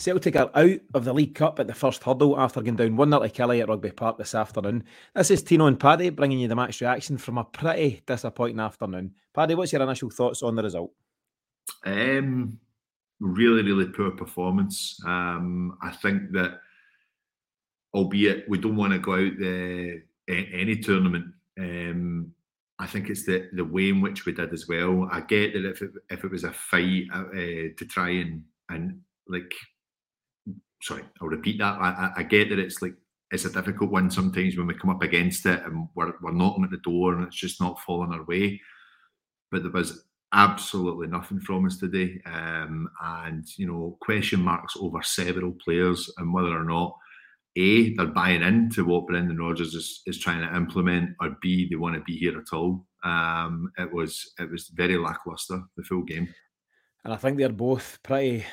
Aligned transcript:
Celtic 0.00 0.34
are 0.34 0.50
out 0.54 0.80
of 0.94 1.04
the 1.04 1.12
League 1.12 1.34
Cup 1.34 1.60
at 1.60 1.66
the 1.66 1.74
first 1.74 2.02
hurdle 2.02 2.40
after 2.40 2.62
going 2.62 2.76
down 2.76 2.96
1 2.96 3.10
0 3.10 3.20
to 3.20 3.28
Killie 3.28 3.60
at 3.60 3.68
Rugby 3.68 3.90
Park 3.90 4.16
this 4.16 4.34
afternoon. 4.34 4.84
This 5.14 5.30
is 5.30 5.42
Tino 5.42 5.66
and 5.66 5.78
Paddy 5.78 6.08
bringing 6.08 6.38
you 6.38 6.48
the 6.48 6.56
match 6.56 6.80
reaction 6.80 7.18
from 7.18 7.36
a 7.36 7.44
pretty 7.44 8.00
disappointing 8.06 8.60
afternoon. 8.60 9.14
Paddy, 9.34 9.54
what's 9.54 9.72
your 9.72 9.82
initial 9.82 10.08
thoughts 10.08 10.42
on 10.42 10.56
the 10.56 10.62
result? 10.62 10.92
Um, 11.84 12.58
really, 13.20 13.62
really 13.62 13.92
poor 13.92 14.10
performance. 14.12 14.98
Um, 15.04 15.76
I 15.82 15.90
think 15.90 16.32
that, 16.32 16.60
albeit 17.92 18.48
we 18.48 18.56
don't 18.56 18.76
want 18.76 18.94
to 18.94 18.98
go 18.98 19.12
out 19.12 19.38
the 19.38 20.02
any 20.28 20.76
tournament, 20.76 21.26
um, 21.58 22.32
I 22.78 22.86
think 22.86 23.10
it's 23.10 23.26
the 23.26 23.50
the 23.52 23.64
way 23.66 23.90
in 23.90 24.00
which 24.00 24.24
we 24.24 24.32
did 24.32 24.54
as 24.54 24.66
well. 24.66 25.10
I 25.12 25.20
get 25.20 25.52
that 25.52 25.66
if 25.66 25.82
it, 25.82 25.90
if 26.08 26.24
it 26.24 26.30
was 26.30 26.44
a 26.44 26.52
fight 26.52 27.04
uh, 27.12 27.22
to 27.76 27.86
try 27.86 28.10
and 28.10 28.44
and 28.70 29.00
like 29.28 29.52
sorry, 30.82 31.04
I'll 31.20 31.28
repeat 31.28 31.58
that. 31.58 31.80
I, 31.80 32.10
I, 32.16 32.22
get 32.22 32.48
that 32.50 32.58
it's 32.58 32.82
like 32.82 32.94
it's 33.30 33.44
a 33.44 33.52
difficult 33.52 33.90
one 33.90 34.10
sometimes 34.10 34.56
when 34.56 34.66
we 34.66 34.74
come 34.74 34.90
up 34.90 35.02
against 35.02 35.46
it 35.46 35.62
and 35.64 35.88
we're, 35.94 36.12
we're 36.20 36.32
knocking 36.32 36.64
at 36.64 36.70
the 36.70 36.78
door 36.78 37.14
and 37.14 37.26
it's 37.26 37.36
just 37.36 37.60
not 37.60 37.80
falling 37.80 38.12
our 38.12 38.24
way. 38.24 38.60
But 39.50 39.62
there 39.62 39.72
was 39.72 40.04
absolutely 40.32 41.08
nothing 41.08 41.40
from 41.40 41.66
us 41.66 41.78
today, 41.78 42.20
um, 42.26 42.88
and 43.02 43.44
you 43.56 43.66
know 43.66 43.96
question 44.00 44.40
marks 44.40 44.74
over 44.78 45.02
several 45.02 45.52
players 45.64 46.10
and 46.18 46.32
whether 46.32 46.56
or 46.56 46.64
not 46.64 46.96
a 47.56 47.94
they're 47.96 48.06
buying 48.06 48.42
into 48.42 48.84
what 48.84 49.06
Brendan 49.08 49.38
Rodgers 49.38 49.74
is, 49.74 50.02
is 50.06 50.18
trying 50.18 50.40
to 50.40 50.56
implement, 50.56 51.16
or 51.20 51.36
b 51.42 51.68
they 51.68 51.76
want 51.76 51.96
to 51.96 52.02
be 52.02 52.16
here 52.16 52.38
at 52.38 52.52
all. 52.56 52.86
Um, 53.02 53.72
it 53.78 53.92
was 53.92 54.32
it 54.38 54.50
was 54.50 54.68
very 54.68 54.96
lackluster 54.96 55.60
the 55.76 55.82
full 55.82 56.02
game, 56.02 56.32
and 57.04 57.12
I 57.12 57.16
think 57.16 57.38
they're 57.38 57.48
both 57.48 57.98
pretty 58.02 58.44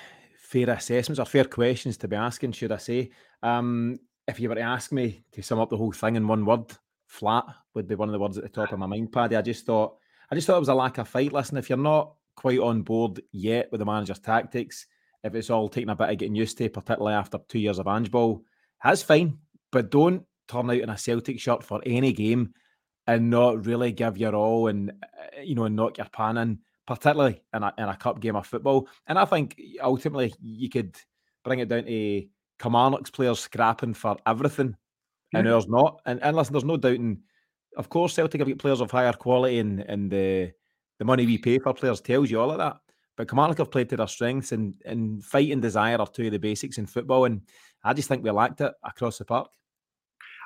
fair 0.47 0.69
assessments 0.69 1.19
or 1.19 1.25
fair 1.25 1.43
questions 1.43 1.97
to 1.97 2.07
be 2.07 2.15
asking, 2.15 2.53
should 2.53 2.71
I 2.71 2.77
say. 2.77 3.09
Um, 3.43 3.99
if 4.29 4.39
you 4.39 4.47
were 4.47 4.55
to 4.55 4.61
ask 4.61 4.93
me 4.93 5.23
to 5.33 5.41
sum 5.41 5.59
up 5.59 5.69
the 5.69 5.75
whole 5.75 5.91
thing 5.91 6.15
in 6.15 6.25
one 6.25 6.45
word, 6.45 6.71
flat 7.05 7.43
would 7.73 7.87
be 7.87 7.95
one 7.95 8.07
of 8.07 8.13
the 8.13 8.19
words 8.19 8.37
at 8.37 8.43
the 8.43 8.49
top 8.49 8.71
of 8.71 8.79
my 8.79 8.85
mind, 8.85 9.11
Paddy. 9.11 9.35
I 9.35 9.41
just 9.41 9.65
thought 9.65 9.97
I 10.31 10.35
just 10.35 10.47
thought 10.47 10.55
it 10.55 10.61
was 10.61 10.69
a 10.69 10.73
lack 10.73 10.99
of 10.99 11.09
fight. 11.09 11.33
Listen, 11.33 11.57
if 11.57 11.69
you're 11.69 11.77
not 11.77 12.13
quite 12.37 12.59
on 12.59 12.81
board 12.81 13.21
yet 13.33 13.69
with 13.71 13.79
the 13.79 13.85
manager's 13.85 14.19
tactics, 14.19 14.87
if 15.23 15.35
it's 15.35 15.49
all 15.49 15.67
taking 15.67 15.89
a 15.89 15.95
bit 15.95 16.09
of 16.09 16.17
getting 16.17 16.35
used 16.35 16.57
to, 16.59 16.69
particularly 16.69 17.15
after 17.15 17.39
two 17.49 17.59
years 17.59 17.79
of 17.79 17.87
Ange 17.87 18.09
Ball, 18.09 18.41
that's 18.81 19.03
fine. 19.03 19.37
But 19.71 19.91
don't 19.91 20.23
turn 20.47 20.69
out 20.69 20.77
in 20.77 20.89
a 20.89 20.97
Celtic 20.97 21.41
shirt 21.41 21.61
for 21.61 21.81
any 21.85 22.13
game 22.13 22.53
and 23.05 23.29
not 23.29 23.65
really 23.65 23.91
give 23.91 24.17
your 24.17 24.35
all 24.35 24.67
and 24.67 24.91
uh, 24.91 25.41
you 25.41 25.55
know 25.55 25.65
and 25.65 25.75
knock 25.75 25.97
your 25.97 26.07
pan 26.07 26.37
in 26.37 26.59
particularly 26.87 27.41
in 27.53 27.61
a, 27.61 27.73
in 27.77 27.89
a 27.89 27.97
cup 27.97 28.19
game 28.19 28.37
of 28.37 28.47
football. 28.47 28.87
And 29.05 29.19
I 29.19 29.25
think 29.25 29.59
ultimately 29.83 30.33
you 30.41 30.69
could 30.69 30.95
bring 31.43 31.59
it 31.59 31.67
down 31.67 31.83
to 31.83 32.25
Kilmarnock's 32.59 33.11
players 33.11 33.41
scrapping 33.41 33.93
for 33.93 34.17
everything 34.25 34.75
yeah. 35.33 35.39
and 35.39 35.47
ours 35.49 35.67
not. 35.67 36.01
And, 36.05 36.23
and 36.23 36.35
listen, 36.35 36.53
there's 36.53 36.63
no 36.63 36.77
doubting, 36.77 37.19
of 37.75 37.89
course, 37.89 38.13
Celtic 38.13 38.39
have 38.39 38.47
got 38.47 38.57
players 38.57 38.81
of 38.81 38.89
higher 38.89 39.13
quality 39.13 39.59
and, 39.59 39.81
and 39.81 40.09
the, 40.09 40.51
the 40.97 41.05
money 41.05 41.25
we 41.25 41.37
pay 41.37 41.59
for 41.59 41.73
players 41.73 42.01
tells 42.01 42.31
you 42.31 42.39
all 42.39 42.51
of 42.51 42.57
that. 42.57 42.77
But 43.17 43.27
Kilmarnock 43.27 43.57
have 43.57 43.71
played 43.71 43.89
to 43.89 43.97
their 43.97 44.07
strengths 44.07 44.53
and, 44.53 44.75
and 44.85 45.23
fight 45.23 45.51
and 45.51 45.61
desire 45.61 45.97
are 45.97 46.07
two 46.07 46.27
of 46.27 46.31
the 46.31 46.39
basics 46.39 46.77
in 46.77 46.85
football. 46.85 47.25
And 47.25 47.41
I 47.83 47.93
just 47.93 48.07
think 48.07 48.23
we 48.23 48.31
lacked 48.31 48.61
it 48.61 48.73
across 48.83 49.17
the 49.17 49.25
park. 49.25 49.49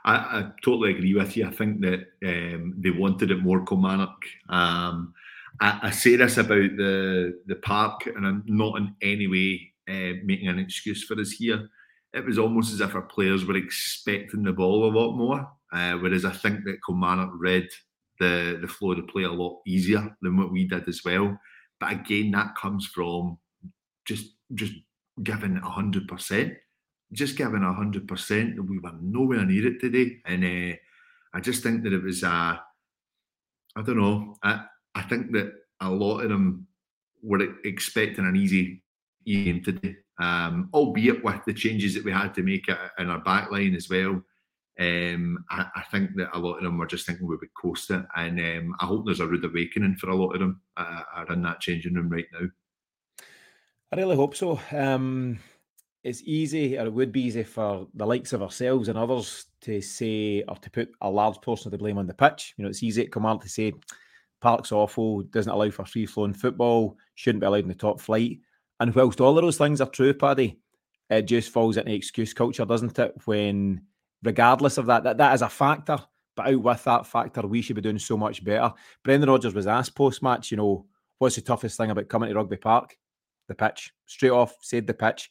I, 0.05 0.15
I 0.15 0.51
totally 0.63 0.91
agree 0.95 1.13
with 1.13 1.37
you. 1.37 1.47
I 1.47 1.51
think 1.51 1.81
that 1.81 1.99
um, 2.25 2.73
they 2.77 2.89
wanted 2.89 3.29
it 3.29 3.43
more 3.43 3.63
Kilmarnock. 3.63 4.15
Um, 4.49 5.13
I, 5.61 5.79
I, 5.83 5.91
say 5.91 6.15
this 6.15 6.37
about 6.37 6.75
the 6.75 7.39
the 7.45 7.55
park, 7.55 8.07
and 8.07 8.25
I'm 8.25 8.43
not 8.47 8.77
in 8.77 8.95
any 9.01 9.27
way 9.27 9.71
uh, 9.87 10.17
making 10.23 10.47
an 10.47 10.59
excuse 10.59 11.03
for 11.03 11.19
us 11.19 11.31
here. 11.31 11.69
It 12.13 12.25
was 12.25 12.39
almost 12.39 12.73
as 12.73 12.81
if 12.81 12.95
our 12.95 13.03
players 13.03 13.45
were 13.45 13.55
expecting 13.55 14.43
the 14.43 14.51
ball 14.51 14.85
a 14.85 14.91
lot 14.91 15.15
more, 15.15 15.47
uh, 15.71 15.93
whereas 15.93 16.25
I 16.25 16.31
think 16.31 16.65
that 16.65 16.79
Kilmarnock 16.85 17.31
read 17.35 17.67
the 18.19 18.57
the 18.59 18.67
flow 18.67 18.91
of 18.91 18.97
the 18.97 19.03
play 19.03 19.23
a 19.23 19.31
lot 19.31 19.61
easier 19.67 20.15
than 20.21 20.35
what 20.35 20.51
we 20.51 20.67
did 20.67 20.87
as 20.89 21.03
well. 21.05 21.39
But 21.79 21.93
again, 21.93 22.31
that 22.31 22.55
comes 22.55 22.87
from 22.87 23.37
just 24.05 24.33
just 24.55 24.73
giving 25.23 25.55
hundred 25.57 26.07
percent, 26.07 26.55
just 27.13 27.37
giving 27.37 27.61
hundred 27.61 28.07
percent. 28.07 28.63
We 28.67 28.79
were 28.79 28.93
nowhere 28.99 29.45
near 29.45 29.67
it 29.67 29.79
today, 29.79 30.17
and 30.25 30.43
uh, 30.43 30.75
I 31.35 31.39
just 31.39 31.61
think 31.61 31.83
that 31.83 31.93
it 31.93 32.03
was 32.03 32.23
a. 32.23 32.61
I 33.73 33.81
don't 33.83 33.97
know. 33.97 34.35
I 34.95 35.01
think 35.03 35.31
that 35.33 35.53
a 35.79 35.89
lot 35.89 36.21
of 36.21 36.29
them 36.29 36.67
were 37.21 37.47
expecting 37.63 38.25
an 38.25 38.35
easy 38.35 38.83
game 39.25 39.63
today, 39.63 39.95
um, 40.19 40.69
albeit 40.73 41.23
with 41.23 41.43
the 41.45 41.53
changes 41.53 41.93
that 41.93 42.03
we 42.03 42.11
had 42.11 42.33
to 42.35 42.43
make 42.43 42.67
in 42.97 43.09
our 43.09 43.19
back 43.19 43.51
line 43.51 43.75
as 43.75 43.89
well. 43.89 44.21
Um, 44.79 45.43
I, 45.49 45.67
I, 45.75 45.83
think 45.91 46.15
that 46.15 46.35
a 46.35 46.39
lot 46.39 46.55
of 46.55 46.63
them 46.63 46.77
were 46.77 46.87
just 46.87 47.05
thinking 47.05 47.27
we 47.27 47.35
would 47.35 47.53
coast 47.53 47.91
it, 47.91 48.03
and 48.15 48.39
um, 48.39 48.75
I 48.79 48.85
hope 48.85 49.05
there's 49.05 49.19
a 49.19 49.27
rude 49.27 49.45
awakening 49.45 49.97
for 49.97 50.09
a 50.09 50.15
lot 50.15 50.33
of 50.33 50.39
them 50.39 50.61
uh, 50.77 51.01
are 51.13 51.33
in 51.33 51.43
that 51.43 51.59
changing 51.59 51.93
room 51.93 52.09
right 52.09 52.25
now. 52.33 52.47
I 53.91 53.97
really 53.97 54.15
hope 54.15 54.35
so. 54.35 54.59
Um, 54.71 55.39
it's 56.03 56.23
easy, 56.23 56.77
or 56.77 56.85
it 56.85 56.93
would 56.93 57.11
be 57.11 57.21
easy 57.21 57.43
for 57.43 57.87
the 57.93 58.07
likes 58.07 58.33
of 58.33 58.41
ourselves 58.41 58.87
and 58.87 58.97
others 58.97 59.45
to 59.61 59.81
say 59.81 60.43
or 60.47 60.55
to 60.55 60.71
put 60.71 60.89
a 61.01 61.09
large 61.09 61.39
portion 61.41 61.67
of 61.67 61.71
the 61.73 61.77
blame 61.77 61.97
on 61.97 62.07
the 62.07 62.13
pitch. 62.13 62.55
You 62.57 62.63
know, 62.63 62.69
it's 62.69 62.81
easy 62.81 63.03
to 63.03 63.09
come 63.09 63.25
out 63.25 63.41
to 63.41 63.49
say 63.49 63.73
Park's 64.41 64.71
awful, 64.71 65.21
doesn't 65.23 65.51
allow 65.51 65.69
for 65.69 65.85
free 65.85 66.05
flowing 66.05 66.33
football, 66.33 66.97
shouldn't 67.15 67.41
be 67.41 67.47
allowed 67.47 67.63
in 67.63 67.67
the 67.69 67.75
top 67.75 68.01
flight. 68.01 68.39
And 68.79 68.93
whilst 68.93 69.21
all 69.21 69.37
of 69.37 69.43
those 69.43 69.57
things 69.57 69.79
are 69.79 69.89
true, 69.89 70.13
Paddy, 70.13 70.59
it 71.09 71.23
just 71.23 71.51
falls 71.51 71.77
into 71.77 71.93
excuse 71.93 72.33
culture, 72.33 72.65
doesn't 72.65 72.97
it? 72.97 73.13
When, 73.25 73.81
regardless 74.23 74.77
of 74.77 74.87
that, 74.87 75.03
that, 75.03 75.17
that 75.17 75.33
is 75.35 75.41
a 75.41 75.49
factor. 75.49 75.99
But 76.35 76.47
out 76.47 76.61
with 76.61 76.83
that 76.85 77.05
factor, 77.05 77.41
we 77.41 77.61
should 77.61 77.75
be 77.75 77.81
doing 77.81 77.99
so 77.99 78.17
much 78.17 78.43
better. 78.43 78.73
Brendan 79.03 79.29
Rodgers 79.29 79.53
was 79.53 79.67
asked 79.67 79.95
post 79.95 80.23
match, 80.23 80.49
you 80.49 80.57
know, 80.57 80.85
what's 81.19 81.35
the 81.35 81.41
toughest 81.41 81.77
thing 81.77 81.91
about 81.91 82.09
coming 82.09 82.29
to 82.29 82.35
Rugby 82.35 82.57
Park? 82.57 82.97
The 83.47 83.55
pitch. 83.55 83.93
Straight 84.05 84.31
off, 84.31 84.55
said 84.61 84.87
the 84.87 84.93
pitch. 84.93 85.29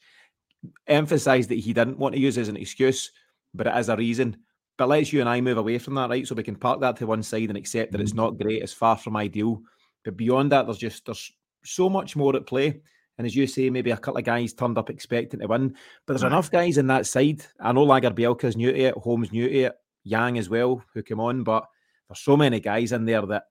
Emphasised 0.87 1.49
that 1.49 1.55
he 1.55 1.73
didn't 1.73 1.97
want 1.97 2.13
to 2.13 2.21
use 2.21 2.37
as 2.37 2.47
an 2.47 2.55
excuse, 2.55 3.11
but 3.53 3.67
it 3.67 3.75
is 3.75 3.89
a 3.89 3.97
reason 3.97 4.37
but 4.81 4.89
let's 4.89 5.13
you 5.13 5.19
and 5.19 5.29
I 5.29 5.39
move 5.41 5.59
away 5.59 5.77
from 5.77 5.93
that, 5.93 6.09
right? 6.09 6.27
So 6.27 6.33
we 6.33 6.41
can 6.41 6.55
park 6.55 6.81
that 6.81 6.95
to 6.97 7.05
one 7.05 7.21
side 7.21 7.49
and 7.49 7.55
accept 7.55 7.91
that 7.91 8.01
it's 8.01 8.15
not 8.15 8.39
great, 8.39 8.63
it's 8.63 8.73
far 8.73 8.97
from 8.97 9.15
ideal. 9.15 9.61
But 10.03 10.17
beyond 10.17 10.51
that, 10.51 10.65
there's 10.65 10.79
just 10.79 11.05
there's 11.05 11.31
so 11.63 11.87
much 11.87 12.15
more 12.15 12.35
at 12.35 12.47
play. 12.47 12.81
And 13.19 13.27
as 13.27 13.35
you 13.35 13.45
say, 13.45 13.69
maybe 13.69 13.91
a 13.91 13.97
couple 13.97 14.17
of 14.17 14.23
guys 14.23 14.53
turned 14.53 14.79
up 14.79 14.89
expecting 14.89 15.39
to 15.39 15.45
win. 15.45 15.75
But 16.07 16.13
there's 16.13 16.23
right. 16.23 16.31
enough 16.31 16.49
guys 16.49 16.79
in 16.79 16.87
that 16.87 17.05
side. 17.05 17.45
I 17.59 17.73
know 17.73 17.85
Lagerbielke's 17.85 18.57
new 18.57 18.71
to 18.71 18.79
it, 18.79 18.95
Holm's 18.95 19.31
new 19.31 19.47
to 19.47 19.55
it, 19.55 19.73
Yang 20.03 20.39
as 20.39 20.49
well, 20.49 20.83
who 20.95 21.03
came 21.03 21.19
on. 21.19 21.43
But 21.43 21.67
there's 22.09 22.17
so 22.17 22.35
many 22.35 22.59
guys 22.59 22.91
in 22.91 23.05
there 23.05 23.27
that 23.27 23.43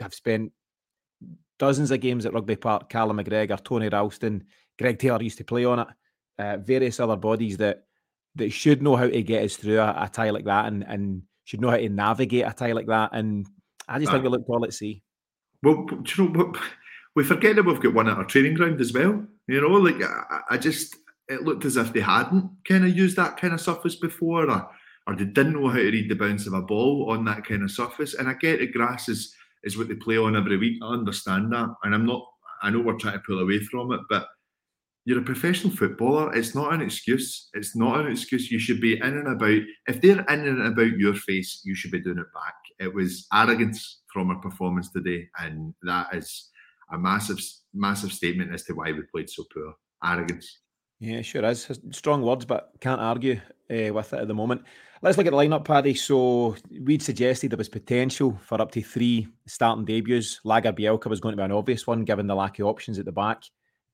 have 0.00 0.12
spent 0.12 0.50
dozens 1.60 1.92
of 1.92 2.00
games 2.00 2.26
at 2.26 2.34
Rugby 2.34 2.56
Park. 2.56 2.88
Callum 2.88 3.18
McGregor, 3.18 3.62
Tony 3.62 3.88
Ralston, 3.88 4.42
Greg 4.76 4.98
Taylor 4.98 5.22
used 5.22 5.38
to 5.38 5.44
play 5.44 5.64
on 5.64 5.78
it. 5.78 5.88
Uh, 6.36 6.56
various 6.56 6.98
other 6.98 7.14
bodies 7.14 7.58
that 7.58 7.84
that 8.36 8.52
should 8.52 8.82
know 8.82 8.96
how 8.96 9.08
to 9.08 9.22
get 9.22 9.44
us 9.44 9.56
through 9.56 9.78
a, 9.78 9.90
a 10.04 10.10
tie 10.12 10.30
like 10.30 10.44
that 10.44 10.66
and, 10.66 10.84
and 10.84 11.22
should 11.44 11.60
know 11.60 11.70
how 11.70 11.76
to 11.76 11.88
navigate 11.88 12.46
a 12.46 12.52
tie 12.52 12.72
like 12.72 12.86
that. 12.86 13.10
And 13.12 13.46
I 13.88 13.98
just 13.98 14.10
think 14.12 14.22
we 14.22 14.30
looked 14.30 14.48
all 14.48 14.64
at 14.64 14.74
sea. 14.74 15.02
Well, 15.62 15.84
do 15.84 16.22
you 16.22 16.28
know? 16.28 16.54
We 17.14 17.24
forget 17.24 17.56
that 17.56 17.64
we've 17.64 17.80
got 17.80 17.94
one 17.94 18.08
at 18.08 18.18
our 18.18 18.24
training 18.24 18.54
ground 18.54 18.80
as 18.80 18.92
well. 18.92 19.24
You 19.48 19.60
know, 19.60 19.68
like 19.68 20.02
I, 20.02 20.40
I 20.50 20.58
just 20.58 20.96
it 21.28 21.42
looked 21.42 21.64
as 21.64 21.76
if 21.76 21.92
they 21.92 22.00
hadn't 22.00 22.50
kind 22.68 22.84
of 22.84 22.96
used 22.96 23.16
that 23.16 23.38
kind 23.38 23.54
of 23.54 23.60
surface 23.60 23.96
before, 23.96 24.50
or 24.50 24.70
or 25.06 25.16
they 25.16 25.24
didn't 25.24 25.54
know 25.54 25.68
how 25.68 25.76
to 25.76 25.90
read 25.90 26.10
the 26.10 26.14
bounce 26.14 26.46
of 26.46 26.52
a 26.52 26.60
ball 26.60 27.10
on 27.10 27.24
that 27.24 27.44
kind 27.44 27.62
of 27.62 27.70
surface. 27.70 28.14
And 28.14 28.28
I 28.28 28.34
get 28.34 28.58
the 28.58 28.66
grass 28.66 29.08
is 29.08 29.34
is 29.64 29.78
what 29.78 29.88
they 29.88 29.94
play 29.94 30.18
on 30.18 30.36
every 30.36 30.56
week. 30.58 30.82
I 30.82 30.92
understand 30.92 31.52
that, 31.52 31.68
and 31.84 31.94
I'm 31.94 32.06
not. 32.06 32.22
I 32.62 32.70
know 32.70 32.80
we're 32.80 32.98
trying 32.98 33.14
to 33.14 33.24
pull 33.26 33.38
away 33.38 33.60
from 33.60 33.92
it, 33.92 34.00
but 34.10 34.28
you're 35.06 35.20
a 35.20 35.22
professional 35.22 35.72
footballer. 35.72 36.34
It's 36.34 36.54
not 36.56 36.74
an 36.74 36.82
excuse. 36.82 37.48
It's 37.54 37.76
not 37.76 38.00
an 38.00 38.10
excuse. 38.10 38.50
You 38.50 38.58
should 38.58 38.80
be 38.80 38.94
in 38.94 39.02
and 39.02 39.28
about. 39.28 39.60
If 39.86 40.00
they're 40.02 40.18
in 40.18 40.40
and 40.48 40.66
about 40.66 40.98
your 40.98 41.14
face, 41.14 41.60
you 41.64 41.76
should 41.76 41.92
be 41.92 42.00
doing 42.00 42.18
it 42.18 42.26
back. 42.34 42.54
It 42.80 42.92
was 42.92 43.28
arrogance 43.32 44.00
from 44.12 44.30
our 44.30 44.40
performance 44.40 44.90
today, 44.90 45.28
and 45.38 45.72
that 45.84 46.08
is 46.12 46.50
a 46.92 46.98
massive, 46.98 47.38
massive 47.72 48.12
statement 48.12 48.52
as 48.52 48.64
to 48.64 48.74
why 48.74 48.90
we 48.90 49.02
played 49.14 49.30
so 49.30 49.44
poor. 49.54 49.74
Arrogance. 50.04 50.58
Yeah, 50.98 51.22
sure 51.22 51.44
is. 51.44 51.70
Strong 51.92 52.22
words, 52.22 52.44
but 52.44 52.72
can't 52.80 53.00
argue 53.00 53.40
uh, 53.70 53.92
with 53.94 54.12
it 54.12 54.20
at 54.20 54.26
the 54.26 54.34
moment. 54.34 54.62
Let's 55.02 55.16
look 55.16 55.28
at 55.28 55.30
the 55.30 55.36
lineup, 55.36 55.64
Paddy. 55.64 55.94
So 55.94 56.56
we'd 56.82 57.02
suggested 57.02 57.52
there 57.52 57.58
was 57.58 57.68
potential 57.68 58.36
for 58.42 58.60
up 58.60 58.72
to 58.72 58.82
three 58.82 59.28
starting 59.46 59.84
debuts. 59.84 60.40
Lagerbielke 60.44 61.06
was 61.06 61.20
going 61.20 61.34
to 61.34 61.36
be 61.36 61.44
an 61.44 61.52
obvious 61.52 61.86
one, 61.86 62.04
given 62.04 62.26
the 62.26 62.34
lack 62.34 62.58
of 62.58 62.66
options 62.66 62.98
at 62.98 63.04
the 63.04 63.12
back. 63.12 63.44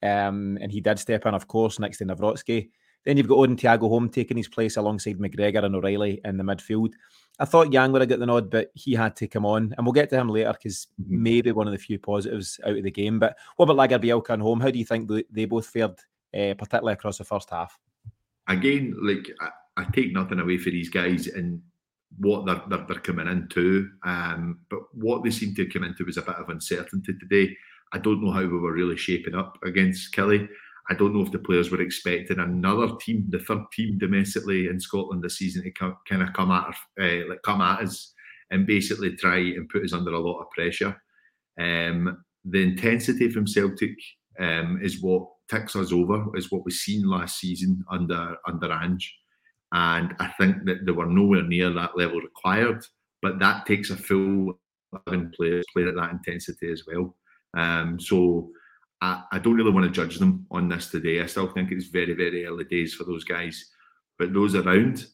Um, 0.02 0.58
and 0.60 0.70
he 0.70 0.80
did 0.80 0.98
step 0.98 1.26
in, 1.26 1.34
of 1.34 1.46
course, 1.48 1.78
next 1.78 1.98
to 1.98 2.04
Nawrocki. 2.04 2.70
Then 3.04 3.16
you've 3.16 3.28
got 3.28 3.38
Odin 3.38 3.56
Thiago 3.56 3.88
Holm 3.88 4.08
taking 4.08 4.36
his 4.36 4.48
place 4.48 4.76
alongside 4.76 5.18
McGregor 5.18 5.64
and 5.64 5.74
O'Riley 5.74 6.20
in 6.24 6.36
the 6.36 6.44
midfield. 6.44 6.92
I 7.38 7.44
thought 7.44 7.72
Yang 7.72 7.92
would 7.92 8.02
have 8.02 8.08
got 8.08 8.18
the 8.20 8.26
nod, 8.26 8.50
but 8.50 8.70
he 8.74 8.94
had 8.94 9.16
to 9.16 9.26
come 9.26 9.44
on. 9.44 9.74
And 9.76 9.84
we'll 9.84 9.92
get 9.92 10.10
to 10.10 10.16
him 10.16 10.28
later 10.28 10.52
because 10.52 10.86
mm-hmm. 11.00 11.22
maybe 11.22 11.52
one 11.52 11.66
of 11.66 11.72
the 11.72 11.78
few 11.78 11.98
positives 11.98 12.60
out 12.64 12.76
of 12.76 12.84
the 12.84 12.90
game. 12.90 13.18
But 13.18 13.36
what 13.56 13.68
about 13.68 13.90
Lagerbielke 13.90 14.30
and 14.30 14.42
Holm? 14.42 14.60
How 14.60 14.70
do 14.70 14.78
you 14.78 14.84
think 14.84 15.10
they 15.30 15.46
both 15.46 15.66
fared 15.66 15.96
uh, 16.34 16.54
particularly 16.54 16.94
across 16.94 17.18
the 17.18 17.24
first 17.24 17.50
half. 17.50 17.78
Again, 18.48 18.96
like 19.02 19.30
I, 19.40 19.82
I, 19.82 19.84
take 19.92 20.12
nothing 20.12 20.40
away 20.40 20.58
for 20.58 20.70
these 20.70 20.88
guys 20.88 21.26
and 21.28 21.60
what 22.18 22.46
they're, 22.46 22.62
they're, 22.68 22.86
they're 22.88 23.00
coming 23.00 23.28
into, 23.28 23.88
um, 24.04 24.60
but 24.68 24.80
what 24.92 25.22
they 25.22 25.30
seem 25.30 25.54
to 25.54 25.66
come 25.66 25.84
into 25.84 26.04
was 26.04 26.16
a 26.16 26.22
bit 26.22 26.36
of 26.36 26.48
uncertainty 26.48 27.14
today. 27.18 27.56
I 27.92 27.98
don't 27.98 28.22
know 28.22 28.32
how 28.32 28.40
we 28.40 28.58
were 28.58 28.72
really 28.72 28.96
shaping 28.96 29.34
up 29.34 29.58
against 29.64 30.14
Killie. 30.14 30.48
I 30.90 30.94
don't 30.94 31.14
know 31.14 31.22
if 31.22 31.30
the 31.30 31.38
players 31.38 31.70
were 31.70 31.80
expecting 31.80 32.40
another 32.40 32.96
team, 33.00 33.26
the 33.28 33.38
third 33.38 33.64
team 33.72 33.98
domestically 33.98 34.66
in 34.66 34.80
Scotland 34.80 35.22
this 35.22 35.38
season, 35.38 35.62
to 35.62 35.70
come, 35.70 35.96
kind 36.08 36.22
of 36.22 36.32
come 36.32 36.50
at 36.50 36.74
uh, 37.00 37.28
like 37.28 37.42
come 37.44 37.60
at 37.60 37.80
us 37.80 38.12
and 38.50 38.66
basically 38.66 39.14
try 39.16 39.36
and 39.38 39.68
put 39.68 39.84
us 39.84 39.92
under 39.92 40.12
a 40.12 40.18
lot 40.18 40.40
of 40.40 40.50
pressure. 40.50 41.00
Um, 41.60 42.24
the 42.44 42.62
intensity 42.62 43.30
from 43.30 43.46
Celtic 43.46 43.94
um, 44.40 44.80
is 44.82 45.00
what 45.00 45.28
ticks 45.48 45.76
us 45.76 45.92
over, 45.92 46.36
is 46.36 46.50
what 46.50 46.64
we've 46.64 46.74
seen 46.74 47.08
last 47.08 47.38
season 47.38 47.84
under 47.90 48.36
under 48.46 48.72
Ange, 48.72 49.14
and 49.72 50.14
I 50.18 50.32
think 50.38 50.64
that 50.64 50.84
they 50.84 50.92
were 50.92 51.06
nowhere 51.06 51.42
near 51.42 51.70
that 51.70 51.96
level 51.96 52.20
required. 52.20 52.84
But 53.20 53.38
that 53.38 53.66
takes 53.66 53.90
a 53.90 53.96
full 53.96 54.58
eleven 55.06 55.32
players 55.36 55.64
playing 55.72 55.90
at 55.90 55.94
that 55.94 56.10
intensity 56.10 56.72
as 56.72 56.82
well. 56.86 57.14
Um, 57.54 58.00
so 58.00 58.50
I, 59.00 59.24
I 59.32 59.38
don't 59.38 59.54
really 59.54 59.72
want 59.72 59.84
to 59.84 59.90
judge 59.90 60.18
them 60.18 60.46
on 60.50 60.68
this 60.68 60.88
today. 60.88 61.20
I 61.20 61.26
still 61.26 61.48
think 61.48 61.72
it's 61.72 61.86
very, 61.86 62.14
very 62.14 62.46
early 62.46 62.64
days 62.64 62.94
for 62.94 63.04
those 63.04 63.24
guys. 63.24 63.70
But 64.18 64.32
those 64.32 64.54
around, 64.54 65.06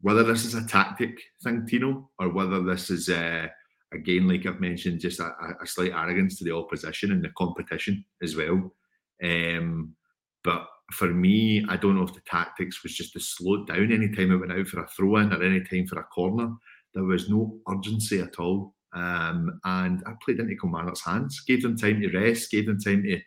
whether 0.00 0.22
this 0.22 0.44
is 0.44 0.54
a 0.54 0.66
tactic 0.66 1.20
thing, 1.42 1.66
Tino, 1.66 2.10
or 2.18 2.30
whether 2.30 2.62
this 2.62 2.90
is, 2.90 3.08
uh, 3.08 3.46
again, 3.92 4.28
like 4.28 4.46
I've 4.46 4.60
mentioned, 4.60 5.00
just 5.00 5.20
a, 5.20 5.32
a, 5.62 5.66
slight 5.66 5.92
arrogance 5.92 6.38
to 6.38 6.44
the 6.44 6.54
opposition 6.54 7.12
and 7.12 7.22
the 7.22 7.30
competition 7.36 8.04
as 8.22 8.36
well. 8.36 8.74
Um, 9.22 9.94
but 10.42 10.66
for 10.92 11.08
me, 11.08 11.64
I 11.68 11.76
don't 11.76 11.96
know 11.96 12.02
if 12.02 12.14
the 12.14 12.20
tactics 12.20 12.82
was 12.82 12.94
just 12.94 13.12
to 13.14 13.20
slow 13.20 13.64
down 13.64 13.92
anytime 13.92 14.32
it 14.32 14.36
went 14.36 14.52
out 14.52 14.66
for 14.66 14.80
a 14.80 14.88
throw 14.88 15.16
in 15.16 15.32
or 15.32 15.42
any 15.42 15.62
time 15.64 15.86
for 15.86 15.98
a 15.98 16.04
corner. 16.04 16.54
There 16.94 17.04
was 17.04 17.28
no 17.28 17.58
urgency 17.68 18.20
at 18.20 18.38
all. 18.38 18.73
Um, 18.94 19.60
and 19.64 20.02
I 20.06 20.12
played 20.24 20.38
into 20.38 20.56
Kilmarnock's 20.56 21.04
hands, 21.04 21.40
gave 21.40 21.62
them 21.62 21.76
time 21.76 22.00
to 22.00 22.10
rest, 22.10 22.50
gave 22.50 22.66
them 22.66 22.80
time 22.80 23.02
to 23.02 23.20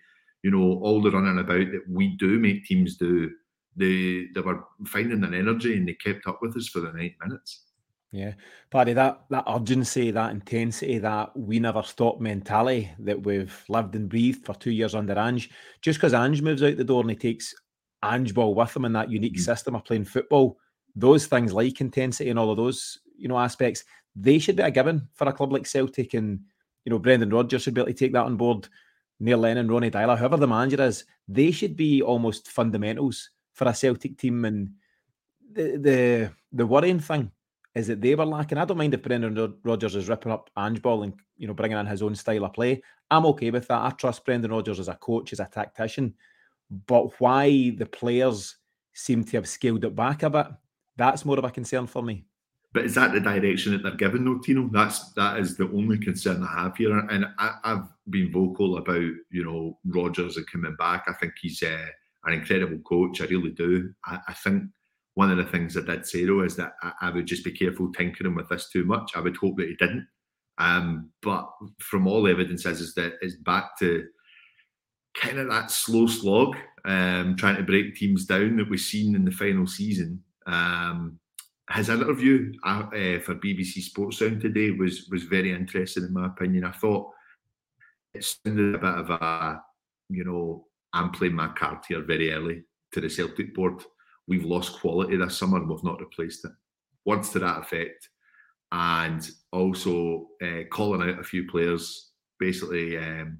you 0.44 0.52
know, 0.52 0.80
all 0.82 1.02
the 1.02 1.12
running 1.12 1.40
about 1.40 1.72
that 1.72 1.84
we 1.90 2.16
do 2.18 2.40
make 2.40 2.66
teams 2.66 2.96
do, 2.98 3.30
they 3.76 4.28
they 4.34 4.42
were 4.42 4.64
finding 4.86 5.24
an 5.24 5.34
energy 5.34 5.76
and 5.76 5.88
they 5.88 5.94
kept 5.94 6.28
up 6.28 6.40
with 6.42 6.56
us 6.56 6.68
for 6.68 6.80
the 6.80 6.92
90 6.92 7.18
minutes. 7.22 7.64
Yeah, 8.12 8.34
Paddy, 8.72 8.94
that 8.94 9.26
that 9.30 9.44
urgency, 9.48 10.12
that 10.12 10.32
intensity, 10.32 11.00
that 11.00 11.36
we 11.36 11.60
never 11.60 11.84
stop 11.84 12.22
mentality 12.22 12.90
that 13.00 13.22
we've 13.24 13.64
lived 13.68 13.96
and 13.96 14.08
breathed 14.08 14.46
for 14.46 14.56
two 14.56 14.72
years 14.72 14.96
under 14.96 15.18
Ange. 15.18 15.50
Just 15.82 16.00
because 16.00 16.14
Ange 16.14 16.42
moves 16.42 16.64
out 16.64 16.78
the 16.78 16.84
door 16.84 17.02
and 17.02 17.10
he 17.10 17.16
takes 17.16 17.54
Ange 18.04 18.34
ball 18.34 18.56
with 18.56 18.76
him 18.76 18.86
in 18.86 18.94
that 18.94 19.12
unique 19.12 19.34
mm-hmm. 19.34 19.42
system 19.42 19.76
of 19.76 19.84
playing 19.84 20.06
football, 20.06 20.58
those 20.96 21.26
things 21.26 21.52
like 21.54 21.82
intensity 21.82 22.30
and 22.30 22.40
all 22.40 22.52
of 22.52 22.58
those 22.58 23.00
you 23.18 23.28
know 23.28 23.38
aspects, 23.38 23.84
they 24.20 24.40
should 24.40 24.56
be 24.56 24.64
a 24.64 24.72
given 24.72 25.08
for 25.14 25.28
a 25.28 25.34
club 25.34 25.52
like 25.52 25.68
Celtic, 25.68 26.14
and 26.14 26.40
you 26.86 26.90
know 26.90 27.00
Brendan 27.00 27.30
Rodgers 27.30 27.64
should 27.64 27.74
be 27.74 27.82
able 27.82 27.92
to 27.92 27.98
take 27.98 28.14
that 28.14 28.26
on 28.26 28.38
board. 28.38 28.68
Neil 29.20 29.38
Lennon, 29.38 29.70
Ronnie 29.70 29.92
Deila, 29.92 30.18
whoever 30.18 30.38
the 30.38 30.48
manager 30.48 30.82
is, 30.84 31.06
they 31.28 31.52
should 31.52 31.76
be 31.76 32.02
almost 32.02 32.50
fundamentals 32.50 33.32
for 33.54 33.68
a 33.68 33.74
Celtic 33.74 34.18
team. 34.18 34.46
And 34.46 34.72
the 35.54 35.78
the 35.78 36.32
the 36.52 36.66
worrying 36.66 37.00
thing 37.00 37.32
is 37.74 37.88
that 37.88 38.02
they 38.02 38.16
were 38.16 38.26
lacking. 38.26 38.58
I 38.58 38.66
don't 38.66 38.78
mind 38.78 38.94
if 38.94 39.04
Brendan 39.04 39.56
Rodgers 39.64 39.96
is 39.96 40.10
ripping 40.10 40.32
up 40.32 40.50
Ange 40.58 40.82
ball 40.82 41.04
and 41.04 41.14
you 41.38 41.48
know 41.48 41.54
bringing 41.54 41.78
in 41.78 41.86
his 41.86 42.02
own 42.02 42.16
style 42.16 42.46
of 42.46 42.54
play. 42.54 42.82
I'm 43.10 43.26
okay 43.28 43.52
with 43.52 43.68
that. 43.68 43.82
I 43.82 43.90
trust 43.92 44.26
Brendan 44.26 44.52
Rodgers 44.52 44.80
as 44.80 44.88
a 44.88 44.96
coach, 44.96 45.34
as 45.34 45.40
a 45.40 45.50
tactician. 45.52 46.14
But 46.70 47.20
why 47.20 47.72
the 47.78 47.86
players 47.86 48.58
seem 48.94 49.24
to 49.24 49.38
have 49.38 49.48
scaled 49.48 49.86
it 49.86 49.96
back 49.96 50.24
a 50.24 50.30
bit, 50.30 50.48
that's 50.98 51.24
more 51.24 51.38
of 51.38 51.46
a 51.46 51.52
concern 51.52 51.88
for 51.88 52.02
me. 52.02 52.26
But 52.78 52.86
is 52.86 52.94
that 52.94 53.12
the 53.12 53.20
direction 53.20 53.72
that 53.72 53.82
they're 53.82 53.96
given, 53.96 54.24
though, 54.24 54.38
Tino? 54.38 54.70
That's 54.72 55.12
that 55.14 55.40
is 55.40 55.58
the 55.58 55.64
only 55.72 55.98
concern 55.98 56.44
I 56.44 56.62
have 56.62 56.78
here. 56.78 56.96
And 56.96 57.26
I, 57.40 57.56
have 57.64 57.90
been 58.12 58.32
vocal 58.32 58.78
about 58.78 59.02
you 59.32 59.44
know 59.44 59.80
Rodgers 59.84 60.38
and 60.38 60.46
coming 60.46 60.76
back. 60.76 61.06
I 61.08 61.14
think 61.14 61.34
he's 61.42 61.64
uh, 61.64 61.88
an 62.26 62.34
incredible 62.34 62.78
coach. 62.88 63.20
I 63.20 63.26
really 63.26 63.50
do. 63.50 63.92
I, 64.06 64.20
I, 64.28 64.34
think 64.34 64.66
one 65.16 65.32
of 65.32 65.38
the 65.38 65.46
things 65.46 65.76
I 65.76 65.82
did 65.82 66.06
say 66.06 66.26
though 66.26 66.42
is 66.42 66.56
that 66.58 66.74
I, 66.84 66.92
I, 67.02 67.10
would 67.10 67.26
just 67.26 67.44
be 67.44 67.52
careful 67.52 67.92
tinkering 67.92 68.36
with 68.36 68.48
this 68.48 68.70
too 68.70 68.86
much. 68.86 69.14
I 69.16 69.22
would 69.22 69.38
hope 69.38 69.58
that 69.58 69.70
he 69.70 69.76
didn't. 69.78 70.08
Um, 70.60 71.10
but 71.24 71.50
from 71.80 72.06
all 72.06 72.28
evidence 72.28 72.68
is, 72.68 72.80
is 72.80 72.94
that 72.94 73.14
it's 73.22 73.38
back 73.38 73.76
to 73.80 74.06
kind 75.16 75.40
of 75.40 75.50
that 75.50 75.72
slow 75.72 76.06
slog, 76.06 76.56
um, 76.86 77.38
trying 77.38 77.58
to 77.58 77.64
break 77.64 77.96
teams 77.96 78.26
down 78.26 78.58
that 78.58 78.70
we've 78.70 78.80
seen 78.80 79.16
in 79.16 79.26
the 79.26 79.32
final 79.32 79.66
season. 79.66 80.22
Um, 80.46 81.20
his 81.72 81.90
interview 81.90 82.54
uh, 82.64 82.84
uh, 82.88 83.20
for 83.20 83.36
BBC 83.36 83.82
Sports 83.82 84.20
Sound 84.20 84.42
today 84.42 84.72
was 84.72 85.08
was 85.12 85.24
very 85.24 85.52
interesting 85.52 86.04
in 86.04 86.14
my 86.14 86.28
opinion. 86.28 86.64
I 86.64 86.72
thought 86.72 87.12
it 88.14 88.24
sounded 88.24 88.76
a 88.76 88.78
bit 88.78 88.94
of 88.94 89.10
a, 89.10 89.62
you 90.10 90.24
know, 90.24 90.66
I'm 90.94 91.12
playing 91.12 91.36
my 91.36 91.50
card 91.50 91.80
here 91.88 92.02
very 92.02 92.32
early 92.32 92.64
to 92.94 93.02
the 93.02 93.10
Celtic 93.10 93.54
board. 93.54 93.84
We've 94.28 94.46
lost 94.46 94.80
quality 94.80 95.18
this 95.18 95.38
summer 95.38 95.58
and 95.58 95.70
we've 95.70 95.84
not 95.84 96.00
replaced 96.00 96.46
it. 96.46 96.52
Words 97.06 97.30
to 97.32 97.40
that 97.40 97.60
effect. 97.60 98.10
And 98.72 99.30
also 99.54 100.28
uh, 100.44 100.64
calling 100.72 101.08
out 101.08 101.20
a 101.20 101.24
few 101.24 101.48
players. 101.48 102.12
Basically, 102.40 102.98
um, 102.98 103.40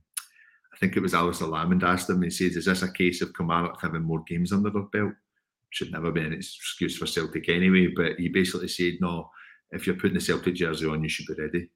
I 0.74 0.78
think 0.78 0.96
it 0.96 1.02
was 1.02 1.14
Alistair 1.14 1.48
Lamond 1.48 1.84
asked 1.84 2.10
him, 2.10 2.22
he 2.22 2.30
says, 2.30 2.56
Is 2.56 2.66
this 2.66 2.84
a 2.84 2.92
case 2.92 3.22
of 3.22 3.34
Kilmarnock 3.36 3.82
having 3.82 4.04
more 4.04 4.24
games 4.28 4.54
under 4.54 4.70
their 4.70 4.84
belt? 4.84 5.14
Should 5.70 5.92
never 5.92 6.12
be 6.12 6.22
an 6.22 6.34
excuse 6.34 6.98
for 6.98 7.06
Celtic 7.06 7.50
anyway. 7.50 7.88
But 7.96 8.14
he 8.18 8.30
basically 8.30 8.68
said, 8.68 8.94
no, 9.02 9.30
if 9.72 9.86
you're 9.86 9.96
putting 9.96 10.16
the 10.16 10.22
Celtic 10.22 10.56
jersey 10.56 10.88
on, 10.88 11.04
you 11.04 11.10
should 11.10 11.28
be 11.28 11.42
ready. 11.42 11.70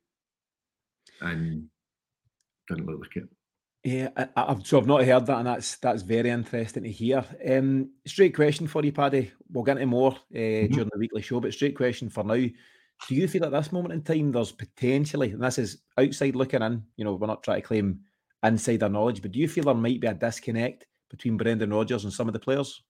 And 1.21 1.67
didn't 2.67 2.87
look 2.87 3.01
like 3.01 3.15
it. 3.17 3.29
Yeah, 3.83 4.09
I, 4.35 4.45
have 4.53 4.65
so 4.65 4.77
I've 4.77 4.85
not 4.85 5.03
heard 5.03 5.25
that, 5.25 5.39
and 5.39 5.47
that's 5.47 5.77
that's 5.77 6.03
very 6.03 6.29
interesting 6.29 6.83
to 6.83 6.91
hear. 6.91 7.25
Um, 7.49 7.89
straight 8.05 8.35
question 8.35 8.67
for 8.67 8.85
you, 8.85 8.91
Paddy. 8.91 9.31
We'll 9.51 9.63
get 9.63 9.77
into 9.77 9.87
more 9.87 10.11
uh, 10.11 10.37
mm-hmm. 10.37 10.73
during 10.73 10.89
the 10.91 10.99
weekly 10.99 11.23
show, 11.23 11.39
but 11.39 11.53
straight 11.53 11.75
question 11.75 12.09
for 12.09 12.23
now. 12.23 12.35
Do 12.35 13.15
you 13.15 13.27
feel 13.27 13.45
at 13.45 13.51
this 13.51 13.71
moment 13.71 13.93
in 13.95 14.03
time 14.03 14.31
there's 14.31 14.51
potentially, 14.51 15.31
and 15.31 15.41
this 15.41 15.57
is 15.57 15.81
outside 15.97 16.35
looking 16.35 16.61
in, 16.61 16.83
you 16.95 17.03
know, 17.03 17.15
we're 17.15 17.25
not 17.25 17.41
trying 17.41 17.61
to 17.61 17.67
claim 17.67 18.01
insider 18.43 18.89
knowledge, 18.89 19.23
but 19.23 19.31
do 19.31 19.39
you 19.39 19.47
feel 19.47 19.63
there 19.63 19.73
might 19.73 19.99
be 19.99 20.05
a 20.05 20.13
disconnect 20.13 20.85
between 21.09 21.35
Brendan 21.35 21.73
Rodgers 21.73 22.03
and 22.03 22.13
some 22.13 22.27
of 22.27 22.33
the 22.33 22.39
players? 22.39 22.83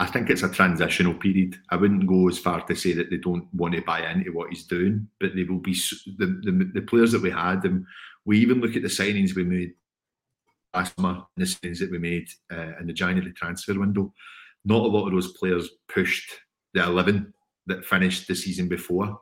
I 0.00 0.06
think 0.06 0.30
it's 0.30 0.44
a 0.44 0.48
transitional 0.48 1.14
period. 1.14 1.56
I 1.70 1.76
wouldn't 1.76 2.06
go 2.06 2.28
as 2.28 2.38
far 2.38 2.64
to 2.64 2.74
say 2.76 2.92
that 2.92 3.10
they 3.10 3.16
don't 3.16 3.52
want 3.52 3.74
to 3.74 3.82
buy 3.82 4.08
into 4.08 4.30
what 4.30 4.50
he's 4.50 4.64
doing, 4.64 5.08
but 5.18 5.34
they 5.34 5.42
will 5.42 5.58
be 5.58 5.74
the, 6.18 6.40
the, 6.44 6.70
the 6.74 6.82
players 6.82 7.12
that 7.12 7.22
we 7.22 7.30
had, 7.30 7.64
and 7.64 7.84
we 8.24 8.38
even 8.38 8.60
look 8.60 8.76
at 8.76 8.82
the 8.82 8.88
signings 8.88 9.34
we 9.34 9.42
made 9.42 9.72
last 10.74 10.94
summer, 10.94 11.22
the 11.36 11.44
signings 11.44 11.80
that 11.80 11.90
we 11.90 11.98
made 11.98 12.28
uh, 12.52 12.78
in 12.80 12.86
the 12.86 12.92
January 12.92 13.32
transfer 13.32 13.78
window. 13.78 14.12
Not 14.64 14.82
a 14.82 14.86
lot 14.86 15.06
of 15.06 15.12
those 15.12 15.32
players 15.32 15.68
pushed 15.92 16.32
the 16.74 16.84
11 16.84 17.32
that 17.66 17.84
finished 17.84 18.28
the 18.28 18.36
season 18.36 18.68
before. 18.68 19.18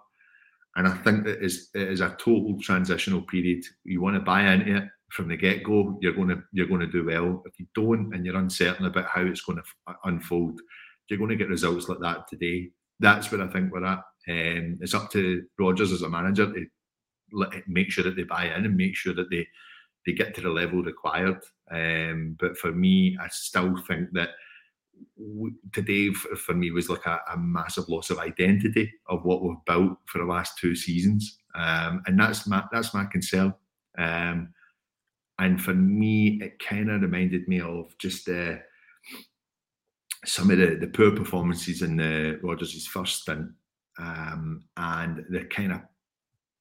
And 0.76 0.86
I 0.86 0.94
think 0.98 1.24
that 1.24 1.42
is, 1.42 1.70
it 1.74 1.88
is 1.88 2.00
a 2.00 2.16
total 2.18 2.58
transitional 2.60 3.22
period. 3.22 3.64
You 3.84 4.02
want 4.02 4.16
to 4.16 4.20
buy 4.20 4.42
into 4.42 4.76
it 4.76 4.84
from 5.10 5.28
the 5.28 5.36
get 5.36 5.62
go, 5.62 5.98
you're 6.00 6.14
going 6.14 6.28
to 6.28 6.42
you're 6.52 6.66
going 6.66 6.80
to 6.80 6.86
do 6.86 7.04
well. 7.04 7.42
If 7.46 7.58
you 7.58 7.66
don't, 7.74 8.14
and 8.14 8.24
you're 8.24 8.36
uncertain 8.36 8.86
about 8.86 9.06
how 9.06 9.22
it's 9.22 9.42
going 9.42 9.58
to 9.58 9.94
unfold, 10.04 10.60
you're 11.08 11.18
going 11.18 11.30
to 11.30 11.36
get 11.36 11.48
results 11.48 11.88
like 11.88 12.00
that 12.00 12.28
today. 12.28 12.70
That's 12.98 13.30
where 13.30 13.42
I 13.42 13.48
think 13.48 13.72
we're 13.72 13.84
at. 13.84 14.02
Um, 14.28 14.78
it's 14.80 14.94
up 14.94 15.10
to 15.12 15.44
Rodgers 15.58 15.92
as 15.92 16.02
a 16.02 16.08
manager 16.08 16.52
to 16.52 16.66
make 17.66 17.90
sure 17.90 18.04
that 18.04 18.16
they 18.16 18.24
buy 18.24 18.46
in 18.46 18.64
and 18.64 18.76
make 18.76 18.96
sure 18.96 19.14
that 19.14 19.30
they 19.30 19.46
they 20.06 20.12
get 20.12 20.34
to 20.34 20.40
the 20.40 20.50
level 20.50 20.82
required. 20.82 21.42
Um, 21.70 22.36
but 22.38 22.56
for 22.56 22.72
me, 22.72 23.18
I 23.20 23.28
still 23.28 23.76
think 23.88 24.10
that 24.12 24.30
today 25.72 26.10
for 26.10 26.54
me 26.54 26.70
was 26.70 26.88
like 26.88 27.04
a, 27.06 27.20
a, 27.32 27.36
massive 27.36 27.88
loss 27.88 28.08
of 28.08 28.18
identity 28.18 28.90
of 29.08 29.24
what 29.24 29.42
we've 29.42 29.64
built 29.66 29.98
for 30.06 30.18
the 30.18 30.24
last 30.24 30.58
two 30.58 30.74
seasons, 30.74 31.38
um, 31.54 32.02
and 32.06 32.18
that's 32.18 32.46
my 32.46 32.64
that's 32.72 32.94
my 32.94 33.04
concern. 33.04 33.52
Um, 33.98 34.54
and 35.38 35.62
for 35.62 35.74
me, 35.74 36.40
it 36.42 36.58
kind 36.58 36.90
of 36.90 37.02
reminded 37.02 37.46
me 37.46 37.60
of 37.60 37.96
just 37.98 38.28
uh, 38.28 38.56
some 40.24 40.50
of 40.50 40.58
the, 40.58 40.76
the 40.80 40.86
poor 40.88 41.10
performances 41.10 41.82
in 41.82 41.96
the 41.96 42.38
Rodgers' 42.42 42.86
first 42.86 43.22
stint, 43.22 43.48
um, 43.98 44.64
and 44.76 45.24
the 45.30 45.44
kind 45.44 45.72
of 45.72 45.80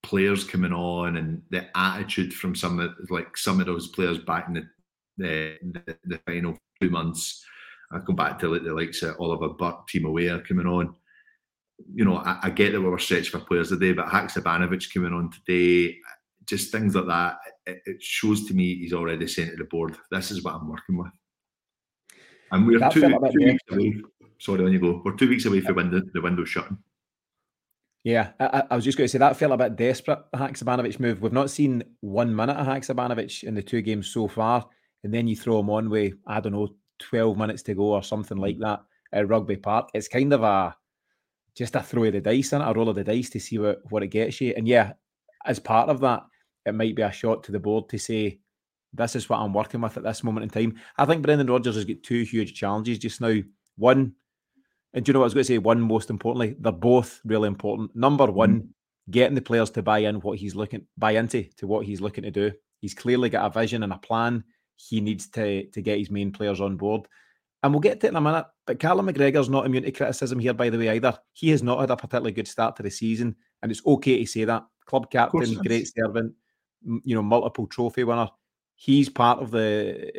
players 0.04 0.44
coming 0.44 0.74
on 0.74 1.18
and 1.18 1.42
the 1.50 1.66
attitude 1.76 2.34
from 2.34 2.54
some 2.54 2.80
of 2.80 2.92
like 3.10 3.36
some 3.36 3.60
of 3.60 3.66
those 3.66 3.88
players 3.88 4.20
back 4.20 4.48
in 4.48 4.54
the 4.54 4.68
the, 5.18 5.58
the, 5.62 5.98
the 6.06 6.20
final 6.26 6.58
two 6.82 6.90
months. 6.90 7.44
I 7.92 8.00
go 8.00 8.14
back 8.14 8.40
to 8.40 8.50
like 8.50 8.64
the 8.64 8.74
likes 8.74 9.04
of 9.04 9.16
Oliver 9.20 9.50
Burke, 9.50 9.88
Timo 9.88 10.12
Weah 10.12 10.42
coming 10.42 10.68
on. 10.68 10.96
You 11.94 12.06
know, 12.06 12.18
I, 12.18 12.40
I, 12.44 12.50
get 12.50 12.72
that 12.72 12.82
we 12.82 12.88
were 12.88 13.00
stretched 13.00 13.30
for 13.30 13.40
players 13.40 13.70
today, 13.70 13.92
but 13.94 14.08
Haksabanovic 14.08 14.94
coming 14.94 15.14
on 15.14 15.30
today, 15.30 15.98
just 16.46 16.72
things 16.72 16.96
like 16.96 17.08
that. 17.08 17.38
It, 17.66 17.82
it 17.86 18.04
shows 18.04 18.46
to 18.46 18.54
me 18.54 18.76
he's 18.76 18.94
already 18.94 19.28
saying 19.28 19.52
to 19.52 19.56
the 19.56 19.66
board, 19.66 19.98
"This 20.12 20.32
is 20.32 20.44
what 20.44 20.56
I'm 20.56 20.70
working 20.70 20.98
with." 20.98 21.12
And 22.52 22.68
we're 22.68 22.90
two, 22.90 23.02
two 23.02 23.40
weeks 23.40 23.64
away. 23.72 24.02
Sorry, 24.38 24.64
on 24.64 24.72
you 24.72 24.80
go. 24.80 25.02
We're 25.04 25.16
two 25.16 25.30
weeks 25.30 25.46
away 25.46 25.62
from 25.62 25.76
window, 25.76 26.02
the 26.14 26.22
window 26.22 26.46
shutting. 26.46 26.78
Yeah, 28.04 28.34
I, 28.40 28.64
I, 28.70 28.76
was 28.76 28.86
just 28.86 29.00
going 29.00 29.06
to 29.06 29.12
say 29.12 29.18
that 29.18 29.36
felt 29.36 29.52
a 29.54 29.58
bit 29.58 29.76
desperate, 29.76 30.20
the 30.32 30.38
Haksabanovic 30.38 31.00
move. 31.00 31.22
We've 31.22 31.34
not 31.34 31.50
seen 31.50 31.84
one 32.02 32.36
minute 32.36 32.56
of 32.56 32.68
Haksabanovic 32.68 33.44
in 33.44 33.56
the 33.56 33.64
two 33.64 33.82
games 33.82 34.08
so 34.08 34.28
far. 34.28 34.64
And 35.04 35.12
then 35.12 35.28
you 35.28 35.36
throw 35.36 35.60
him 35.60 35.72
on 35.72 35.90
with, 35.90 36.14
I 36.28 36.40
don't 36.40 36.54
know, 36.54 36.76
12 37.00 37.36
minutes 37.36 37.64
to 37.64 37.74
go 37.74 37.94
or 37.94 38.04
something 38.04 38.38
like 38.38 38.60
that 38.60 38.82
at 39.12 39.28
Rugby 39.28 39.56
Park. 39.56 39.90
It's 39.96 40.08
kind 40.08 40.34
of 40.34 40.44
a 40.44 40.76
just 41.56 41.76
a 41.76 41.82
throw 41.82 42.04
of 42.04 42.14
the 42.14 42.22
dice 42.22 42.54
and 42.54 42.64
a 42.64 42.72
roll 42.74 42.90
of 42.90 42.96
the 42.96 43.04
dice 43.04 43.30
to 43.32 43.40
see 43.40 43.58
what, 43.58 43.80
what 43.90 44.04
it 44.04 44.08
gets 44.08 44.40
you. 44.40 44.54
And 44.56 44.68
yeah, 44.68 44.94
as 45.46 45.60
part 45.60 45.90
of 45.90 46.00
that, 46.02 46.24
it 46.66 46.74
might 46.74 46.96
be 46.96 47.02
a 47.02 47.12
shot 47.12 47.44
to 47.44 47.52
the 47.52 47.60
board 47.60 47.90
to 47.90 47.98
say, 47.98 48.40
this 48.94 49.16
is 49.16 49.30
what 49.30 49.40
I'm 49.40 49.54
working 49.54 49.82
with 49.82 49.98
at 49.98 50.04
this 50.04 50.24
moment 50.24 50.44
in 50.44 50.50
time. 50.50 50.80
I 50.98 51.06
think 51.06 51.22
Brendan 51.22 51.48
Rodgers 51.48 51.76
has 51.76 51.86
got 51.86 52.02
two 52.04 52.24
huge 52.24 52.54
challenges 52.54 52.98
just 52.98 53.22
now. 53.22 53.36
One, 53.78 54.14
and 54.94 55.04
do 55.04 55.10
you 55.10 55.14
know 55.14 55.20
what 55.20 55.26
I 55.26 55.28
was 55.28 55.34
going 55.34 55.44
to 55.44 55.48
say? 55.54 55.58
One, 55.58 55.82
most 55.82 56.10
importantly, 56.10 56.56
they're 56.60 56.72
both 56.72 57.20
really 57.26 57.48
important. 57.48 57.96
Number 57.96 58.26
one, 58.26 58.56
mm-hmm. 58.56 59.12
getting 59.12 59.36
the 59.36 59.42
players 59.42 59.70
to 59.72 59.84
buy 59.84 60.00
in 60.00 60.22
what 60.22 60.38
he's 60.38 60.56
looking 60.56 60.88
buy 60.98 61.12
into 61.12 61.44
to 61.58 61.68
what 61.68 61.86
he's 61.86 62.00
looking 62.00 62.24
to 62.24 62.32
do. 62.32 62.52
He's 62.80 62.94
clearly 62.94 63.30
got 63.30 63.46
a 63.46 63.50
vision 63.50 63.84
and 63.84 63.92
a 63.92 63.98
plan. 63.98 64.46
He 64.78 65.02
needs 65.02 65.28
to 65.32 65.66
to 65.66 65.82
get 65.82 66.00
his 66.00 66.10
main 66.10 66.32
players 66.32 66.62
on 66.62 66.78
board. 66.78 67.08
And 67.64 67.74
we'll 67.74 67.82
get 67.82 68.00
to 68.02 68.08
it 68.08 68.12
in 68.12 68.16
a 68.16 68.22
minute. 68.22 68.46
But 68.68 68.80
Callum 68.80 69.08
McGregor's 69.08 69.50
not 69.50 69.66
immune 69.66 69.84
to 69.84 69.92
criticism 69.92 70.40
here, 70.40 70.54
by 70.54 70.70
the 70.70 70.78
way, 70.78 70.90
either. 70.90 71.18
He 71.34 71.50
has 71.50 71.64
not 71.64 71.80
had 71.80 71.90
a 71.90 71.96
particularly 71.96 72.32
good 72.32 72.48
start 72.48 72.76
to 72.76 72.84
the 72.84 72.92
season. 72.92 73.36
And 73.62 73.72
it's 73.72 73.86
okay 73.86 74.20
to 74.20 74.26
say 74.26 74.46
that. 74.46 74.66
Club 74.86 75.10
captain, 75.10 75.56
great 75.56 75.92
servant, 75.92 76.34
you 76.84 77.16
know, 77.16 77.22
multiple 77.22 77.68
trophy 77.68 78.04
winner. 78.04 78.30
He's 78.76 79.10
part 79.10 79.40
of 79.40 79.52
the 79.52 80.12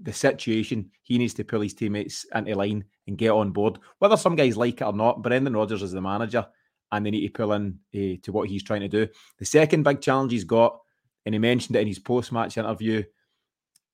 the 0.00 0.12
situation. 0.12 0.90
He 1.02 1.18
needs 1.18 1.34
to 1.34 1.44
pull 1.44 1.60
his 1.60 1.74
teammates 1.74 2.26
into 2.34 2.54
line 2.56 2.84
and 3.06 3.18
get 3.18 3.30
on 3.30 3.52
board. 3.52 3.78
Whether 3.98 4.16
some 4.16 4.36
guys 4.36 4.56
like 4.56 4.80
it 4.80 4.84
or 4.84 4.92
not, 4.92 5.22
Brendan 5.22 5.54
Rodgers 5.54 5.82
is 5.82 5.92
the 5.92 6.00
manager 6.00 6.46
and 6.90 7.06
they 7.06 7.10
need 7.10 7.26
to 7.26 7.32
pull 7.32 7.52
in 7.52 7.78
uh, 7.94 8.20
to 8.22 8.32
what 8.32 8.48
he's 8.48 8.62
trying 8.62 8.82
to 8.82 8.88
do. 8.88 9.08
The 9.38 9.44
second 9.44 9.82
big 9.82 10.00
challenge 10.00 10.32
he's 10.32 10.44
got, 10.44 10.78
and 11.24 11.34
he 11.34 11.38
mentioned 11.38 11.76
it 11.76 11.80
in 11.80 11.88
his 11.88 11.98
post 11.98 12.32
match 12.32 12.58
interview, 12.58 13.02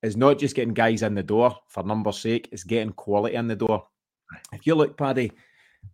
is 0.03 0.17
not 0.17 0.39
just 0.39 0.55
getting 0.55 0.73
guys 0.73 1.01
in 1.01 1.15
the 1.15 1.23
door 1.23 1.55
for 1.67 1.83
numbers' 1.83 2.19
sake, 2.19 2.49
it's 2.51 2.63
getting 2.63 2.91
quality 2.91 3.35
in 3.35 3.47
the 3.47 3.55
door. 3.55 3.87
If 4.53 4.67
you 4.67 4.75
look, 4.75 4.97
Paddy, 4.97 5.31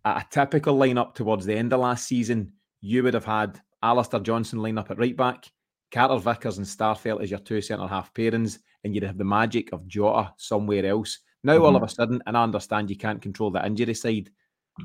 at 0.04 0.24
a 0.24 0.28
typical 0.30 0.78
lineup 0.78 1.14
towards 1.14 1.46
the 1.46 1.56
end 1.56 1.74
of 1.74 1.80
last 1.80 2.08
season, 2.08 2.54
you 2.82 3.04
would 3.04 3.14
have 3.14 3.26
had 3.26 3.62
Alistair 3.82 4.20
Johnston 4.20 4.62
line 4.62 4.78
up 4.78 4.92
at 4.92 4.98
right 4.98 5.16
back, 5.16 5.46
Carter 5.92 6.18
Vickers 6.18 6.58
and 6.58 6.68
Starfelt 6.68 7.22
as 7.22 7.32
your 7.32 7.40
two 7.40 7.62
centre 7.62 7.88
half 7.88 8.14
pairings, 8.14 8.60
and 8.84 8.94
you'd 8.94 9.04
have 9.04 9.18
the 9.18 9.24
magic 9.24 9.72
of 9.72 9.88
Jota 9.88 10.34
somewhere 10.38 10.86
else. 10.86 11.20
Now, 11.44 11.54
mm-hmm. 11.54 11.66
all 11.66 11.76
of 11.76 11.84
a 11.84 11.90
sudden, 11.90 12.22
and 12.26 12.38
I 12.38 12.44
understand 12.44 12.90
you 12.90 12.98
can't 12.98 13.22
control 13.22 13.52
the 13.52 13.66
injury 13.66 13.94
side, 13.94 14.30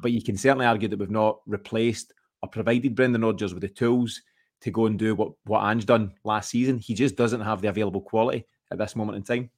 but 0.03 0.13
you 0.13 0.23
can 0.23 0.37
certainly 0.37 0.67
argue 0.67 0.89
that 0.89 0.99
we've 0.99 1.11
not 1.11 1.41
replaced 1.47 2.13
or 2.43 2.49
provided 2.49 2.95
Brendan 2.95 3.23
Rodgers 3.23 3.55
with 3.55 3.63
the 3.63 3.69
tools 3.69 4.21
to 4.61 4.71
go 4.71 4.87
and 4.87 4.99
do 4.99 5.15
what, 5.15 5.33
what 5.45 5.65
Ange 5.65 5.87
done 5.87 6.13
last 6.25 6.51
season. 6.51 6.79
He 6.79 6.95
just 6.95 7.17
doesn't 7.17 7.41
have 7.41 7.63
the 7.63 7.69
available 7.69 8.03
quality 8.03 8.47
at 8.71 8.79
this 8.79 8.95
moment 8.95 9.17
in 9.17 9.23
time. 9.23 9.51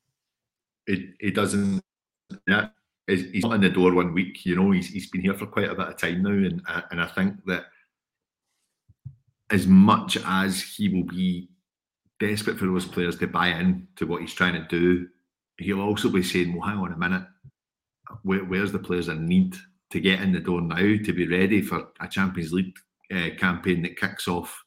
It, 0.87 1.15
it 1.21 1.35
doesn't. 1.35 1.83
Yeah, 2.47 2.69
he's 3.07 3.45
not 3.45 3.55
in 3.55 3.61
the 3.61 3.69
door 3.69 3.93
one 3.95 4.15
week. 4.15 4.45
You 4.47 4.57
know, 4.57 4.71
he's, 4.71 4.89
he's 4.89 5.11
been 5.11 5.23
here 5.23 5.35
for 5.35 5.47
quite 5.47 5.71
a 5.71 5.75
bit 5.75 5.89
of 5.89 5.97
time 5.97 6.23
now, 6.23 6.31
and 6.31 6.63
and 6.91 7.01
I 7.01 7.07
think 7.07 7.45
that 7.47 7.67
as 9.53 9.67
much 9.67 10.17
as 10.27 10.63
he 10.63 10.89
will 10.89 11.05
be 11.05 11.49
desperate 12.19 12.59
for 12.59 12.67
those 12.67 12.87
players 12.87 13.19
to 13.19 13.27
buy 13.27 13.49
in 13.49 13.87
to 13.97 14.07
what 14.07 14.23
he's 14.23 14.35
trying 14.35 14.55
to 14.55 14.67
do, 14.69 15.07
he'll 15.59 15.81
also 15.81 16.09
be 16.09 16.23
saying, 16.23 16.55
"Well, 16.55 16.69
hang 16.69 16.79
on 16.79 16.93
a 16.93 16.97
minute, 16.97 17.27
Where, 18.23 18.45
where's 18.45 18.73
the 18.73 18.79
players 18.79 19.09
I 19.09 19.15
need 19.15 19.57
to 19.91 20.01
get 20.01 20.21
in 20.21 20.33
the 20.33 20.41
door 20.41 20.61
now 20.61 20.77
to 20.77 21.13
be 21.13 21.29
ready 21.29 21.61
for 21.63 21.89
a 22.01 22.09
Champions 22.09 22.53
League 22.53 22.77
uh, 23.15 23.31
campaign 23.39 23.83
that 23.83 23.99
kicks 23.99 24.27
off 24.27 24.63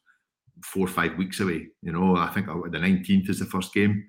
four 0.64 0.86
or 0.86 0.90
five 0.90 1.16
weeks 1.16 1.40
away? 1.40 1.68
You 1.82 1.92
know, 1.92 2.16
I 2.16 2.28
think 2.28 2.46
the 2.46 2.78
19th 2.78 3.28
is 3.28 3.40
the 3.40 3.46
first 3.46 3.74
game." 3.74 4.06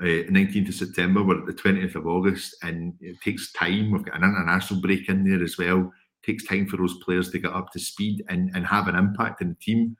Uh, 0.00 0.24
19th 0.30 0.70
of 0.70 0.74
September, 0.74 1.22
we're 1.22 1.38
at 1.38 1.46
the 1.46 1.52
20th 1.52 1.94
of 1.94 2.06
August, 2.06 2.56
and 2.62 2.94
it 3.00 3.20
takes 3.20 3.52
time. 3.52 3.92
We've 3.92 4.04
got 4.04 4.16
an 4.16 4.24
international 4.24 4.80
break 4.80 5.08
in 5.08 5.22
there 5.22 5.44
as 5.44 5.58
well. 5.58 5.92
It 6.22 6.26
takes 6.26 6.44
time 6.44 6.66
for 6.66 6.76
those 6.76 6.98
players 7.04 7.30
to 7.30 7.38
get 7.38 7.52
up 7.52 7.70
to 7.72 7.78
speed 7.78 8.24
and, 8.28 8.50
and 8.54 8.66
have 8.66 8.88
an 8.88 8.96
impact 8.96 9.42
in 9.42 9.50
the 9.50 9.54
team. 9.54 9.96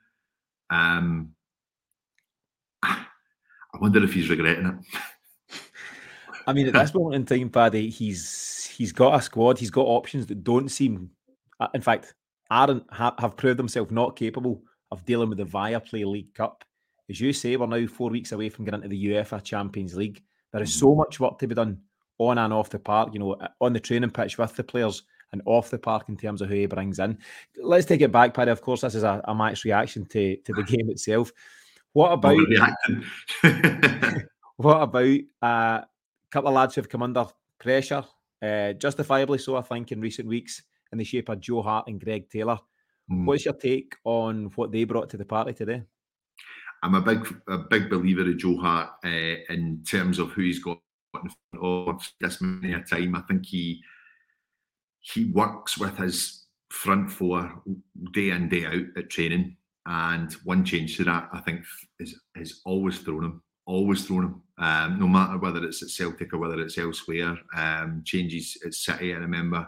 Um, 0.73 1.29
I 2.83 3.79
wonder 3.79 4.03
if 4.03 4.13
he's 4.13 4.29
regretting 4.29 4.65
it. 4.65 5.59
I 6.47 6.53
mean, 6.53 6.67
at 6.67 6.73
this 6.73 6.93
moment 6.95 7.31
in 7.31 7.39
time, 7.39 7.49
Paddy, 7.49 7.89
he's 7.89 8.71
he's 8.75 8.91
got 8.91 9.15
a 9.15 9.21
squad. 9.21 9.59
He's 9.59 9.69
got 9.69 9.85
options 9.85 10.25
that 10.27 10.43
don't 10.43 10.69
seem, 10.69 11.11
uh, 11.59 11.67
in 11.73 11.81
fact, 11.81 12.13
aren't 12.49 12.85
have 12.91 13.37
proved 13.37 13.59
themselves 13.59 13.91
not 13.91 14.15
capable 14.15 14.63
of 14.91 15.05
dealing 15.05 15.29
with 15.29 15.37
the 15.37 15.45
Viaplay 15.45 16.05
League 16.05 16.33
Cup. 16.33 16.63
As 17.09 17.19
you 17.19 17.33
say, 17.33 17.55
we're 17.55 17.67
now 17.67 17.85
four 17.87 18.09
weeks 18.09 18.31
away 18.31 18.49
from 18.49 18.65
getting 18.65 18.83
into 18.83 18.89
the 18.89 19.05
UEFA 19.07 19.43
Champions 19.43 19.95
League. 19.95 20.21
There 20.51 20.61
is 20.61 20.73
so 20.73 20.87
mm-hmm. 20.87 20.99
much 20.99 21.19
work 21.19 21.37
to 21.39 21.47
be 21.47 21.55
done 21.55 21.81
on 22.17 22.37
and 22.37 22.53
off 22.53 22.69
the 22.69 22.79
park. 22.79 23.13
You 23.13 23.19
know, 23.19 23.37
on 23.61 23.73
the 23.73 23.79
training 23.79 24.11
pitch 24.11 24.37
with 24.37 24.55
the 24.55 24.63
players 24.63 25.03
and 25.33 25.41
off 25.45 25.69
the 25.69 25.77
park 25.77 26.07
in 26.07 26.15
terms 26.15 26.41
of 26.41 26.47
who 26.47 26.55
he 26.55 26.65
brings 26.65 26.99
in. 26.99 27.17
Let's 27.57 27.85
take 27.85 28.01
it 28.01 28.11
back, 28.11 28.33
Paddy. 28.33 28.51
Of 28.51 28.61
course, 28.61 28.81
this 28.81 28.95
is 28.95 29.03
a, 29.03 29.21
a 29.25 29.35
match 29.35 29.65
reaction 29.65 30.05
to 30.05 30.37
to 30.37 30.53
the 30.53 30.63
game 30.63 30.89
itself. 30.89 31.33
What 31.91 32.13
about 32.13 32.37
what 34.55 34.81
about 34.81 35.19
uh, 35.41 35.81
a 35.81 35.87
couple 36.31 36.49
of 36.49 36.55
lads 36.55 36.75
who've 36.75 36.87
come 36.87 37.03
under 37.03 37.25
pressure, 37.59 38.03
uh, 38.41 38.73
justifiably 38.73 39.39
so, 39.39 39.57
I 39.57 39.61
think, 39.61 39.91
in 39.91 39.99
recent 39.99 40.27
weeks, 40.27 40.63
in 40.91 40.97
the 40.97 41.03
shape 41.03 41.29
of 41.29 41.41
Joe 41.41 41.61
Hart 41.61 41.87
and 41.87 41.99
Greg 41.99 42.29
Taylor. 42.29 42.59
Mm. 43.11 43.25
What's 43.25 43.45
your 43.45 43.55
take 43.55 43.95
on 44.05 44.51
what 44.55 44.71
they 44.71 44.85
brought 44.85 45.09
to 45.09 45.17
the 45.17 45.25
party 45.25 45.53
today? 45.53 45.83
I'm 46.83 46.95
a 46.95 47.01
big 47.01 47.25
a 47.47 47.57
big 47.57 47.89
believer 47.89 48.29
of 48.29 48.37
Joe 48.37 48.57
Hart 48.57 48.89
uh, 49.05 49.53
in 49.53 49.83
terms 49.87 50.19
of 50.19 50.31
who 50.31 50.43
he's 50.43 50.59
got 50.59 50.79
in 51.15 51.31
front 51.51 51.65
of 51.65 52.13
this 52.19 52.41
many 52.41 52.73
a 52.73 52.81
time. 52.81 53.15
I 53.15 53.21
think 53.21 53.45
he 53.45 53.81
he 55.03 55.25
works 55.25 55.77
with 55.77 55.97
his 55.97 56.45
front 56.69 57.11
four 57.11 57.61
day 58.13 58.31
in 58.31 58.49
day 58.49 58.65
out 58.65 58.97
at 58.97 59.09
training. 59.09 59.55
And 59.85 60.31
one 60.45 60.63
change 60.63 60.95
to 60.97 61.03
that, 61.03 61.29
I 61.33 61.41
think, 61.41 61.63
is 61.99 62.19
is 62.35 62.61
always 62.65 62.99
thrown 62.99 63.25
him, 63.25 63.43
always 63.65 64.05
thrown 64.05 64.23
him. 64.23 64.41
Um, 64.57 64.99
no 64.99 65.07
matter 65.07 65.37
whether 65.37 65.63
it's 65.63 65.83
at 65.83 65.89
Celtic 65.89 66.33
or 66.33 66.39
whether 66.39 66.59
it's 66.61 66.77
elsewhere. 66.77 67.37
Um, 67.55 68.01
changes 68.05 68.57
at 68.65 68.73
City, 68.73 69.13
I 69.13 69.17
remember 69.17 69.67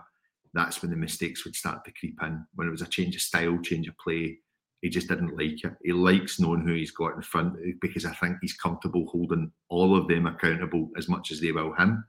that's 0.53 0.81
when 0.81 0.89
the 0.89 0.97
mistakes 0.97 1.43
would 1.43 1.55
start 1.55 1.83
to 1.83 1.91
creep 1.91 2.17
in. 2.23 2.45
When 2.55 2.67
it 2.67 2.71
was 2.71 2.81
a 2.81 2.87
change 2.87 3.15
of 3.15 3.21
style, 3.21 3.59
change 3.61 3.89
of 3.89 3.97
play, 3.97 4.37
he 4.81 4.89
just 4.89 5.09
didn't 5.09 5.37
like 5.37 5.63
it. 5.65 5.73
He 5.83 5.91
likes 5.91 6.39
knowing 6.39 6.65
who 6.65 6.73
he's 6.73 6.91
got 6.91 7.15
in 7.15 7.21
front 7.21 7.57
because 7.81 8.05
I 8.05 8.13
think 8.13 8.37
he's 8.41 8.55
comfortable 8.55 9.05
holding 9.07 9.51
all 9.67 9.97
of 9.97 10.07
them 10.07 10.27
accountable 10.27 10.91
as 10.97 11.09
much 11.09 11.31
as 11.31 11.41
they 11.41 11.51
will 11.51 11.73
him 11.73 12.05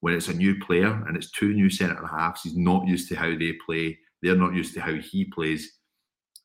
when 0.00 0.14
it's 0.14 0.28
a 0.28 0.34
new 0.34 0.58
player 0.60 1.02
and 1.06 1.16
it's 1.16 1.30
two 1.30 1.52
new 1.52 1.70
centre 1.70 2.06
halves, 2.06 2.42
he's 2.42 2.56
not 2.56 2.86
used 2.86 3.08
to 3.08 3.16
how 3.16 3.36
they 3.36 3.54
play, 3.66 3.98
they're 4.22 4.36
not 4.36 4.54
used 4.54 4.74
to 4.74 4.80
how 4.80 4.94
he 4.94 5.24
plays, 5.26 5.78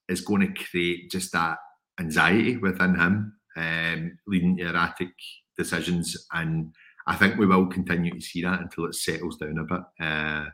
it's 0.07 0.21
going 0.21 0.41
to 0.41 0.63
create 0.63 1.11
just 1.11 1.31
that 1.33 1.57
anxiety 1.99 2.57
within 2.57 2.95
him, 2.95 3.37
um, 3.55 4.17
leading 4.27 4.57
to 4.57 4.69
erratic 4.69 5.09
decisions. 5.57 6.27
And 6.33 6.73
I 7.07 7.15
think 7.15 7.37
we 7.37 7.45
will 7.45 7.67
continue 7.67 8.13
to 8.13 8.21
see 8.21 8.41
that 8.43 8.61
until 8.61 8.85
it 8.85 8.95
settles 8.95 9.37
down 9.37 9.57
a 9.57 9.63
bit. 9.63 9.81
Uh, 9.99 10.45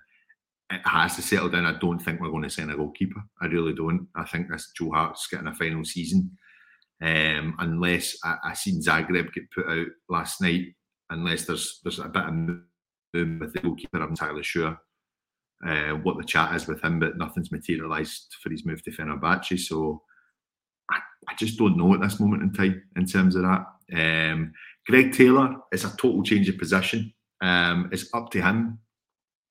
it 0.71 0.81
has 0.85 1.15
to 1.15 1.21
settle 1.21 1.49
down. 1.49 1.65
I 1.65 1.79
don't 1.79 1.99
think 1.99 2.21
we're 2.21 2.29
going 2.29 2.43
to 2.43 2.49
sign 2.49 2.69
a 2.69 2.75
goalkeeper. 2.75 3.21
I 3.41 3.47
really 3.47 3.73
don't. 3.73 4.07
I 4.15 4.25
think 4.25 4.49
this 4.49 4.71
Joe 4.77 4.91
Hart's 4.91 5.27
getting 5.27 5.47
a 5.47 5.55
final 5.55 5.83
season. 5.83 6.37
Um, 7.01 7.55
unless 7.59 8.17
I, 8.23 8.35
I 8.43 8.53
seen 8.53 8.81
Zagreb 8.81 9.33
get 9.33 9.49
put 9.51 9.67
out 9.67 9.87
last 10.09 10.41
night, 10.41 10.65
unless 11.09 11.45
there's 11.45 11.79
there's 11.83 11.99
a 11.99 12.09
bit 12.09 12.23
of 12.23 12.59
um, 13.15 13.39
with 13.39 13.53
the 13.53 13.59
goalkeeper. 13.59 14.01
I'm 14.01 14.09
entirely 14.09 14.43
sure 14.43 14.79
uh, 15.65 15.91
what 16.03 16.17
the 16.17 16.23
chat 16.23 16.55
is 16.55 16.67
with 16.67 16.81
him, 16.81 16.99
but 16.99 17.17
nothing's 17.17 17.51
materialised 17.51 18.35
for 18.41 18.49
his 18.49 18.65
move 18.65 18.83
to 18.83 18.91
Fenerbahce. 18.91 19.59
So 19.59 20.01
I, 20.91 20.99
I, 21.27 21.35
just 21.35 21.57
don't 21.57 21.77
know 21.77 21.93
at 21.93 22.01
this 22.01 22.19
moment 22.19 22.43
in 22.43 22.53
time 22.53 22.81
in 22.95 23.05
terms 23.05 23.35
of 23.35 23.43
that. 23.43 23.65
Um, 23.93 24.53
Greg 24.87 25.13
Taylor 25.13 25.57
is 25.71 25.83
a 25.83 25.95
total 25.97 26.23
change 26.23 26.49
of 26.49 26.57
position. 26.57 27.13
Um, 27.41 27.89
it's 27.91 28.09
up 28.13 28.29
to 28.31 28.41
him 28.41 28.79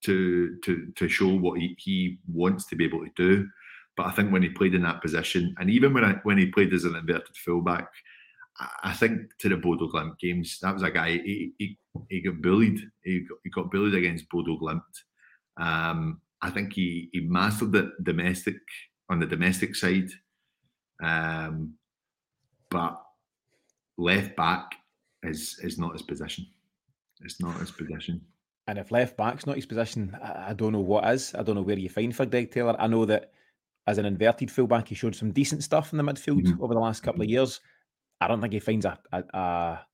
to 0.05 0.57
to 0.65 0.93
to 0.95 1.09
show 1.09 1.29
what 1.29 1.59
he, 1.59 1.77
he 1.79 2.19
wants 2.33 2.67
to 2.67 2.77
be 2.77 2.85
able 2.85 3.05
to 3.05 3.11
do. 3.17 3.49
But 3.97 4.07
I 4.07 4.13
think 4.13 4.33
when 4.33 4.43
he 4.43 4.49
played 4.49 4.75
in 4.75 4.83
that 4.83 5.03
position, 5.03 5.55
and 5.59 5.69
even 5.69 5.93
when 5.93 6.05
I, 6.05 6.13
when 6.23 6.39
he 6.39 6.47
played 6.47 6.73
as 6.73 6.85
an 6.85 6.95
inverted 6.95 7.37
fullback, 7.37 7.89
I 8.83 8.93
think 8.93 9.37
to 9.39 9.49
the 9.49 9.57
Bodo 9.57 9.89
Glimt 9.89 10.19
games, 10.19 10.59
that 10.63 10.75
was 10.75 10.83
a 10.83 10.91
guy. 10.91 11.13
He, 11.13 11.53
he, 11.59 11.79
he 12.09 12.21
got 12.21 12.41
bullied. 12.43 12.81
He 13.03 13.21
got, 13.21 13.39
he 13.45 13.51
got 13.51 13.71
bullied 13.71 13.95
against 13.95 14.29
Bodo 14.31 14.59
Glimt. 14.59 14.81
Um, 15.61 16.21
I 16.41 16.51
think 16.51 16.73
he 16.73 17.09
he 17.13 17.21
mastered 17.21 17.75
it 17.75 17.91
domestic 18.05 18.57
on 19.11 19.21
the 19.21 19.27
domestic 19.27 19.75
side, 19.75 20.11
um, 21.03 21.75
but 22.71 23.01
left 23.97 24.37
back 24.37 24.75
is 25.23 25.59
is 25.63 25.79
not 25.79 25.93
his 25.93 26.03
position. 26.03 26.47
It's 27.21 27.41
not 27.41 27.59
his 27.59 27.71
position. 27.71 28.21
And 28.69 28.79
if 28.79 28.91
left 28.91 29.17
back's 29.17 29.47
not 29.47 29.57
his 29.57 29.67
position, 29.67 30.17
I, 30.23 30.51
I 30.51 30.53
don't 30.53 30.73
know 30.73 30.81
what 30.81 31.09
is. 31.13 31.35
I 31.35 31.43
don't 31.43 31.57
know 31.57 31.63
where 31.63 31.79
you 31.79 31.89
find 31.89 32.15
for 32.15 32.27
Greg 32.27 32.51
Taylor. 32.51 32.77
I 32.79 32.87
know 32.87 33.05
that 33.07 33.33
as 33.87 33.99
an 33.99 34.05
inverted 34.05 34.51
fullback, 34.51 34.89
he 34.89 34.95
showed 34.95 35.17
some 35.17 35.33
decent 35.33 35.65
stuff 35.65 35.93
in 35.93 35.97
the 35.97 36.05
midfield 36.05 36.43
mm-hmm. 36.43 36.63
over 36.63 36.75
the 36.75 36.81
last 36.81 37.03
couple 37.03 37.23
of 37.23 37.31
years. 37.31 37.61
I 38.21 38.29
don't 38.29 38.41
think 38.41 38.53
he 38.53 38.61
finds 38.61 38.85
a, 38.85 38.99
a, 39.13 39.23
a 39.33 39.87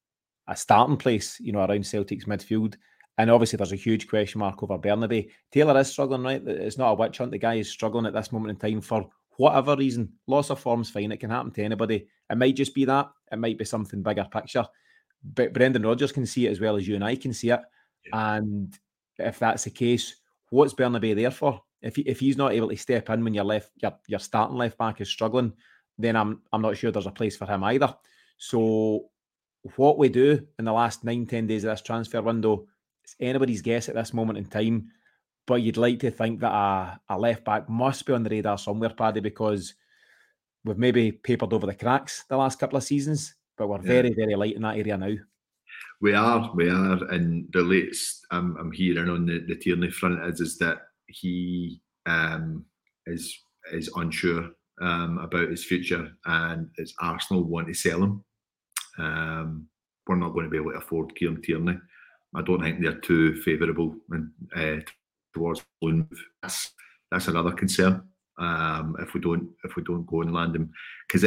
starting 0.54 0.96
place, 0.96 1.38
you 1.40 1.52
know, 1.52 1.64
around 1.64 1.86
Celtic's 1.86 2.26
midfield. 2.26 2.76
And 3.16 3.30
obviously, 3.30 3.56
there's 3.56 3.72
a 3.72 3.76
huge 3.76 4.08
question 4.08 4.40
mark 4.40 4.62
over 4.62 4.78
Bernabei. 4.78 5.30
Taylor 5.52 5.78
is 5.78 5.90
struggling, 5.90 6.22
right? 6.22 6.42
It's 6.46 6.78
not 6.78 6.90
a 6.90 6.94
witch 6.94 7.18
hunt. 7.18 7.30
The 7.30 7.38
guy 7.38 7.54
is 7.54 7.70
struggling 7.70 8.06
at 8.06 8.12
this 8.12 8.32
moment 8.32 8.50
in 8.50 8.70
time 8.70 8.80
for 8.80 9.08
whatever 9.36 9.76
reason. 9.76 10.12
Loss 10.26 10.50
of 10.50 10.60
form's 10.60 10.90
fine. 10.90 11.12
It 11.12 11.20
can 11.20 11.30
happen 11.30 11.52
to 11.52 11.62
anybody. 11.62 12.08
It 12.28 12.38
might 12.38 12.56
just 12.56 12.74
be 12.74 12.84
that. 12.86 13.10
It 13.30 13.38
might 13.38 13.58
be 13.58 13.64
something 13.64 14.02
bigger 14.02 14.26
picture. 14.30 14.66
But 15.22 15.52
Brendan 15.52 15.82
Rodgers 15.82 16.12
can 16.12 16.26
see 16.26 16.46
it 16.46 16.50
as 16.50 16.60
well 16.60 16.76
as 16.76 16.86
you 16.86 16.96
and 16.96 17.04
I 17.04 17.16
can 17.16 17.32
see 17.32 17.50
it. 17.50 17.60
Yeah. 18.06 18.36
And 18.36 18.76
if 19.18 19.38
that's 19.38 19.64
the 19.64 19.70
case, 19.70 20.16
what's 20.50 20.74
Bernabei 20.74 21.14
there 21.14 21.30
for? 21.30 21.62
If 21.82 21.96
he, 21.96 22.02
if 22.02 22.20
he's 22.20 22.36
not 22.36 22.52
able 22.52 22.68
to 22.70 22.76
step 22.76 23.10
in 23.10 23.24
when 23.24 23.34
your 23.34 23.44
left 23.44 23.70
your, 23.76 23.94
your 24.06 24.18
starting 24.18 24.56
left 24.56 24.78
back 24.78 25.00
is 25.00 25.08
struggling, 25.08 25.52
then 25.98 26.16
I'm 26.16 26.42
I'm 26.52 26.62
not 26.62 26.76
sure 26.76 26.90
there's 26.90 27.06
a 27.06 27.12
place 27.12 27.36
for 27.36 27.46
him 27.46 27.62
either. 27.64 27.94
So 28.38 29.10
what 29.76 29.98
we 29.98 30.08
do 30.08 30.46
in 30.58 30.64
the 30.64 30.72
last 30.72 31.04
nine, 31.04 31.26
10 31.26 31.46
days 31.46 31.64
of 31.64 31.70
this 31.70 31.82
transfer 31.82 32.20
window, 32.20 32.66
it's 33.02 33.16
anybody's 33.18 33.62
guess 33.62 33.88
at 33.88 33.94
this 33.94 34.12
moment 34.12 34.38
in 34.38 34.46
time. 34.46 34.90
But 35.46 35.62
you'd 35.62 35.76
like 35.76 36.00
to 36.00 36.10
think 36.10 36.40
that 36.40 36.52
a, 36.52 37.00
a 37.08 37.18
left 37.18 37.44
back 37.44 37.68
must 37.68 38.06
be 38.06 38.12
on 38.12 38.22
the 38.22 38.30
radar 38.30 38.58
somewhere, 38.58 38.90
Paddy, 38.90 39.20
because 39.20 39.74
we've 40.64 40.78
maybe 40.78 41.12
papered 41.12 41.52
over 41.52 41.66
the 41.66 41.74
cracks 41.74 42.24
the 42.28 42.36
last 42.36 42.58
couple 42.58 42.76
of 42.76 42.84
seasons, 42.84 43.34
but 43.56 43.68
we're 43.68 43.78
very, 43.78 44.12
very 44.14 44.34
light 44.34 44.56
in 44.56 44.62
that 44.62 44.76
area 44.76 44.96
now. 44.96 45.14
We 46.00 46.14
are, 46.14 46.50
we 46.54 46.68
are, 46.68 47.04
and 47.10 47.46
the 47.52 47.62
latest 47.62 48.26
I'm, 48.30 48.56
I'm 48.56 48.72
hearing 48.72 49.08
on 49.08 49.26
the, 49.26 49.44
the 49.46 49.56
Tierney 49.56 49.90
front 49.90 50.24
is 50.24 50.40
is 50.40 50.58
that 50.58 50.78
he 51.06 51.80
um, 52.06 52.64
is 53.06 53.38
is 53.72 53.90
unsure 53.96 54.50
um, 54.80 55.18
about 55.18 55.50
his 55.50 55.64
future, 55.64 56.10
and 56.26 56.68
it's 56.76 56.94
Arsenal 57.00 57.44
want 57.44 57.68
to 57.68 57.74
sell 57.74 58.02
him. 58.02 58.24
Um, 58.98 59.68
we're 60.06 60.16
not 60.16 60.34
going 60.34 60.44
to 60.44 60.50
be 60.50 60.56
able 60.56 60.72
to 60.72 60.78
afford 60.78 61.14
Kieran 61.16 61.42
Tierney. 61.42 61.78
I 62.34 62.42
don't 62.42 62.62
think 62.62 62.80
they're 62.80 62.94
too 62.94 63.40
favourable 63.42 63.94
uh, 64.56 64.76
towards 65.34 65.64
loan 65.80 66.06
move. 66.10 66.24
That's 66.42 66.70
that's 67.10 67.28
another 67.28 67.52
concern. 67.52 68.02
Um, 68.38 68.96
if 68.98 69.14
we 69.14 69.20
don't 69.20 69.48
if 69.62 69.76
we 69.76 69.84
don't 69.84 70.06
go 70.06 70.22
and 70.22 70.34
land 70.34 70.56
him, 70.56 70.72
because 71.06 71.24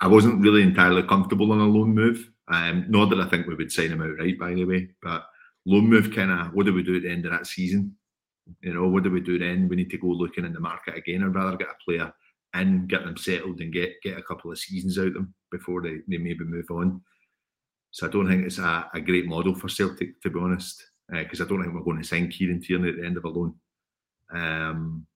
I 0.00 0.06
wasn't 0.06 0.40
really 0.40 0.62
entirely 0.62 1.02
comfortable 1.02 1.52
on 1.52 1.60
a 1.60 1.64
loan 1.64 1.94
move. 1.94 2.30
Um, 2.48 2.86
not 2.88 3.10
that 3.10 3.20
I 3.20 3.28
think 3.28 3.46
we 3.46 3.54
would 3.54 3.72
sign 3.72 3.90
him 3.90 4.02
outright, 4.02 4.38
by 4.38 4.54
the 4.54 4.64
way, 4.64 4.88
but 5.02 5.24
loan 5.66 5.88
move 5.88 6.14
kind 6.14 6.30
of 6.30 6.52
what 6.52 6.66
do 6.66 6.74
we 6.74 6.82
do 6.82 6.96
at 6.96 7.02
the 7.02 7.10
end 7.10 7.24
of 7.24 7.32
that 7.32 7.46
season? 7.46 7.96
You 8.60 8.74
know, 8.74 8.86
what 8.86 9.02
do 9.02 9.10
we 9.10 9.20
do 9.20 9.38
then? 9.38 9.68
We 9.68 9.76
need 9.76 9.90
to 9.90 9.98
go 9.98 10.08
looking 10.08 10.44
in 10.44 10.52
the 10.52 10.60
market 10.60 10.96
again. 10.96 11.22
I'd 11.22 11.34
rather 11.34 11.56
get 11.56 11.68
a 11.68 11.84
player 11.84 12.12
in, 12.54 12.86
get 12.86 13.04
them 13.04 13.16
settled, 13.16 13.60
and 13.60 13.72
get 13.72 14.00
get 14.02 14.18
a 14.18 14.22
couple 14.22 14.50
of 14.50 14.58
seasons 14.58 14.98
out 14.98 15.08
of 15.08 15.14
them 15.14 15.34
before 15.50 15.82
they, 15.82 15.98
they 16.08 16.18
maybe 16.18 16.44
move 16.44 16.70
on. 16.70 17.00
So 17.90 18.06
I 18.06 18.10
don't 18.10 18.26
think 18.26 18.44
it's 18.44 18.58
a, 18.58 18.90
a 18.92 19.00
great 19.00 19.26
model 19.26 19.54
for 19.54 19.68
Celtic, 19.68 20.20
to 20.22 20.30
be 20.30 20.40
honest, 20.40 20.84
because 21.08 21.40
uh, 21.40 21.44
I 21.44 21.46
don't 21.48 21.62
think 21.62 21.74
we're 21.74 21.82
going 21.82 22.02
to 22.02 22.08
sign 22.08 22.28
Kieran 22.28 22.60
Tierney 22.60 22.88
at 22.88 22.96
the 22.96 23.06
end 23.06 23.16
of 23.16 23.24
a 23.24 23.28
loan. 23.28 23.54
Um, 24.32 25.06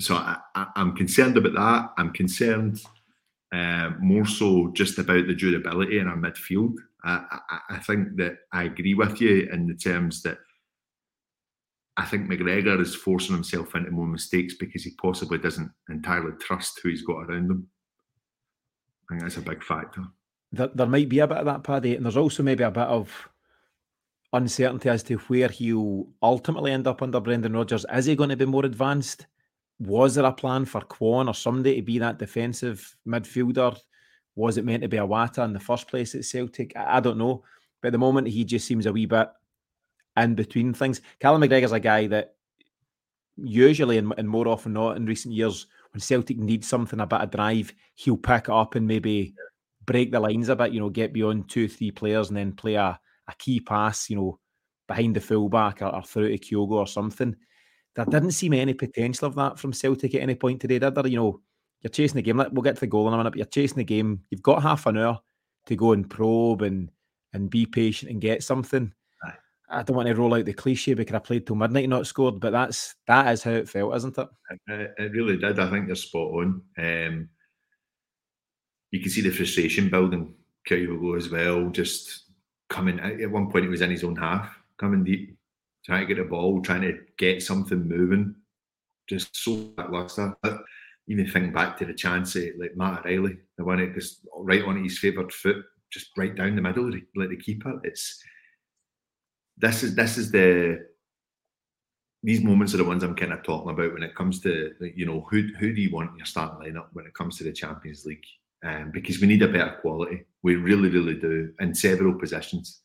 so 0.00 0.16
I, 0.16 0.38
am 0.74 0.96
concerned 0.96 1.36
about 1.36 1.52
that. 1.54 1.92
I'm 1.98 2.12
concerned 2.12 2.82
uh, 3.52 3.90
more 4.00 4.26
so 4.26 4.72
just 4.72 4.98
about 4.98 5.26
the 5.26 5.34
durability 5.34 5.98
in 5.98 6.08
our 6.08 6.16
midfield. 6.16 6.74
I, 7.04 7.38
I, 7.48 7.58
I, 7.76 7.78
think 7.78 8.16
that 8.16 8.38
I 8.52 8.64
agree 8.64 8.94
with 8.94 9.20
you 9.20 9.48
in 9.52 9.66
the 9.66 9.74
terms 9.74 10.22
that 10.22 10.38
I 11.96 12.06
think 12.06 12.28
McGregor 12.28 12.80
is 12.80 12.94
forcing 12.94 13.34
himself 13.34 13.74
into 13.74 13.90
more 13.90 14.06
mistakes 14.06 14.54
because 14.54 14.84
he 14.84 14.92
possibly 15.00 15.38
doesn't 15.38 15.70
entirely 15.90 16.32
trust 16.40 16.80
who 16.82 16.88
he's 16.88 17.02
got 17.02 17.24
around 17.24 17.50
him. 17.50 17.68
I 19.10 19.14
think 19.14 19.22
that's 19.22 19.36
a 19.36 19.42
big 19.42 19.62
factor. 19.62 20.04
There, 20.52 20.70
there 20.74 20.86
might 20.86 21.08
be 21.08 21.18
a 21.18 21.26
bit 21.26 21.38
of 21.38 21.46
that, 21.46 21.64
Paddy, 21.64 21.96
and 21.96 22.04
there's 22.04 22.16
also 22.16 22.42
maybe 22.42 22.64
a 22.64 22.70
bit 22.70 22.84
of 22.84 23.28
uncertainty 24.32 24.88
as 24.88 25.02
to 25.02 25.16
where 25.18 25.48
he'll 25.48 26.08
ultimately 26.22 26.72
end 26.72 26.86
up 26.86 27.02
under 27.02 27.20
Brendan 27.20 27.52
Rodgers. 27.52 27.84
Is 27.92 28.06
he 28.06 28.16
going 28.16 28.30
to 28.30 28.36
be 28.36 28.46
more 28.46 28.64
advanced? 28.64 29.26
Was 29.78 30.14
there 30.14 30.24
a 30.24 30.32
plan 30.32 30.64
for 30.64 30.80
Kwon 30.80 31.28
or 31.28 31.34
somebody 31.34 31.76
to 31.76 31.82
be 31.82 31.98
that 31.98 32.18
defensive 32.18 32.96
midfielder? 33.06 33.76
Was 34.34 34.56
it 34.56 34.64
meant 34.64 34.82
to 34.82 34.88
be 34.88 34.96
Iwata 34.96 35.44
in 35.44 35.52
the 35.52 35.60
first 35.60 35.88
place 35.88 36.14
at 36.14 36.24
Celtic? 36.24 36.72
I, 36.74 36.96
I 36.96 37.00
don't 37.00 37.18
know. 37.18 37.44
But 37.82 37.88
at 37.88 37.92
the 37.92 37.98
moment, 37.98 38.28
he 38.28 38.44
just 38.44 38.66
seems 38.66 38.86
a 38.86 38.92
wee 38.92 39.06
bit 39.06 39.28
in 40.16 40.34
between 40.34 40.74
things. 40.74 41.00
Callum 41.20 41.42
McGregor's 41.42 41.72
a 41.72 41.80
guy 41.80 42.06
that 42.08 42.34
usually 43.36 43.98
and, 43.98 44.12
and 44.18 44.28
more 44.28 44.48
often 44.48 44.74
not 44.74 44.96
in 44.96 45.06
recent 45.06 45.34
years, 45.34 45.66
when 45.92 46.00
Celtic 46.00 46.38
needs 46.38 46.68
something, 46.68 47.00
a 47.00 47.06
bit 47.06 47.20
of 47.20 47.30
drive, 47.30 47.72
he'll 47.94 48.16
pick 48.16 48.44
it 48.44 48.50
up 48.50 48.74
and 48.74 48.86
maybe 48.86 49.34
break 49.84 50.12
the 50.12 50.20
lines 50.20 50.48
a 50.48 50.56
bit, 50.56 50.72
you 50.72 50.80
know, 50.80 50.90
get 50.90 51.12
beyond 51.12 51.48
two, 51.48 51.68
three 51.68 51.90
players 51.90 52.28
and 52.28 52.36
then 52.36 52.52
play 52.52 52.74
a, 52.74 52.98
a 53.28 53.34
key 53.38 53.60
pass, 53.60 54.08
you 54.08 54.16
know, 54.16 54.38
behind 54.88 55.16
the 55.16 55.20
fullback 55.20 55.82
or, 55.82 55.94
or 55.94 56.02
through 56.02 56.36
to 56.36 56.38
Kyogo 56.38 56.72
or 56.72 56.86
something. 56.86 57.36
There 57.94 58.04
didn't 58.06 58.30
seem 58.32 58.54
any 58.54 58.74
potential 58.74 59.28
of 59.28 59.34
that 59.34 59.58
from 59.58 59.72
Celtic 59.72 60.14
at 60.14 60.22
any 60.22 60.34
point 60.34 60.60
today, 60.60 60.78
did 60.78 60.94
there? 60.94 61.06
You 61.06 61.16
know, 61.16 61.40
you're 61.82 61.90
chasing 61.90 62.16
the 62.16 62.22
game. 62.22 62.38
We'll 62.38 62.62
get 62.62 62.76
to 62.76 62.80
the 62.80 62.86
goal 62.86 63.08
in 63.08 63.14
a 63.14 63.16
minute, 63.16 63.30
but 63.30 63.38
you're 63.38 63.46
chasing 63.46 63.78
the 63.78 63.84
game. 63.84 64.22
You've 64.30 64.42
got 64.42 64.62
half 64.62 64.86
an 64.86 64.96
hour 64.96 65.20
to 65.66 65.76
go 65.76 65.92
and 65.92 66.08
probe 66.08 66.62
and 66.62 66.90
and 67.34 67.50
be 67.50 67.66
patient 67.66 68.10
and 68.10 68.20
get 68.20 68.42
something. 68.42 68.92
I 69.72 69.82
don't 69.82 69.96
want 69.96 70.08
to 70.08 70.14
roll 70.14 70.34
out 70.34 70.44
the 70.44 70.52
cliche 70.52 70.94
because 70.94 71.14
I 71.14 71.18
played 71.18 71.46
till 71.46 71.56
midnight 71.56 71.84
and 71.84 71.90
not 71.90 72.06
scored, 72.06 72.40
but 72.40 72.50
that's 72.50 72.94
that 73.06 73.32
is 73.32 73.42
how 73.42 73.52
it 73.52 73.68
felt, 73.68 73.96
isn't 73.96 74.18
it? 74.18 74.28
It, 74.68 74.94
it 74.98 75.12
really 75.12 75.38
did. 75.38 75.58
I 75.58 75.70
think 75.70 75.86
you're 75.86 75.96
spot 75.96 76.30
on. 76.32 76.62
Um, 76.78 77.28
you 78.90 79.00
can 79.00 79.10
see 79.10 79.22
the 79.22 79.30
frustration 79.30 79.88
building. 79.88 80.34
Kyogo 80.68 81.16
as 81.16 81.28
well, 81.28 81.70
just 81.70 82.30
coming 82.68 83.00
at 83.00 83.30
one 83.30 83.50
point 83.50 83.64
he 83.64 83.70
was 83.70 83.80
in 83.80 83.90
his 83.90 84.04
own 84.04 84.16
half, 84.16 84.56
coming 84.78 85.02
deep, 85.02 85.36
trying 85.84 86.06
to 86.06 86.14
get 86.14 86.24
a 86.24 86.28
ball, 86.28 86.62
trying 86.62 86.82
to 86.82 86.98
get 87.18 87.42
something 87.42 87.88
moving. 87.88 88.34
Just 89.08 89.34
so 89.34 89.72
lackluster. 89.76 90.36
Even 91.08 91.26
think 91.26 91.52
back 91.52 91.76
to 91.78 91.84
the 91.84 91.94
chance 91.94 92.36
at 92.36 92.58
like 92.58 92.76
Matt 92.76 93.00
O'Riley, 93.00 93.38
the 93.58 93.64
one 93.64 93.92
just 93.94 94.20
right 94.36 94.62
on 94.64 94.82
his 94.82 94.98
favoured 94.98 95.32
foot, 95.32 95.64
just 95.90 96.10
right 96.16 96.34
down 96.34 96.54
the 96.54 96.62
middle, 96.62 96.90
like 97.16 97.30
the 97.30 97.36
keeper. 97.36 97.80
It's 97.82 98.22
this 99.62 99.84
is 99.84 99.94
this 99.94 100.18
is 100.18 100.30
the 100.30 100.86
these 102.24 102.42
moments 102.42 102.74
are 102.74 102.78
the 102.78 102.84
ones 102.84 103.02
I'm 103.02 103.16
kind 103.16 103.32
of 103.32 103.42
talking 103.42 103.70
about 103.70 103.94
when 103.94 104.02
it 104.02 104.14
comes 104.14 104.40
to 104.40 104.72
you 104.94 105.06
know 105.06 105.26
who 105.30 105.48
who 105.58 105.72
do 105.72 105.80
you 105.80 105.90
want 105.90 106.10
in 106.10 106.18
your 106.18 106.26
starting 106.26 106.58
lineup 106.74 106.88
when 106.92 107.06
it 107.06 107.14
comes 107.14 107.38
to 107.38 107.44
the 107.44 107.52
Champions 107.52 108.04
League? 108.04 108.26
Um, 108.64 108.90
because 108.92 109.20
we 109.20 109.26
need 109.26 109.42
a 109.42 109.48
better 109.48 109.78
quality. 109.80 110.24
We 110.42 110.56
really 110.56 110.90
really 110.90 111.14
do 111.14 111.52
in 111.60 111.74
several 111.74 112.18
positions. 112.18 112.80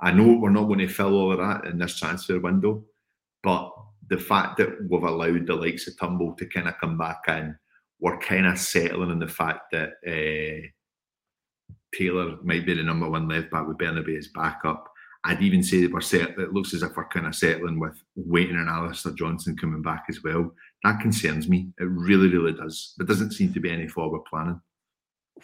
I 0.00 0.10
know 0.10 0.38
we're 0.38 0.50
not 0.50 0.64
going 0.64 0.80
to 0.80 0.88
fill 0.88 1.14
all 1.14 1.32
of 1.32 1.38
that 1.38 1.66
in 1.70 1.78
this 1.78 1.98
transfer 1.98 2.40
window, 2.40 2.82
but 3.42 3.70
the 4.08 4.18
fact 4.18 4.56
that 4.56 4.70
we've 4.88 5.02
allowed 5.02 5.46
the 5.46 5.54
likes 5.54 5.86
of 5.86 5.98
Turnbull 5.98 6.34
to 6.34 6.46
kind 6.46 6.66
of 6.66 6.74
come 6.80 6.98
back 6.98 7.20
in, 7.28 7.56
we're 8.00 8.18
kind 8.18 8.46
of 8.46 8.58
settling 8.58 9.10
on 9.10 9.20
the 9.20 9.28
fact 9.28 9.70
that 9.70 9.92
uh, 10.06 10.66
Taylor 11.94 12.36
might 12.42 12.66
be 12.66 12.74
the 12.74 12.82
number 12.82 13.08
one 13.08 13.28
left 13.28 13.50
back 13.50 13.66
with 13.68 13.78
Bernabei 13.78 14.18
as 14.18 14.28
backup 14.28 14.91
I'd 15.24 15.42
even 15.42 15.62
say 15.62 15.82
that 15.82 15.92
we're 15.92 16.00
set. 16.00 16.30
It 16.30 16.52
looks 16.52 16.74
as 16.74 16.82
if 16.82 16.96
we're 16.96 17.06
kind 17.06 17.26
of 17.26 17.34
settling 17.34 17.78
with 17.78 18.02
waiting 18.16 18.56
on 18.56 18.68
Alistair 18.68 19.12
Johnston 19.12 19.56
coming 19.56 19.82
back 19.82 20.04
as 20.08 20.22
well. 20.22 20.52
That 20.82 21.00
concerns 21.00 21.48
me. 21.48 21.68
It 21.78 21.84
really, 21.84 22.28
really 22.28 22.52
does. 22.52 22.94
There 22.98 23.06
doesn't 23.06 23.32
seem 23.32 23.52
to 23.54 23.60
be 23.60 23.70
any 23.70 23.86
forward 23.86 24.24
planning. 24.24 24.60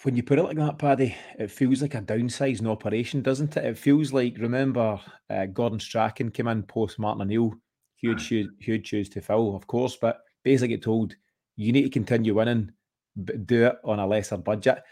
When 0.03 0.17
you 0.17 0.23
put 0.23 0.39
it 0.39 0.43
like 0.43 0.57
that, 0.57 0.79
Paddy, 0.79 1.17
it 1.39 1.51
feels 1.51 1.81
like 1.81 1.95
a 1.95 2.03
downsizing 2.03 2.67
operation, 2.67 3.23
doesn't 3.23 3.57
it? 3.57 3.65
It 3.65 3.79
feels 3.79 4.13
like 4.13 4.37
remember 4.39 5.01
uh, 5.31 5.47
Gordon 5.47 5.81
Strachan 5.81 6.31
came 6.31 6.49
in 6.49 6.65
post 6.65 6.99
Martin 6.99 7.23
O'Neill, 7.23 7.55
huge, 7.97 8.27
huge, 8.27 8.49
huge 8.61 8.87
shoes 8.87 9.09
to 9.11 9.21
fill, 9.21 9.57
of 9.57 9.67
course, 9.67 9.97
but 10.01 10.21
basically 10.45 10.69
get 10.69 10.83
told 10.83 11.15
you 11.57 11.73
need 11.73 11.83
to 11.83 11.91
continue 11.91 12.35
winning, 12.35 12.71
but 13.17 13.47
do 13.47 13.67
it 13.67 13.77
on 13.85 13.99
a 13.99 14.07
lesser 14.07 14.37
budget. 14.37 14.83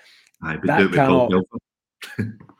Aye, 0.43 0.57
but 0.57 0.67
that 0.67 0.79
do 0.79 0.87
it 0.87 0.93
cannot, 0.93 1.33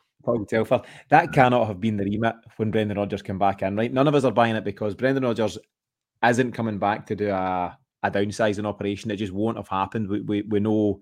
That 1.09 1.33
cannot 1.33 1.67
have 1.67 1.81
been 1.81 1.97
the 1.97 2.05
remit 2.05 2.35
when 2.57 2.71
Brendan 2.71 2.99
Rodgers 2.99 3.23
came 3.23 3.39
back 3.39 3.63
in, 3.63 3.77
right? 3.77 3.93
None 3.93 4.09
of 4.09 4.15
us 4.15 4.25
are 4.25 4.33
buying 4.33 4.57
it 4.57 4.65
because 4.65 4.95
Brendan 4.95 5.25
Rodgers 5.25 5.59
isn't 6.25 6.53
coming 6.53 6.79
back 6.79 7.07
to 7.07 7.15
do 7.15 7.31
a, 7.31 7.79
a 8.03 8.11
downsizing 8.11 8.65
operation. 8.65 9.11
It 9.11 9.17
just 9.17 9.33
won't 9.33 9.57
have 9.57 9.69
happened. 9.69 10.09
We, 10.09 10.21
we, 10.21 10.43
we 10.43 10.61
know 10.61 11.01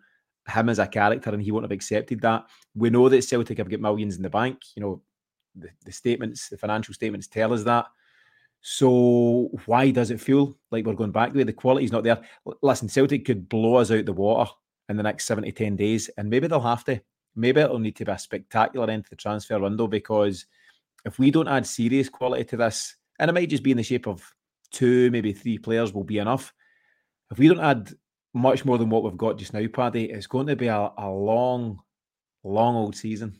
him 0.49 0.69
as 0.69 0.79
a 0.79 0.87
character 0.87 1.31
and 1.31 1.43
he 1.43 1.51
won't 1.51 1.65
have 1.65 1.73
accepted 1.73 2.21
that. 2.21 2.45
We 2.75 2.91
know 2.91 3.09
that 3.09 3.23
Celtic 3.23 3.59
have 3.59 3.71
got 3.71 3.81
millions 3.81 4.17
in 4.17 4.23
the 4.23 4.31
bank. 4.31 4.59
You 4.77 4.83
know, 4.83 5.03
the, 5.55 5.69
the 5.85 5.93
statements, 5.93 6.49
the 6.49 6.59
financial 6.59 6.95
statements 6.95 7.27
tell 7.27 7.53
us 7.53 7.63
that. 7.65 7.87
So 8.61 9.51
why 9.67 9.91
does 9.91 10.11
it 10.11 10.21
feel 10.21 10.57
like 10.71 10.87
we're 10.87 10.95
going 10.95 11.13
back 11.13 11.33
the 11.33 11.39
way 11.39 11.45
the 11.45 11.53
quality's 11.53 11.93
not 11.93 12.03
there? 12.03 12.23
Listen, 12.63 12.89
Celtic 12.89 13.25
could 13.25 13.49
blow 13.49 13.77
us 13.77 13.91
out 13.91 14.07
the 14.07 14.13
water 14.13 14.51
in 14.89 14.97
the 14.97 15.03
next 15.03 15.27
seven 15.27 15.45
to 15.45 15.53
ten 15.53 15.77
days, 15.77 16.09
and 16.17 16.31
maybe 16.31 16.47
they'll 16.47 16.61
have 16.61 16.85
to 16.85 17.01
maybe 17.37 17.61
it'll 17.61 17.79
need 17.79 17.97
to 17.97 18.05
be 18.05 18.13
a 18.13 18.19
spectacular 18.19 18.91
end 18.91 19.05
to 19.05 19.11
the 19.11 19.17
transfer 19.17 19.59
window 19.59 19.87
because 19.87 20.47
if 21.05 21.19
we 21.19 21.31
don't 21.31 21.49
add 21.49 21.67
serious 21.67 22.09
quality 22.09 22.45
to 22.45 22.57
this, 22.57 22.97
and 23.19 23.29
it 23.29 23.35
might 23.35 23.51
just 23.51 23.63
be 23.63 23.71
in 23.71 23.77
the 23.77 23.83
shape 23.83 24.07
of 24.07 24.23
two, 24.71 25.11
maybe 25.11 25.33
three 25.33 25.59
players 25.59 25.93
will 25.93 26.05
be 26.05 26.19
enough. 26.19 26.53
If 27.31 27.39
we 27.39 27.49
don't 27.49 27.61
add 27.61 27.93
much 28.33 28.65
more 28.65 28.79
than 28.79 28.91
what 28.91 29.05
we've 29.05 29.17
got 29.17 29.39
just 29.39 29.55
now, 29.55 29.67
Paddy, 29.67 30.11
it's 30.11 30.27
going 30.27 30.47
to 30.49 30.57
be 30.57 30.67
a, 30.67 30.93
a 30.99 31.09
long, 31.09 31.81
long 32.43 32.75
old 32.75 32.97
season. 32.97 33.39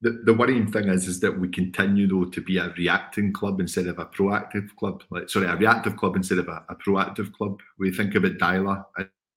The, 0.00 0.22
the 0.24 0.34
worrying 0.34 0.70
thing 0.70 0.88
is 0.88 1.08
is 1.08 1.18
that 1.20 1.40
we 1.40 1.48
continue 1.48 2.06
though 2.06 2.30
to 2.30 2.40
be 2.40 2.58
a 2.58 2.72
reacting 2.78 3.32
club 3.32 3.58
instead 3.58 3.88
of 3.88 3.98
a 3.98 4.06
proactive 4.06 4.74
club. 4.76 5.02
Like 5.10 5.28
sorry, 5.28 5.46
a 5.46 5.56
reactive 5.56 5.96
club 5.96 6.14
instead 6.14 6.38
of 6.38 6.46
a, 6.46 6.64
a 6.68 6.76
proactive 6.76 7.32
club. 7.32 7.60
We 7.78 7.90
think 7.90 8.14
about 8.14 8.38
Deila 8.38 8.84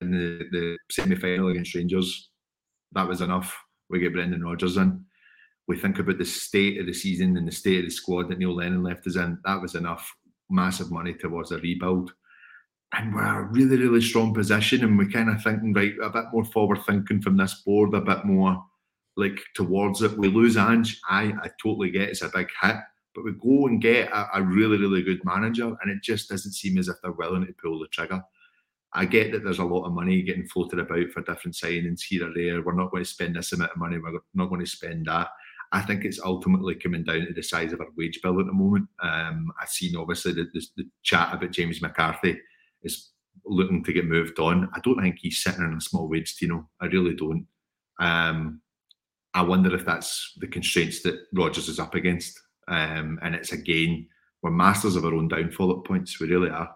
in 0.00 0.12
the, 0.12 0.44
the 0.52 0.78
semi 0.88 1.16
final 1.16 1.48
against 1.48 1.74
Rangers. 1.74 2.30
That 2.92 3.08
was 3.08 3.22
enough. 3.22 3.56
We 3.92 4.00
get 4.00 4.12
Brendan 4.12 4.44
Rodgers 4.44 4.76
in. 4.76 5.04
We 5.68 5.78
think 5.78 6.00
about 6.00 6.18
the 6.18 6.24
state 6.24 6.80
of 6.80 6.86
the 6.86 6.92
season 6.92 7.36
and 7.36 7.46
the 7.46 7.52
state 7.52 7.78
of 7.78 7.84
the 7.84 7.90
squad 7.90 8.28
that 8.30 8.38
Neil 8.38 8.56
Lennon 8.56 8.82
left 8.82 9.06
us 9.06 9.16
in. 9.16 9.38
That 9.44 9.62
was 9.62 9.76
enough. 9.76 10.12
Massive 10.50 10.90
money 10.90 11.14
towards 11.14 11.52
a 11.52 11.58
rebuild 11.58 12.12
and 12.94 13.14
we're 13.14 13.40
a 13.40 13.44
really, 13.44 13.76
really 13.78 14.02
strong 14.02 14.34
position. 14.34 14.84
And 14.84 14.98
we're 14.98 15.08
kind 15.08 15.30
of 15.30 15.42
thinking, 15.42 15.72
right, 15.72 15.94
a 16.02 16.10
bit 16.10 16.24
more 16.32 16.44
forward 16.44 16.80
thinking 16.86 17.22
from 17.22 17.36
this 17.36 17.62
board, 17.64 17.94
a 17.94 18.00
bit 18.00 18.24
more 18.24 18.62
like 19.16 19.40
towards 19.54 20.02
it. 20.02 20.16
We 20.18 20.28
lose 20.28 20.56
Ange. 20.56 21.00
I, 21.08 21.32
I 21.42 21.48
totally 21.62 21.90
get 21.90 22.10
it's 22.10 22.22
a 22.22 22.28
big 22.28 22.48
hit, 22.60 22.76
but 23.14 23.24
we 23.24 23.32
go 23.32 23.66
and 23.66 23.80
get 23.80 24.10
a, 24.10 24.38
a 24.38 24.42
really, 24.42 24.76
really 24.76 25.02
good 25.02 25.24
manager, 25.24 25.74
and 25.82 25.90
it 25.90 26.02
just 26.02 26.28
doesn't 26.28 26.52
seem 26.52 26.78
as 26.78 26.88
if 26.88 26.96
they're 27.02 27.12
willing 27.12 27.46
to 27.46 27.54
pull 27.62 27.78
the 27.78 27.86
trigger. 27.88 28.22
I 28.94 29.06
get 29.06 29.32
that 29.32 29.42
there's 29.42 29.58
a 29.58 29.64
lot 29.64 29.86
of 29.86 29.92
money 29.92 30.22
getting 30.22 30.46
floated 30.46 30.78
about 30.78 31.10
for 31.10 31.22
different 31.22 31.54
signings 31.54 32.02
here 32.02 32.28
or 32.28 32.34
there. 32.34 32.62
We're 32.62 32.74
not 32.74 32.90
going 32.90 33.02
to 33.02 33.08
spend 33.08 33.36
this 33.36 33.52
amount 33.52 33.72
of 33.72 33.78
money. 33.78 33.98
We're 33.98 34.20
not 34.34 34.48
going 34.48 34.60
to 34.60 34.66
spend 34.66 35.06
that. 35.06 35.28
I 35.72 35.80
think 35.80 36.04
it's 36.04 36.20
ultimately 36.20 36.74
coming 36.74 37.02
down 37.02 37.26
to 37.26 37.32
the 37.32 37.42
size 37.42 37.72
of 37.72 37.80
our 37.80 37.86
wage 37.96 38.20
bill 38.22 38.38
at 38.40 38.46
the 38.46 38.52
moment. 38.52 38.88
Um, 39.02 39.50
I've 39.60 39.70
seen 39.70 39.96
obviously 39.96 40.34
the, 40.34 40.46
the, 40.52 40.62
the 40.76 40.84
chat 41.02 41.32
about 41.32 41.50
James 41.50 41.80
McCarthy 41.80 42.38
is 42.82 43.12
looking 43.46 43.82
to 43.84 43.92
get 43.94 44.04
moved 44.04 44.38
on. 44.38 44.68
I 44.74 44.80
don't 44.80 45.00
think 45.00 45.16
he's 45.18 45.42
sitting 45.42 45.64
in 45.64 45.74
a 45.74 45.80
small 45.80 46.08
wage, 46.08 46.36
you 46.40 46.48
know. 46.48 46.68
I 46.80 46.86
really 46.86 47.14
don't. 47.14 47.46
Um, 47.98 48.60
I 49.32 49.42
wonder 49.42 49.74
if 49.74 49.86
that's 49.86 50.34
the 50.38 50.46
constraints 50.46 51.02
that 51.02 51.18
Rodgers 51.32 51.68
is 51.68 51.78
up 51.78 51.94
against. 51.94 52.38
Um, 52.68 53.18
and 53.22 53.34
it's 53.34 53.52
again, 53.52 54.06
we're 54.42 54.50
masters 54.50 54.96
of 54.96 55.06
our 55.06 55.14
own 55.14 55.28
downfall 55.28 55.78
at 55.78 55.84
points. 55.84 56.20
We 56.20 56.28
really 56.28 56.50
are. 56.50 56.74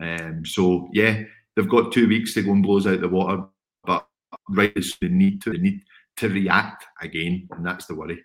Um, 0.00 0.46
so 0.46 0.88
yeah, 0.92 1.22
they've 1.58 1.68
got 1.68 1.90
two 1.90 2.06
weeks 2.06 2.34
to 2.34 2.42
go 2.42 2.52
and 2.52 2.62
blows 2.62 2.86
out 2.86 3.00
the 3.00 3.08
water, 3.08 3.42
but 3.84 4.06
right 4.48 4.72
as 4.76 4.94
they 5.00 5.08
need 5.08 5.42
to, 5.42 5.50
they 5.50 5.58
need 5.58 5.82
to 6.16 6.28
react 6.28 6.86
again, 7.02 7.48
and 7.50 7.66
that's 7.66 7.86
the 7.86 7.96
worry. 7.96 8.24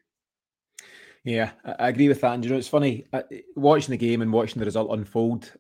Yeah, 1.24 1.52
I 1.66 1.90
agree 1.90 2.10
with 2.10 2.22
that. 2.22 2.34
And 2.34 2.44
you 2.44 2.52
know, 2.52 2.58
it's 2.58 2.68
funny 2.68 3.08
watching 3.56 3.92
the 3.92 3.98
game 3.98 4.22
and 4.22 4.32
watching 4.32 4.60
the 4.60 4.66
result 4.66 4.92
unfold. 4.92 5.52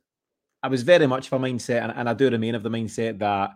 I 0.61 0.67
was 0.67 0.83
very 0.83 1.07
much 1.07 1.31
of 1.31 1.33
a 1.33 1.43
mindset, 1.43 1.81
and, 1.81 1.91
and 1.95 2.07
I 2.07 2.13
do 2.13 2.29
remain 2.29 2.53
of 2.53 2.61
the 2.61 2.69
mindset 2.69 3.17
that 3.19 3.51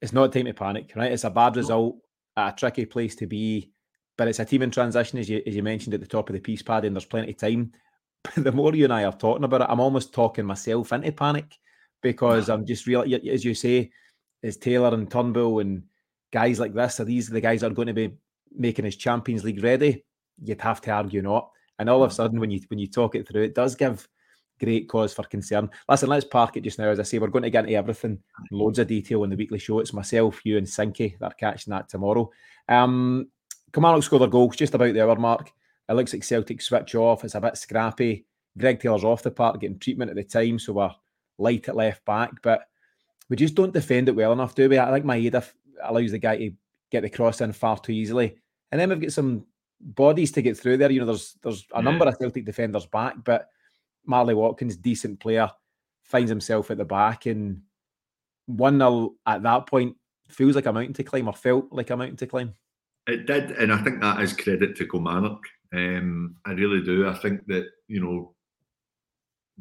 it's 0.00 0.14
not 0.14 0.32
time 0.32 0.46
to 0.46 0.54
panic, 0.54 0.92
right? 0.96 1.12
It's 1.12 1.24
a 1.24 1.30
bad 1.30 1.56
result 1.56 1.98
a 2.38 2.54
tricky 2.56 2.86
place 2.86 3.16
to 3.16 3.26
be, 3.26 3.70
but 4.16 4.28
it's 4.28 4.38
a 4.38 4.44
team 4.46 4.62
in 4.62 4.70
transition, 4.70 5.18
as 5.18 5.28
you 5.28 5.42
as 5.46 5.54
you 5.54 5.62
mentioned 5.62 5.92
at 5.92 6.00
the 6.00 6.06
top 6.06 6.30
of 6.30 6.34
the 6.34 6.40
piece, 6.40 6.62
Paddy, 6.62 6.86
and 6.86 6.96
there's 6.96 7.04
plenty 7.04 7.32
of 7.32 7.36
time. 7.36 7.72
But 8.34 8.44
the 8.44 8.52
more 8.52 8.74
you 8.74 8.84
and 8.84 8.92
I 8.92 9.04
are 9.04 9.12
talking 9.12 9.44
about 9.44 9.60
it, 9.60 9.68
I'm 9.68 9.78
almost 9.78 10.14
talking 10.14 10.46
myself 10.46 10.92
into 10.92 11.12
panic 11.12 11.58
because 12.02 12.48
I'm 12.48 12.66
just 12.66 12.86
real, 12.86 13.02
as 13.02 13.44
you 13.44 13.54
say, 13.54 13.90
is 14.42 14.56
Taylor 14.56 14.94
and 14.94 15.10
Turnbull 15.10 15.60
and 15.60 15.82
guys 16.32 16.60
like 16.60 16.74
this, 16.74 17.00
are 17.00 17.04
these 17.04 17.28
the 17.28 17.40
guys 17.40 17.60
that 17.60 17.72
are 17.72 17.74
going 17.74 17.88
to 17.88 17.94
be 17.94 18.16
making 18.54 18.84
his 18.84 18.96
Champions 18.96 19.44
League 19.44 19.62
ready? 19.62 20.04
You'd 20.42 20.60
have 20.60 20.80
to 20.82 20.90
argue 20.90 21.22
not. 21.22 21.50
And 21.78 21.90
all 21.90 22.02
of 22.02 22.10
a 22.10 22.14
sudden, 22.14 22.40
when 22.40 22.50
you 22.50 22.60
when 22.68 22.78
you 22.78 22.86
talk 22.86 23.14
it 23.14 23.28
through, 23.28 23.42
it 23.42 23.54
does 23.54 23.74
give 23.74 24.08
great 24.58 24.88
cause 24.88 25.12
for 25.12 25.24
concern. 25.24 25.68
Listen, 25.88 26.08
let's 26.08 26.24
park 26.24 26.56
it 26.56 26.62
just 26.62 26.78
now. 26.78 26.88
As 26.88 27.00
I 27.00 27.02
say, 27.02 27.18
we're 27.18 27.28
going 27.28 27.42
to 27.42 27.50
get 27.50 27.64
into 27.64 27.76
everything, 27.76 28.18
loads 28.50 28.78
of 28.78 28.86
detail 28.86 29.24
in 29.24 29.30
the 29.30 29.36
weekly 29.36 29.58
show. 29.58 29.80
It's 29.80 29.92
myself, 29.92 30.40
you, 30.44 30.56
and 30.56 30.66
Sinky 30.66 31.18
that 31.18 31.32
are 31.32 31.34
catching 31.34 31.72
that 31.72 31.88
tomorrow. 31.88 32.30
Um, 32.68 33.28
Kilmarnock 33.72 34.02
score 34.02 34.18
their 34.18 34.28
goals 34.28 34.56
just 34.56 34.74
about 34.74 34.94
the 34.94 35.02
hour 35.02 35.16
mark. 35.16 35.50
It 35.88 35.92
looks 35.92 36.12
like 36.12 36.24
Celtic 36.24 36.62
switch 36.62 36.94
off. 36.94 37.24
It's 37.24 37.34
a 37.34 37.40
bit 37.40 37.56
scrappy. 37.56 38.26
Greg 38.58 38.80
Taylor's 38.80 39.04
off 39.04 39.22
the 39.22 39.30
park 39.30 39.60
getting 39.60 39.78
treatment 39.78 40.10
at 40.10 40.16
the 40.16 40.24
time, 40.24 40.58
so 40.58 40.72
we're 40.72 40.90
light 41.38 41.68
at 41.68 41.76
left 41.76 42.04
back, 42.04 42.42
but 42.42 42.66
we 43.28 43.36
just 43.36 43.54
don't 43.54 43.72
defend 43.72 44.08
it 44.08 44.16
well 44.16 44.32
enough, 44.32 44.54
do 44.54 44.68
we? 44.68 44.78
I 44.78 44.92
think 44.92 45.04
Maeda 45.04 45.46
allows 45.82 46.12
the 46.12 46.18
guy 46.18 46.36
to 46.36 46.50
get 46.90 47.02
the 47.02 47.10
cross 47.10 47.40
in 47.40 47.52
far 47.52 47.78
too 47.78 47.92
easily. 47.92 48.36
And 48.70 48.80
then 48.80 48.88
we've 48.88 49.00
got 49.00 49.12
some 49.12 49.44
bodies 49.80 50.32
to 50.32 50.42
get 50.42 50.56
through 50.56 50.76
there. 50.76 50.90
You 50.90 51.00
know, 51.00 51.06
there's 51.06 51.36
there's 51.42 51.66
a 51.74 51.82
number 51.82 52.06
of 52.06 52.18
Celtic 52.18 52.44
defenders 52.44 52.86
back, 52.86 53.16
but 53.24 53.48
Marley 54.04 54.34
Watkins, 54.34 54.76
decent 54.76 55.20
player, 55.20 55.50
finds 56.04 56.30
himself 56.30 56.70
at 56.70 56.78
the 56.78 56.84
back 56.84 57.26
and 57.26 57.62
1 58.46 58.78
0 58.78 59.14
at 59.26 59.42
that 59.42 59.66
point 59.66 59.96
feels 60.28 60.54
like 60.54 60.66
a 60.66 60.72
mountain 60.72 60.94
to 60.94 61.04
climb 61.04 61.28
or 61.28 61.34
felt 61.34 61.66
like 61.72 61.90
a 61.90 61.96
mountain 61.96 62.16
to 62.16 62.26
climb. 62.26 62.54
It 63.06 63.26
did, 63.26 63.52
and 63.52 63.72
I 63.72 63.78
think 63.82 64.00
that 64.00 64.20
is 64.20 64.32
credit 64.32 64.76
to 64.76 64.86
Kilmarnock. 64.86 65.44
Um, 65.72 66.36
I 66.44 66.52
really 66.52 66.82
do. 66.82 67.08
I 67.08 67.14
think 67.14 67.46
that, 67.46 67.66
you 67.88 68.00
know, 68.00 68.34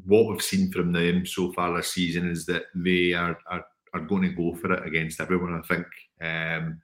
what 0.04 0.28
we've 0.28 0.42
seen 0.42 0.72
from 0.72 0.92
them 0.92 1.26
so 1.26 1.52
far 1.54 1.76
this 1.76 1.94
season 1.94 2.30
is 2.30 2.46
that 2.48 2.64
they 2.76 3.14
are, 3.14 3.38
are, 3.48 3.66
are 3.94 4.02
going 4.02 4.24
to 4.24 4.30
go 4.30 4.54
for 4.56 4.74
it 4.74 4.86
against 4.86 5.22
everyone. 5.22 5.54
I 5.54 5.68
think 5.68 5.86
um, 6.22 6.82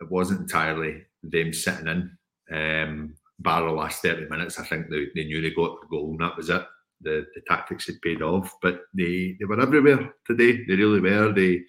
it 0.00 0.10
wasn't 0.10 0.40
entirely 0.40 1.02
them 1.22 1.52
sitting 1.52 1.86
in. 1.86 2.10
Um, 2.50 3.14
bar 3.38 3.62
the 3.62 3.70
last 3.70 4.02
30 4.02 4.28
minutes, 4.28 4.58
I 4.58 4.64
think 4.64 4.88
they, 4.88 5.06
they 5.14 5.24
knew 5.24 5.40
they 5.40 5.50
got 5.50 5.80
the 5.80 5.86
goal 5.88 6.10
and 6.10 6.20
that 6.20 6.36
was 6.36 6.50
it. 6.50 6.64
The, 7.02 7.26
the 7.34 7.42
tactics 7.46 7.86
had 7.86 8.00
paid 8.00 8.22
off, 8.22 8.54
but 8.62 8.82
they, 8.94 9.36
they 9.38 9.44
were 9.44 9.60
everywhere 9.60 10.14
today. 10.26 10.64
They 10.66 10.74
really 10.74 11.00
were. 11.00 11.32
They 11.32 11.62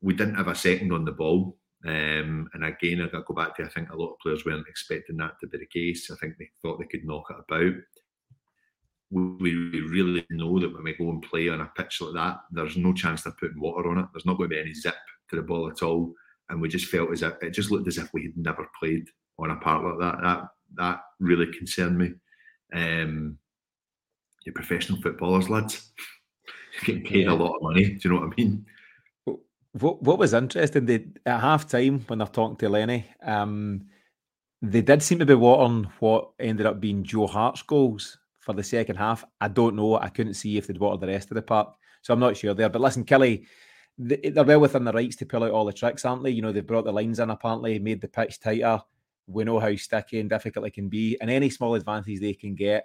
we 0.00 0.14
didn't 0.14 0.36
have 0.36 0.48
a 0.48 0.54
second 0.54 0.92
on 0.92 1.04
the 1.04 1.12
ball. 1.12 1.56
Um, 1.86 2.48
and 2.54 2.64
again, 2.64 3.00
I 3.00 3.08
go 3.08 3.34
back 3.34 3.56
to 3.56 3.64
I 3.64 3.68
think 3.68 3.90
a 3.90 3.96
lot 3.96 4.12
of 4.12 4.18
players 4.20 4.44
weren't 4.44 4.68
expecting 4.68 5.16
that 5.16 5.32
to 5.40 5.46
be 5.46 5.58
the 5.58 5.66
case. 5.66 6.10
I 6.10 6.16
think 6.16 6.36
they 6.38 6.48
thought 6.62 6.78
they 6.78 6.86
could 6.86 7.04
knock 7.04 7.24
it 7.30 7.36
about. 7.48 7.74
We, 9.10 9.54
really 9.54 10.26
know 10.30 10.58
that 10.58 10.72
when 10.72 10.84
we 10.84 10.94
go 10.94 11.10
and 11.10 11.22
play 11.22 11.48
on 11.48 11.60
a 11.60 11.70
pitch 11.76 12.00
like 12.00 12.14
that, 12.14 12.40
there's 12.50 12.76
no 12.76 12.92
chance 12.92 13.24
of 13.26 13.38
putting 13.38 13.60
water 13.60 13.88
on 13.88 13.98
it. 13.98 14.06
There's 14.12 14.26
not 14.26 14.38
going 14.38 14.50
to 14.50 14.56
be 14.56 14.60
any 14.60 14.74
zip 14.74 14.94
to 15.30 15.36
the 15.36 15.42
ball 15.42 15.70
at 15.70 15.82
all. 15.82 16.12
And 16.48 16.60
we 16.60 16.68
just 16.68 16.86
felt 16.86 17.12
as 17.12 17.22
if 17.22 17.34
it 17.42 17.50
just 17.50 17.70
looked 17.70 17.88
as 17.88 17.98
if 17.98 18.12
we 18.12 18.24
had 18.24 18.36
never 18.36 18.68
played 18.78 19.06
on 19.38 19.50
a 19.50 19.56
part 19.56 19.84
like 19.84 19.98
that. 20.00 20.22
That 20.22 20.48
that 20.76 21.00
really 21.20 21.46
concerned 21.52 21.98
me. 21.98 22.14
Um, 22.74 23.38
you're 24.44 24.52
professional 24.52 25.00
footballers, 25.00 25.48
lads. 25.48 25.92
You're 26.74 26.84
getting 26.84 27.10
paid 27.10 27.26
yeah. 27.26 27.32
a 27.32 27.34
lot 27.34 27.56
of 27.56 27.62
money. 27.62 27.90
Do 27.90 28.00
you 28.02 28.14
know 28.14 28.20
what 28.20 28.32
I 28.32 28.34
mean? 28.36 28.66
What 29.72 30.02
What 30.02 30.18
was 30.18 30.34
interesting, 30.34 30.86
they 30.86 31.06
at 31.24 31.40
half 31.40 31.68
time 31.68 32.00
when 32.06 32.18
they're 32.18 32.28
talking 32.28 32.56
to 32.56 32.68
Lenny, 32.68 33.06
um, 33.22 33.86
they 34.60 34.82
did 34.82 35.02
seem 35.02 35.18
to 35.18 35.26
be 35.26 35.34
watering 35.34 35.84
what 36.00 36.30
ended 36.38 36.66
up 36.66 36.80
being 36.80 37.04
Joe 37.04 37.26
Hart's 37.26 37.62
goals 37.62 38.18
for 38.44 38.54
the 38.54 38.62
second 38.62 38.96
half. 38.96 39.24
I 39.40 39.48
don't 39.48 39.76
know. 39.76 39.96
I 39.96 40.08
couldn't 40.08 40.34
see 40.34 40.56
if 40.56 40.66
they'd 40.66 40.78
watered 40.78 41.00
the 41.00 41.12
rest 41.12 41.30
of 41.30 41.34
the 41.34 41.42
park, 41.42 41.74
so 42.02 42.12
I'm 42.14 42.20
not 42.20 42.36
sure 42.36 42.54
there. 42.54 42.68
But 42.68 42.82
listen, 42.82 43.04
Killie, 43.04 43.46
they're 43.98 44.44
well 44.44 44.60
within 44.60 44.84
the 44.84 44.92
rights 44.92 45.16
to 45.16 45.26
pull 45.26 45.44
out 45.44 45.50
all 45.50 45.64
the 45.64 45.72
tricks, 45.72 46.04
aren't 46.04 46.22
they? 46.22 46.30
You 46.30 46.42
know, 46.42 46.52
they've 46.52 46.66
brought 46.66 46.84
the 46.84 46.92
lines 46.92 47.18
in 47.20 47.30
apparently, 47.30 47.78
made 47.78 48.00
the 48.00 48.08
pitch 48.08 48.40
tighter 48.40 48.80
we 49.26 49.44
know 49.44 49.58
how 49.58 49.74
sticky 49.76 50.20
and 50.20 50.28
difficult 50.28 50.66
it 50.66 50.74
can 50.74 50.88
be, 50.88 51.16
and 51.20 51.30
any 51.30 51.50
small 51.50 51.74
advantage 51.74 52.20
they 52.20 52.34
can 52.34 52.54
get, 52.54 52.84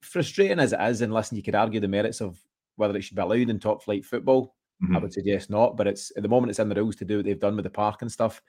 frustrating 0.00 0.58
as 0.58 0.72
it 0.72 0.80
is, 0.80 1.02
and 1.02 1.12
listen, 1.12 1.36
you 1.36 1.42
could 1.42 1.54
argue 1.54 1.80
the 1.80 1.88
merits 1.88 2.20
of 2.20 2.38
whether 2.76 2.96
it 2.96 3.02
should 3.02 3.16
be 3.16 3.22
allowed 3.22 3.50
in 3.50 3.58
top 3.58 3.82
flight 3.82 4.04
football. 4.04 4.54
Mm-hmm. 4.82 4.96
I 4.96 4.98
would 4.98 5.12
suggest 5.12 5.50
not, 5.50 5.76
but 5.76 5.86
it's 5.86 6.12
at 6.16 6.22
the 6.22 6.28
moment 6.28 6.50
it's 6.50 6.58
in 6.58 6.68
the 6.68 6.74
rules 6.74 6.96
to 6.96 7.04
do 7.04 7.18
what 7.18 7.26
they've 7.26 7.38
done 7.38 7.56
with 7.56 7.64
the 7.64 7.70
park 7.70 8.02
and 8.02 8.12
stuff, 8.12 8.42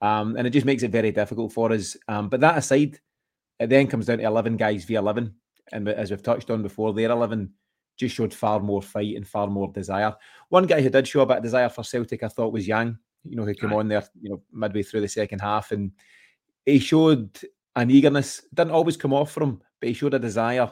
um, 0.00 0.36
and 0.36 0.46
it 0.46 0.50
just 0.50 0.66
makes 0.66 0.82
it 0.82 0.90
very 0.90 1.12
difficult 1.12 1.52
for 1.52 1.72
us. 1.72 1.96
Um, 2.08 2.28
but 2.28 2.40
that 2.40 2.58
aside, 2.58 2.98
it 3.58 3.68
then 3.68 3.86
comes 3.86 4.06
down 4.06 4.18
to 4.18 4.24
eleven 4.24 4.56
guys 4.56 4.84
v 4.84 4.94
eleven, 4.94 5.34
and 5.70 5.88
as 5.88 6.10
we've 6.10 6.22
touched 6.22 6.50
on 6.50 6.62
before, 6.62 6.92
their 6.92 7.10
eleven 7.10 7.52
just 7.96 8.16
showed 8.16 8.34
far 8.34 8.60
more 8.60 8.82
fight 8.82 9.16
and 9.16 9.26
far 9.26 9.46
more 9.46 9.70
desire. 9.72 10.14
One 10.48 10.66
guy 10.66 10.80
who 10.80 10.90
did 10.90 11.06
show 11.06 11.20
a 11.20 11.26
bit 11.26 11.38
of 11.38 11.42
desire 11.42 11.68
for 11.68 11.84
Celtic, 11.84 12.22
I 12.22 12.28
thought, 12.28 12.52
was 12.52 12.66
Yang. 12.66 12.98
You 13.24 13.36
know, 13.36 13.44
who 13.44 13.54
came 13.54 13.70
right. 13.70 13.78
on 13.78 13.88
there, 13.88 14.02
you 14.20 14.30
know, 14.30 14.42
midway 14.52 14.82
through 14.82 15.02
the 15.02 15.08
second 15.08 15.40
half 15.40 15.70
and 15.70 15.92
he 16.66 16.78
showed 16.78 17.38
an 17.76 17.90
eagerness. 17.90 18.42
Didn't 18.52 18.72
always 18.72 18.96
come 18.96 19.12
off 19.12 19.32
for 19.32 19.44
him, 19.44 19.62
but 19.80 19.88
he 19.88 19.94
showed 19.94 20.14
a 20.14 20.18
desire 20.18 20.70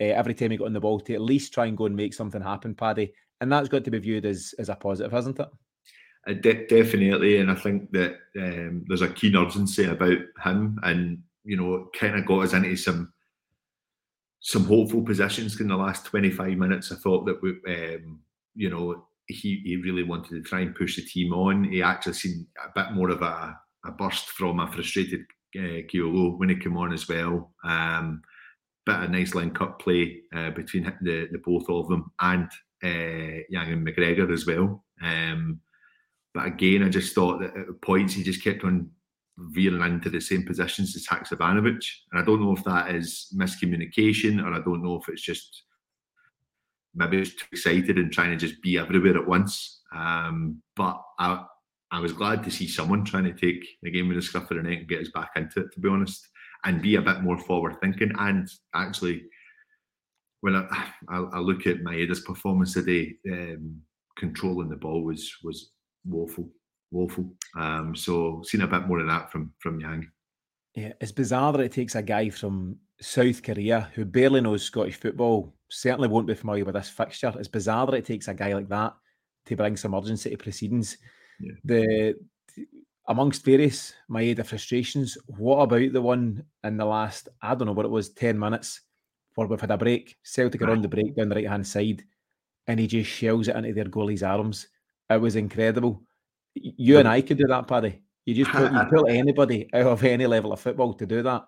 uh, 0.00 0.04
every 0.04 0.34
time 0.34 0.50
he 0.50 0.56
got 0.56 0.66
on 0.66 0.72
the 0.72 0.80
ball 0.80 1.00
to 1.00 1.14
at 1.14 1.20
least 1.20 1.54
try 1.54 1.66
and 1.66 1.76
go 1.76 1.86
and 1.86 1.96
make 1.96 2.14
something 2.14 2.42
happen, 2.42 2.74
Paddy. 2.74 3.12
And 3.40 3.50
that's 3.50 3.68
got 3.68 3.84
to 3.84 3.90
be 3.90 3.98
viewed 3.98 4.26
as 4.26 4.54
as 4.58 4.68
a 4.68 4.76
positive, 4.76 5.12
hasn't 5.12 5.40
it? 5.40 5.48
Uh, 6.28 6.32
de- 6.34 6.66
definitely, 6.66 7.38
and 7.38 7.50
I 7.50 7.54
think 7.54 7.92
that 7.92 8.16
um, 8.38 8.84
there's 8.88 9.02
a 9.02 9.08
keen 9.08 9.36
urgency 9.36 9.84
about 9.84 10.18
him, 10.42 10.78
and 10.82 11.22
you 11.44 11.56
know, 11.56 11.88
kind 11.98 12.16
of 12.16 12.26
got 12.26 12.40
us 12.40 12.52
into 12.52 12.76
some 12.76 13.12
some 14.46 14.64
hopeful 14.64 15.02
positions 15.02 15.60
in 15.60 15.66
the 15.66 15.76
last 15.76 16.04
25 16.04 16.56
minutes. 16.56 16.92
I 16.92 16.94
thought 16.94 17.26
that 17.26 17.42
we, 17.42 17.50
um, 17.66 18.20
you 18.54 18.70
know, 18.70 19.08
he 19.26 19.60
he 19.64 19.74
really 19.74 20.04
wanted 20.04 20.30
to 20.30 20.42
try 20.48 20.60
and 20.60 20.72
push 20.72 20.94
the 20.94 21.02
team 21.02 21.32
on. 21.32 21.64
He 21.64 21.82
actually 21.82 22.12
seemed 22.12 22.46
a 22.64 22.70
bit 22.72 22.92
more 22.92 23.10
of 23.10 23.22
a 23.22 23.58
a 23.84 23.90
burst 23.90 24.28
from 24.28 24.60
a 24.60 24.70
frustrated 24.70 25.24
uh, 25.58 25.82
when 26.36 26.48
he 26.48 26.54
came 26.54 26.76
on 26.76 26.92
as 26.92 27.08
well. 27.08 27.52
Um, 27.64 28.22
bit 28.84 29.02
of 29.02 29.10
nice 29.10 29.34
line 29.34 29.50
cut 29.50 29.80
play 29.80 30.20
uh, 30.32 30.50
between 30.50 30.84
the, 31.02 31.26
the 31.32 31.38
both 31.44 31.68
of 31.68 31.88
them 31.88 32.12
and 32.20 32.48
uh, 32.84 33.42
Yang 33.50 33.72
and 33.72 33.84
McGregor 33.84 34.32
as 34.32 34.46
well. 34.46 34.84
Um, 35.02 35.60
but 36.32 36.46
again, 36.46 36.84
I 36.84 36.88
just 36.88 37.16
thought 37.16 37.40
that 37.40 37.56
at 37.56 37.80
points 37.80 38.14
he 38.14 38.22
just 38.22 38.44
kept 38.44 38.62
on 38.62 38.90
veering 39.38 39.82
into 39.82 40.10
the 40.10 40.20
same 40.20 40.44
positions 40.44 40.96
as 40.96 41.06
Haksabanovic. 41.06 41.84
And 42.12 42.20
I 42.20 42.24
don't 42.24 42.40
know 42.40 42.52
if 42.52 42.64
that 42.64 42.94
is 42.94 43.32
miscommunication 43.36 44.42
or 44.42 44.52
I 44.54 44.60
don't 44.60 44.82
know 44.82 44.96
if 44.96 45.08
it's 45.08 45.22
just 45.22 45.64
maybe 46.94 47.18
it's 47.18 47.34
too 47.34 47.44
excited 47.52 47.98
and 47.98 48.10
trying 48.10 48.30
to 48.30 48.36
just 48.36 48.60
be 48.62 48.78
everywhere 48.78 49.16
at 49.16 49.26
once. 49.26 49.82
Um, 49.94 50.62
but 50.74 51.00
I, 51.18 51.44
I 51.92 52.00
was 52.00 52.12
glad 52.12 52.42
to 52.44 52.50
see 52.50 52.66
someone 52.66 53.04
trying 53.04 53.24
to 53.24 53.32
take 53.32 53.64
the 53.82 53.90
game 53.90 54.08
with 54.08 54.16
the 54.16 54.22
scruff 54.22 54.50
of 54.50 54.56
the 54.56 54.62
neck 54.62 54.78
and 54.78 54.88
get 54.88 55.02
us 55.02 55.10
back 55.14 55.30
into 55.36 55.60
it, 55.60 55.72
to 55.72 55.80
be 55.80 55.88
honest, 55.88 56.26
and 56.64 56.82
be 56.82 56.96
a 56.96 57.02
bit 57.02 57.20
more 57.22 57.38
forward 57.38 57.76
thinking. 57.80 58.12
And 58.18 58.48
actually, 58.74 59.24
when 60.40 60.56
I, 60.56 60.66
I, 61.08 61.18
I 61.18 61.38
look 61.38 61.66
at 61.66 61.82
Maeda's 61.82 62.20
performance 62.20 62.72
today, 62.72 63.14
um, 63.30 63.80
controlling 64.18 64.70
the 64.70 64.76
ball 64.76 65.04
was 65.04 65.30
was 65.44 65.72
woeful, 66.04 66.50
woeful. 66.90 67.30
Um, 67.56 67.94
so 67.94 68.42
seen 68.44 68.62
a 68.62 68.66
bit 68.66 68.86
more 68.86 69.00
of 69.00 69.08
that 69.08 69.30
from 69.30 69.52
from 69.58 69.80
Yang. 69.80 70.08
Yeah, 70.74 70.92
it's 71.00 71.12
bizarre 71.12 71.52
that 71.52 71.60
it 71.60 71.72
takes 71.72 71.94
a 71.94 72.02
guy 72.02 72.28
from 72.28 72.76
South 73.00 73.42
Korea 73.42 73.90
who 73.94 74.04
barely 74.04 74.40
knows 74.40 74.62
Scottish 74.62 74.96
football, 74.96 75.54
certainly 75.70 76.08
won't 76.08 76.26
be 76.26 76.34
familiar 76.34 76.64
with 76.64 76.74
this 76.74 76.90
fixture. 76.90 77.32
It's 77.38 77.48
bizarre 77.48 77.86
that 77.86 77.94
it 77.94 78.04
takes 78.04 78.28
a 78.28 78.34
guy 78.34 78.52
like 78.52 78.68
that 78.68 78.94
to 79.46 79.56
bring 79.56 79.76
some 79.76 79.94
urgency 79.94 80.30
to 80.30 80.36
proceedings. 80.36 80.98
Yeah. 81.40 81.52
The 81.64 82.14
amongst 83.08 83.44
various 83.44 83.94
Maeda 84.10 84.44
frustrations, 84.44 85.16
what 85.26 85.58
about 85.58 85.92
the 85.92 86.02
one 86.02 86.44
in 86.64 86.76
the 86.76 86.84
last, 86.84 87.28
I 87.40 87.54
don't 87.54 87.66
know 87.66 87.72
what 87.72 87.86
it 87.86 87.90
was, 87.90 88.10
10 88.10 88.38
minutes 88.38 88.80
where 89.34 89.46
we've 89.46 89.60
had 89.60 89.70
a 89.70 89.76
break, 89.76 90.16
Celtic 90.22 90.62
are 90.62 90.70
on 90.70 90.82
the 90.82 90.88
break 90.88 91.14
down 91.14 91.28
the 91.28 91.34
right 91.34 91.48
hand 91.48 91.66
side, 91.66 92.02
and 92.66 92.80
he 92.80 92.86
just 92.86 93.10
shells 93.10 93.48
it 93.48 93.56
into 93.56 93.74
their 93.74 93.84
goalie's 93.84 94.22
arms. 94.22 94.68
It 95.10 95.20
was 95.20 95.36
incredible. 95.36 96.02
You 96.56 96.98
and 96.98 97.06
I 97.06 97.20
could 97.20 97.38
do 97.38 97.46
that, 97.48 97.66
Paddy. 97.66 98.02
You 98.24 98.34
just 98.34 98.50
put, 98.50 98.72
you 98.72 98.84
pull 98.90 99.06
anybody 99.06 99.68
out 99.72 99.86
of 99.86 100.02
any 100.02 100.26
level 100.26 100.52
of 100.52 100.60
football 100.60 100.94
to 100.94 101.06
do 101.06 101.22
that. 101.22 101.44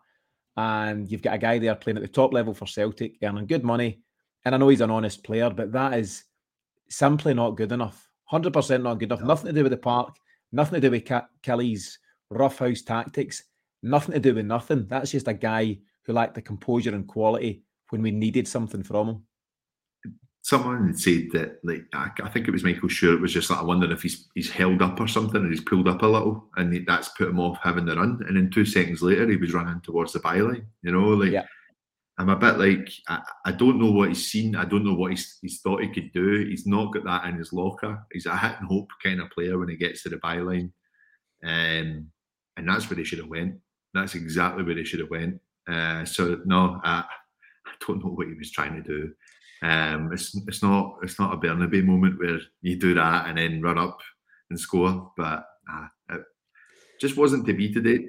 And 0.56 1.10
you've 1.10 1.22
got 1.22 1.34
a 1.34 1.38
guy 1.38 1.58
there 1.58 1.74
playing 1.74 1.96
at 1.96 2.02
the 2.02 2.08
top 2.08 2.32
level 2.32 2.52
for 2.52 2.66
Celtic, 2.66 3.16
earning 3.22 3.46
good 3.46 3.64
money. 3.64 4.00
And 4.44 4.54
I 4.54 4.58
know 4.58 4.68
he's 4.68 4.80
an 4.80 4.90
honest 4.90 5.24
player, 5.24 5.50
but 5.50 5.72
that 5.72 5.94
is 5.94 6.24
simply 6.88 7.34
not 7.34 7.56
good 7.56 7.72
enough. 7.72 8.08
100% 8.32 8.82
not 8.82 8.98
good 8.98 9.06
enough. 9.06 9.20
No. 9.20 9.28
Nothing 9.28 9.46
to 9.46 9.52
do 9.52 9.62
with 9.62 9.72
the 9.72 9.78
park, 9.78 10.16
nothing 10.52 10.80
to 10.80 10.88
do 10.88 10.90
with 10.90 11.04
Killie's 11.42 11.98
roughhouse 12.30 12.82
tactics, 12.82 13.44
nothing 13.82 14.14
to 14.14 14.20
do 14.20 14.34
with 14.34 14.46
nothing. 14.46 14.86
That's 14.86 15.12
just 15.12 15.28
a 15.28 15.34
guy 15.34 15.78
who 16.04 16.12
lacked 16.12 16.34
the 16.34 16.42
composure 16.42 16.94
and 16.94 17.08
quality 17.08 17.62
when 17.90 18.02
we 18.02 18.10
needed 18.10 18.46
something 18.46 18.82
from 18.82 19.08
him 19.08 19.22
someone 20.42 20.86
had 20.86 20.98
said 20.98 21.28
that 21.32 21.58
like 21.64 21.84
I, 21.92 22.10
I, 22.22 22.28
think 22.28 22.48
it 22.48 22.52
was 22.52 22.64
Michael 22.64 22.88
Sure. 22.88 23.14
It 23.14 23.20
was 23.20 23.32
just 23.32 23.50
like 23.50 23.58
I 23.58 23.64
wonder 23.64 23.90
if 23.92 24.02
he's 24.02 24.28
he's 24.34 24.50
held 24.50 24.82
up 24.82 25.00
or 25.00 25.08
something 25.08 25.40
and 25.40 25.50
he's 25.50 25.64
pulled 25.64 25.88
up 25.88 26.02
a 26.02 26.06
little 26.06 26.48
and 26.56 26.86
that's 26.86 27.08
put 27.10 27.28
him 27.28 27.40
off 27.40 27.58
having 27.62 27.84
the 27.84 27.96
run. 27.96 28.20
And 28.26 28.36
then 28.36 28.50
two 28.50 28.64
seconds 28.64 29.02
later 29.02 29.28
he 29.28 29.36
was 29.36 29.52
running 29.52 29.80
towards 29.80 30.12
the 30.12 30.20
byline 30.20 30.64
you 30.82 30.92
know 30.92 31.08
like 31.08 31.32
yeah. 31.32 31.44
I'm 32.18 32.30
a 32.30 32.36
bit 32.36 32.58
like 32.58 32.90
I, 33.08 33.22
I 33.46 33.52
don't 33.52 33.78
know 33.78 33.92
what 33.92 34.08
he's 34.08 34.26
seen. 34.26 34.56
I 34.56 34.64
don't 34.64 34.84
know 34.84 34.94
what 34.94 35.12
he's, 35.12 35.38
he's 35.40 35.60
thought 35.60 35.82
he 35.82 35.88
could 35.88 36.12
do. 36.12 36.46
He's 36.46 36.66
not 36.66 36.92
got 36.92 37.04
that 37.04 37.26
in 37.26 37.36
his 37.36 37.52
locker. 37.52 38.04
He's 38.12 38.26
a 38.26 38.36
hit 38.36 38.58
and 38.58 38.68
hope 38.68 38.88
kind 39.04 39.20
of 39.20 39.30
player 39.30 39.56
when 39.56 39.68
he 39.68 39.76
gets 39.76 40.02
to 40.02 40.08
the 40.08 40.16
byline. 40.16 40.72
Um, 41.44 42.10
and 42.56 42.68
that's 42.68 42.90
where 42.90 42.98
he 42.98 43.04
should 43.04 43.20
have 43.20 43.28
went. 43.28 43.54
That's 43.94 44.16
exactly 44.16 44.64
where 44.64 44.76
he 44.76 44.84
should 44.84 44.98
have 44.98 45.10
went. 45.10 45.40
Uh, 45.70 46.04
so 46.04 46.40
no 46.44 46.80
I, 46.82 47.04
I 47.66 47.72
don't 47.86 48.02
know 48.02 48.10
what 48.10 48.26
he 48.26 48.34
was 48.34 48.50
trying 48.50 48.74
to 48.74 48.82
do 48.82 49.12
um, 49.62 50.12
it's 50.12 50.36
it's 50.46 50.62
not 50.62 50.98
it's 51.02 51.18
not 51.18 51.34
a 51.34 51.36
Bernabei 51.36 51.84
moment 51.84 52.18
where 52.18 52.38
you 52.62 52.76
do 52.76 52.94
that 52.94 53.28
and 53.28 53.38
then 53.38 53.60
run 53.60 53.78
up 53.78 54.00
and 54.50 54.58
score, 54.58 55.12
but 55.16 55.44
nah, 55.68 55.86
it 56.10 56.22
just 57.00 57.16
wasn't 57.16 57.46
to 57.46 57.54
be 57.54 57.72
today. 57.72 58.06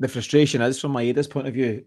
The 0.00 0.08
frustration 0.08 0.60
is 0.62 0.80
from 0.80 0.92
Maeda's 0.92 1.28
point 1.28 1.46
of 1.46 1.54
view. 1.54 1.84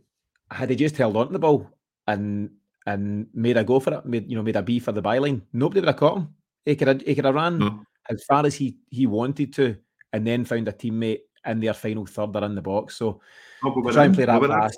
Had 0.50 0.70
he 0.70 0.76
just 0.76 0.98
held 0.98 1.18
on 1.18 1.28
to 1.28 1.34
the 1.34 1.40
ball 1.40 1.70
and 2.08 2.52
and 2.86 3.28
made 3.34 3.58
a 3.58 3.64
go 3.64 3.80
for 3.80 3.94
it, 3.94 4.06
made 4.06 4.30
you 4.30 4.38
know 4.38 4.44
made 4.44 4.56
a 4.56 4.62
B 4.62 4.80
for 4.80 4.94
the 4.94 5.02
byline, 5.02 5.42
nobody 5.54 5.82
would 5.82 5.90
have 5.90 5.98
caught 5.98 6.18
him. 6.18 6.36
He 6.66 6.76
could 6.76 6.88
have, 6.88 7.02
he 7.02 7.16
could 7.16 7.26
have 7.26 7.36
ran 7.36 7.60
no. 7.60 7.84
as 8.10 8.24
far 8.24 8.46
as 8.46 8.56
he 8.56 8.78
he 8.90 9.06
wanted 9.06 9.54
to, 9.54 9.76
and 10.14 10.26
then 10.26 10.46
found 10.46 10.68
a 10.70 10.72
teammate 10.72 11.22
in 11.46 11.60
their 11.60 11.74
final 11.74 12.06
third 12.06 12.36
or 12.36 12.46
in 12.46 12.56
the 12.56 12.62
box. 12.62 12.96
So 12.96 13.20
oh, 13.66 13.92
try 13.92 14.06
and 14.06 14.16
play 14.16 14.26
that 14.26 14.42
pass. 14.42 14.78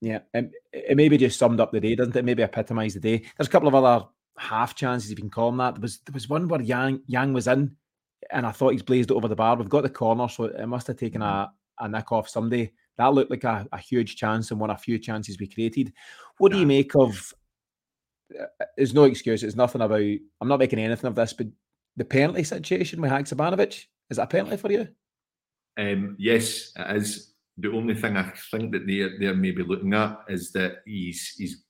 Yeah, 0.00 0.20
and 0.32 0.50
it 0.72 0.96
maybe 0.96 1.18
just 1.18 1.38
summed 1.38 1.60
up 1.60 1.72
the 1.72 1.80
day, 1.80 1.94
doesn't 1.94 2.16
it? 2.16 2.24
Maybe 2.24 2.42
epitomised 2.42 2.96
the 2.96 3.00
day. 3.00 3.24
There's 3.36 3.48
a 3.48 3.50
couple 3.50 3.68
of 3.68 3.74
other 3.74 4.06
half 4.38 4.74
chances 4.74 5.10
you 5.10 5.16
can 5.16 5.28
call 5.28 5.50
them 5.50 5.58
that. 5.58 5.74
There 5.74 5.82
was 5.82 5.98
there 5.98 6.14
was 6.14 6.28
one 6.28 6.48
where 6.48 6.62
Yang 6.62 7.02
Yang 7.06 7.32
was 7.34 7.48
in, 7.48 7.76
and 8.30 8.46
I 8.46 8.52
thought 8.52 8.72
he's 8.72 8.82
blazed 8.82 9.10
it 9.10 9.14
over 9.14 9.28
the 9.28 9.36
bar. 9.36 9.56
We've 9.56 9.68
got 9.68 9.82
the 9.82 9.90
corner, 9.90 10.28
so 10.28 10.44
it 10.44 10.66
must 10.66 10.86
have 10.86 10.96
taken 10.96 11.20
a, 11.20 11.50
a 11.78 11.88
nick 11.88 12.10
off 12.12 12.28
Sunday. 12.28 12.72
That 12.96 13.12
looked 13.12 13.30
like 13.30 13.44
a, 13.44 13.66
a 13.72 13.78
huge 13.78 14.16
chance 14.16 14.50
and 14.50 14.60
one 14.60 14.70
of 14.70 14.76
a 14.76 14.82
few 14.82 14.98
chances 14.98 15.38
we 15.38 15.46
created. 15.46 15.92
What 16.38 16.52
do 16.52 16.58
you 16.58 16.66
make 16.66 16.94
of? 16.96 17.34
Uh, 18.38 18.64
there's 18.76 18.94
no 18.94 19.04
excuse. 19.04 19.42
It's 19.42 19.56
nothing 19.56 19.82
about. 19.82 20.00
I'm 20.00 20.48
not 20.48 20.58
making 20.58 20.78
anything 20.78 21.08
of 21.08 21.14
this, 21.14 21.34
but 21.34 21.48
the 21.96 22.04
penalty 22.04 22.44
situation 22.44 23.02
with 23.02 23.10
Haksabanovic 23.10 23.84
is 24.08 24.16
that 24.16 24.24
a 24.24 24.26
penalty 24.26 24.56
for 24.56 24.72
you? 24.72 24.88
Um, 25.78 26.16
yes, 26.18 26.72
it 26.76 26.96
is 26.96 27.29
the 27.60 27.72
only 27.72 27.94
thing 27.94 28.16
I 28.16 28.32
think 28.50 28.72
that 28.72 28.86
they're 28.86 29.18
they're 29.18 29.34
maybe 29.34 29.62
looking 29.62 29.94
at 29.94 30.18
is 30.28 30.52
that 30.52 30.78
he's 30.86 31.34
he's 31.36 31.64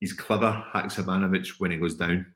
he's 0.00 0.12
clever 0.12 0.64
Haksabanovic 0.74 1.48
when 1.58 1.70
he 1.70 1.76
goes 1.76 1.94
down. 1.94 2.26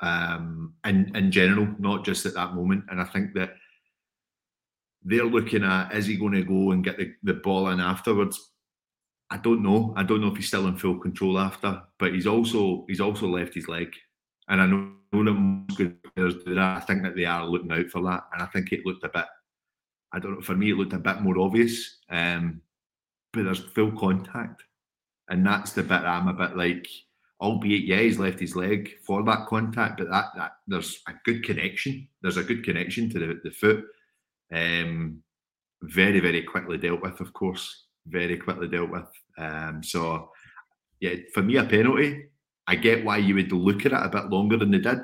Um 0.00 0.74
in, 0.84 1.14
in 1.16 1.30
general, 1.30 1.68
not 1.78 2.04
just 2.04 2.26
at 2.26 2.34
that 2.34 2.54
moment. 2.54 2.84
And 2.90 3.00
I 3.00 3.04
think 3.04 3.34
that 3.34 3.54
they're 5.02 5.24
looking 5.24 5.64
at 5.64 5.94
is 5.94 6.06
he 6.06 6.16
going 6.16 6.32
to 6.32 6.44
go 6.44 6.72
and 6.72 6.82
get 6.82 6.98
the, 6.98 7.12
the 7.22 7.34
ball 7.34 7.68
in 7.68 7.80
afterwards? 7.80 8.52
I 9.30 9.36
don't 9.36 9.62
know. 9.62 9.92
I 9.96 10.02
don't 10.02 10.20
know 10.20 10.28
if 10.28 10.36
he's 10.36 10.48
still 10.48 10.66
in 10.66 10.76
full 10.76 10.98
control 10.98 11.38
after, 11.38 11.82
but 11.98 12.14
he's 12.14 12.26
also 12.26 12.84
he's 12.88 13.00
also 13.00 13.28
left 13.28 13.54
his 13.54 13.68
leg. 13.68 13.94
And 14.48 14.60
I 14.60 14.66
know 14.66 15.24
that 15.24 15.32
most 15.32 15.78
good 15.78 15.96
players 16.14 16.42
do 16.44 16.54
that. 16.54 16.76
I 16.76 16.80
think 16.80 17.02
that 17.02 17.16
they 17.16 17.24
are 17.24 17.46
looking 17.46 17.72
out 17.72 17.88
for 17.88 18.02
that. 18.02 18.24
And 18.32 18.42
I 18.42 18.46
think 18.46 18.72
it 18.72 18.84
looked 18.84 19.04
a 19.04 19.08
bit 19.08 19.24
I 20.14 20.20
don't 20.20 20.34
know. 20.34 20.40
For 20.40 20.54
me, 20.54 20.70
it 20.70 20.76
looked 20.76 20.92
a 20.92 20.98
bit 20.98 21.20
more 21.20 21.38
obvious, 21.38 21.98
um, 22.08 22.60
but 23.32 23.44
there's 23.44 23.58
full 23.58 23.92
contact, 23.92 24.62
and 25.28 25.44
that's 25.44 25.72
the 25.72 25.82
bit 25.82 26.02
I'm 26.02 26.28
a 26.28 26.32
bit 26.32 26.56
like. 26.56 26.86
Albeit, 27.40 27.84
yeah, 27.84 27.98
he's 27.98 28.18
left 28.18 28.38
his 28.38 28.54
leg 28.56 28.94
for 29.04 29.22
that 29.24 29.46
contact, 29.48 29.98
but 29.98 30.08
that, 30.08 30.26
that 30.36 30.52
there's 30.66 31.02
a 31.08 31.12
good 31.24 31.44
connection. 31.44 32.08
There's 32.22 32.38
a 32.38 32.44
good 32.44 32.64
connection 32.64 33.10
to 33.10 33.18
the, 33.18 33.40
the 33.42 33.50
foot. 33.50 33.84
Um, 34.52 35.22
very, 35.82 36.20
very 36.20 36.42
quickly 36.42 36.78
dealt 36.78 37.02
with, 37.02 37.20
of 37.20 37.32
course. 37.32 37.86
Very 38.06 38.38
quickly 38.38 38.68
dealt 38.68 38.90
with. 38.90 39.08
Um, 39.36 39.82
so, 39.82 40.30
yeah, 41.00 41.16
for 41.34 41.42
me, 41.42 41.56
a 41.56 41.64
penalty. 41.64 42.28
I 42.66 42.76
get 42.76 43.04
why 43.04 43.18
you 43.18 43.34
would 43.34 43.52
look 43.52 43.84
at 43.84 43.92
it 43.92 44.06
a 44.06 44.08
bit 44.08 44.30
longer 44.30 44.56
than 44.56 44.70
they 44.70 44.78
did, 44.78 45.00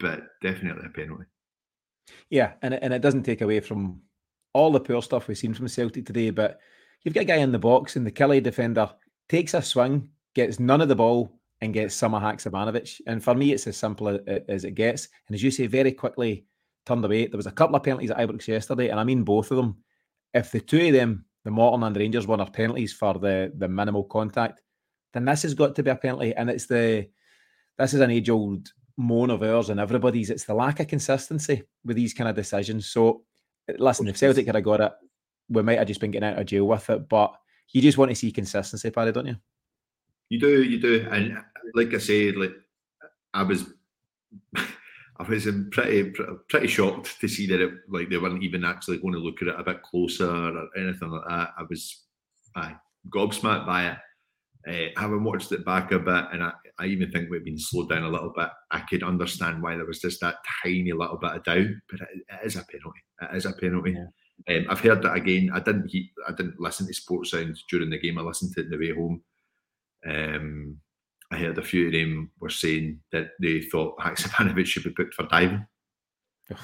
but 0.00 0.22
definitely 0.40 0.86
a 0.86 0.88
penalty. 0.88 1.24
Yeah, 2.30 2.54
and 2.62 2.74
it, 2.74 2.80
and 2.82 2.92
it 2.92 3.02
doesn't 3.02 3.22
take 3.22 3.42
away 3.42 3.60
from 3.60 4.00
all 4.52 4.72
the 4.72 4.80
poor 4.80 5.02
stuff 5.02 5.28
we've 5.28 5.38
seen 5.38 5.54
from 5.54 5.68
Celtic 5.68 6.06
today, 6.06 6.30
but 6.30 6.60
you've 7.02 7.14
got 7.14 7.22
a 7.22 7.24
guy 7.24 7.36
in 7.36 7.52
the 7.52 7.58
box 7.58 7.96
and 7.96 8.06
the 8.06 8.12
Killie 8.12 8.42
defender 8.42 8.90
takes 9.28 9.54
a 9.54 9.62
swing, 9.62 10.08
gets 10.34 10.60
none 10.60 10.80
of 10.80 10.88
the 10.88 10.96
ball, 10.96 11.32
and 11.62 11.72
gets 11.72 11.98
Haksabanovic. 12.00 13.00
And 13.06 13.22
for 13.22 13.34
me, 13.34 13.52
it's 13.52 13.66
as 13.68 13.76
simple 13.76 14.20
as 14.48 14.64
it 14.64 14.74
gets. 14.74 15.08
And 15.28 15.34
as 15.34 15.42
you 15.42 15.50
say, 15.50 15.68
very 15.68 15.92
quickly 15.92 16.44
turned 16.84 17.04
away. 17.04 17.28
There 17.28 17.36
was 17.36 17.46
a 17.46 17.52
couple 17.52 17.76
of 17.76 17.84
penalties 17.84 18.10
at 18.10 18.18
Ibrox 18.18 18.48
yesterday, 18.48 18.88
and 18.88 18.98
I 18.98 19.04
mean 19.04 19.22
both 19.22 19.50
of 19.52 19.56
them. 19.56 19.76
If 20.34 20.50
the 20.50 20.60
two 20.60 20.86
of 20.86 20.92
them, 20.92 21.24
the 21.44 21.52
Morton 21.52 21.84
and 21.84 21.94
the 21.94 22.00
Rangers 22.00 22.26
one, 22.26 22.40
are 22.40 22.50
penalties 22.50 22.92
for 22.92 23.14
the 23.14 23.52
the 23.56 23.68
minimal 23.68 24.04
contact, 24.04 24.60
then 25.12 25.24
this 25.24 25.42
has 25.42 25.54
got 25.54 25.76
to 25.76 25.82
be 25.84 25.90
a 25.90 25.96
penalty. 25.96 26.34
And 26.34 26.50
it's 26.50 26.66
the 26.66 27.08
this 27.78 27.94
is 27.94 28.00
an 28.00 28.10
age 28.10 28.28
old 28.28 28.68
moan 28.96 29.30
of 29.30 29.42
ours 29.44 29.70
and 29.70 29.78
everybody's. 29.78 30.30
It's 30.30 30.44
the 30.44 30.54
lack 30.54 30.80
of 30.80 30.88
consistency 30.88 31.62
with 31.84 31.96
these 31.96 32.12
kind 32.12 32.28
of 32.28 32.34
decisions. 32.34 32.86
So 32.86 33.22
listen, 33.78 34.08
if 34.08 34.16
Celtic 34.16 34.46
had 34.46 34.62
got 34.64 34.80
it, 34.80 34.92
we 35.48 35.62
might 35.62 35.78
have 35.78 35.88
just 35.88 36.00
been 36.00 36.10
getting 36.10 36.28
out 36.28 36.38
of 36.38 36.46
jail 36.46 36.66
with 36.66 36.88
it. 36.90 37.08
But 37.08 37.34
you 37.72 37.82
just 37.82 37.98
want 37.98 38.10
to 38.10 38.14
see 38.14 38.32
consistency, 38.32 38.90
Paddy, 38.90 39.12
don't 39.12 39.26
you? 39.26 39.36
You 40.28 40.40
do, 40.40 40.62
you 40.62 40.80
do, 40.80 41.06
and 41.10 41.36
uh, 41.36 41.42
like 41.74 41.92
I 41.92 41.98
said, 41.98 42.36
like 42.36 42.54
I 43.34 43.42
was, 43.42 43.66
I 44.56 45.28
was 45.28 45.46
pretty 45.70 46.12
pretty 46.48 46.68
shocked 46.68 47.20
to 47.20 47.28
see 47.28 47.46
that 47.48 47.60
it 47.60 47.72
like 47.88 48.08
they 48.08 48.16
weren't 48.16 48.42
even 48.42 48.64
actually 48.64 48.98
going 48.98 49.12
to 49.12 49.20
look 49.20 49.42
at 49.42 49.48
it 49.48 49.60
a 49.60 49.62
bit 49.62 49.82
closer 49.82 50.28
or 50.28 50.68
anything 50.76 51.10
like 51.10 51.28
that. 51.28 51.50
I 51.58 51.62
was, 51.68 52.04
I 52.56 52.76
gobsmacked 53.10 53.66
by 53.66 53.90
it. 53.90 53.98
Uh, 54.66 54.88
having 54.96 55.24
watched 55.24 55.50
it 55.50 55.64
back 55.64 55.90
a 55.90 55.98
bit, 55.98 56.24
and 56.32 56.42
I, 56.42 56.52
I 56.78 56.86
even 56.86 57.10
think 57.10 57.28
we've 57.30 57.44
been 57.44 57.58
slowed 57.58 57.88
down 57.88 58.04
a 58.04 58.08
little 58.08 58.32
bit. 58.34 58.48
I 58.70 58.80
could 58.80 59.02
understand 59.02 59.60
why 59.60 59.76
there 59.76 59.86
was 59.86 60.00
just 60.00 60.20
that 60.20 60.36
tiny 60.62 60.92
little 60.92 61.16
bit 61.16 61.32
of 61.32 61.44
doubt, 61.44 61.66
but 61.90 62.00
it, 62.00 62.08
it 62.28 62.46
is 62.46 62.56
a 62.56 62.64
penalty. 62.64 63.00
It 63.22 63.36
is 63.36 63.46
a 63.46 63.52
penalty. 63.52 63.96
Yeah. 63.96 64.56
Um, 64.56 64.66
I've 64.68 64.80
heard 64.80 65.02
that 65.02 65.14
again. 65.14 65.50
I 65.52 65.60
didn't. 65.60 65.88
He, 65.88 66.10
I 66.28 66.32
didn't 66.32 66.60
listen 66.60 66.86
to 66.86 66.94
Sports 66.94 67.32
Sound 67.32 67.58
during 67.70 67.90
the 67.90 67.98
game. 67.98 68.18
I 68.18 68.22
listened 68.22 68.54
to 68.54 68.60
it 68.60 68.64
on 68.64 68.70
the 68.70 68.78
way 68.78 68.94
home. 68.94 69.22
Um, 70.06 70.76
I 71.32 71.36
heard 71.38 71.58
a 71.58 71.62
few 71.62 71.86
of 71.86 71.92
them 71.92 72.30
were 72.40 72.50
saying 72.50 73.00
that 73.10 73.30
they 73.40 73.62
thought 73.62 73.98
Haksabanovic 73.98 74.66
should 74.66 74.84
be 74.84 74.90
booked 74.90 75.14
for 75.14 75.26
diving, 75.26 75.66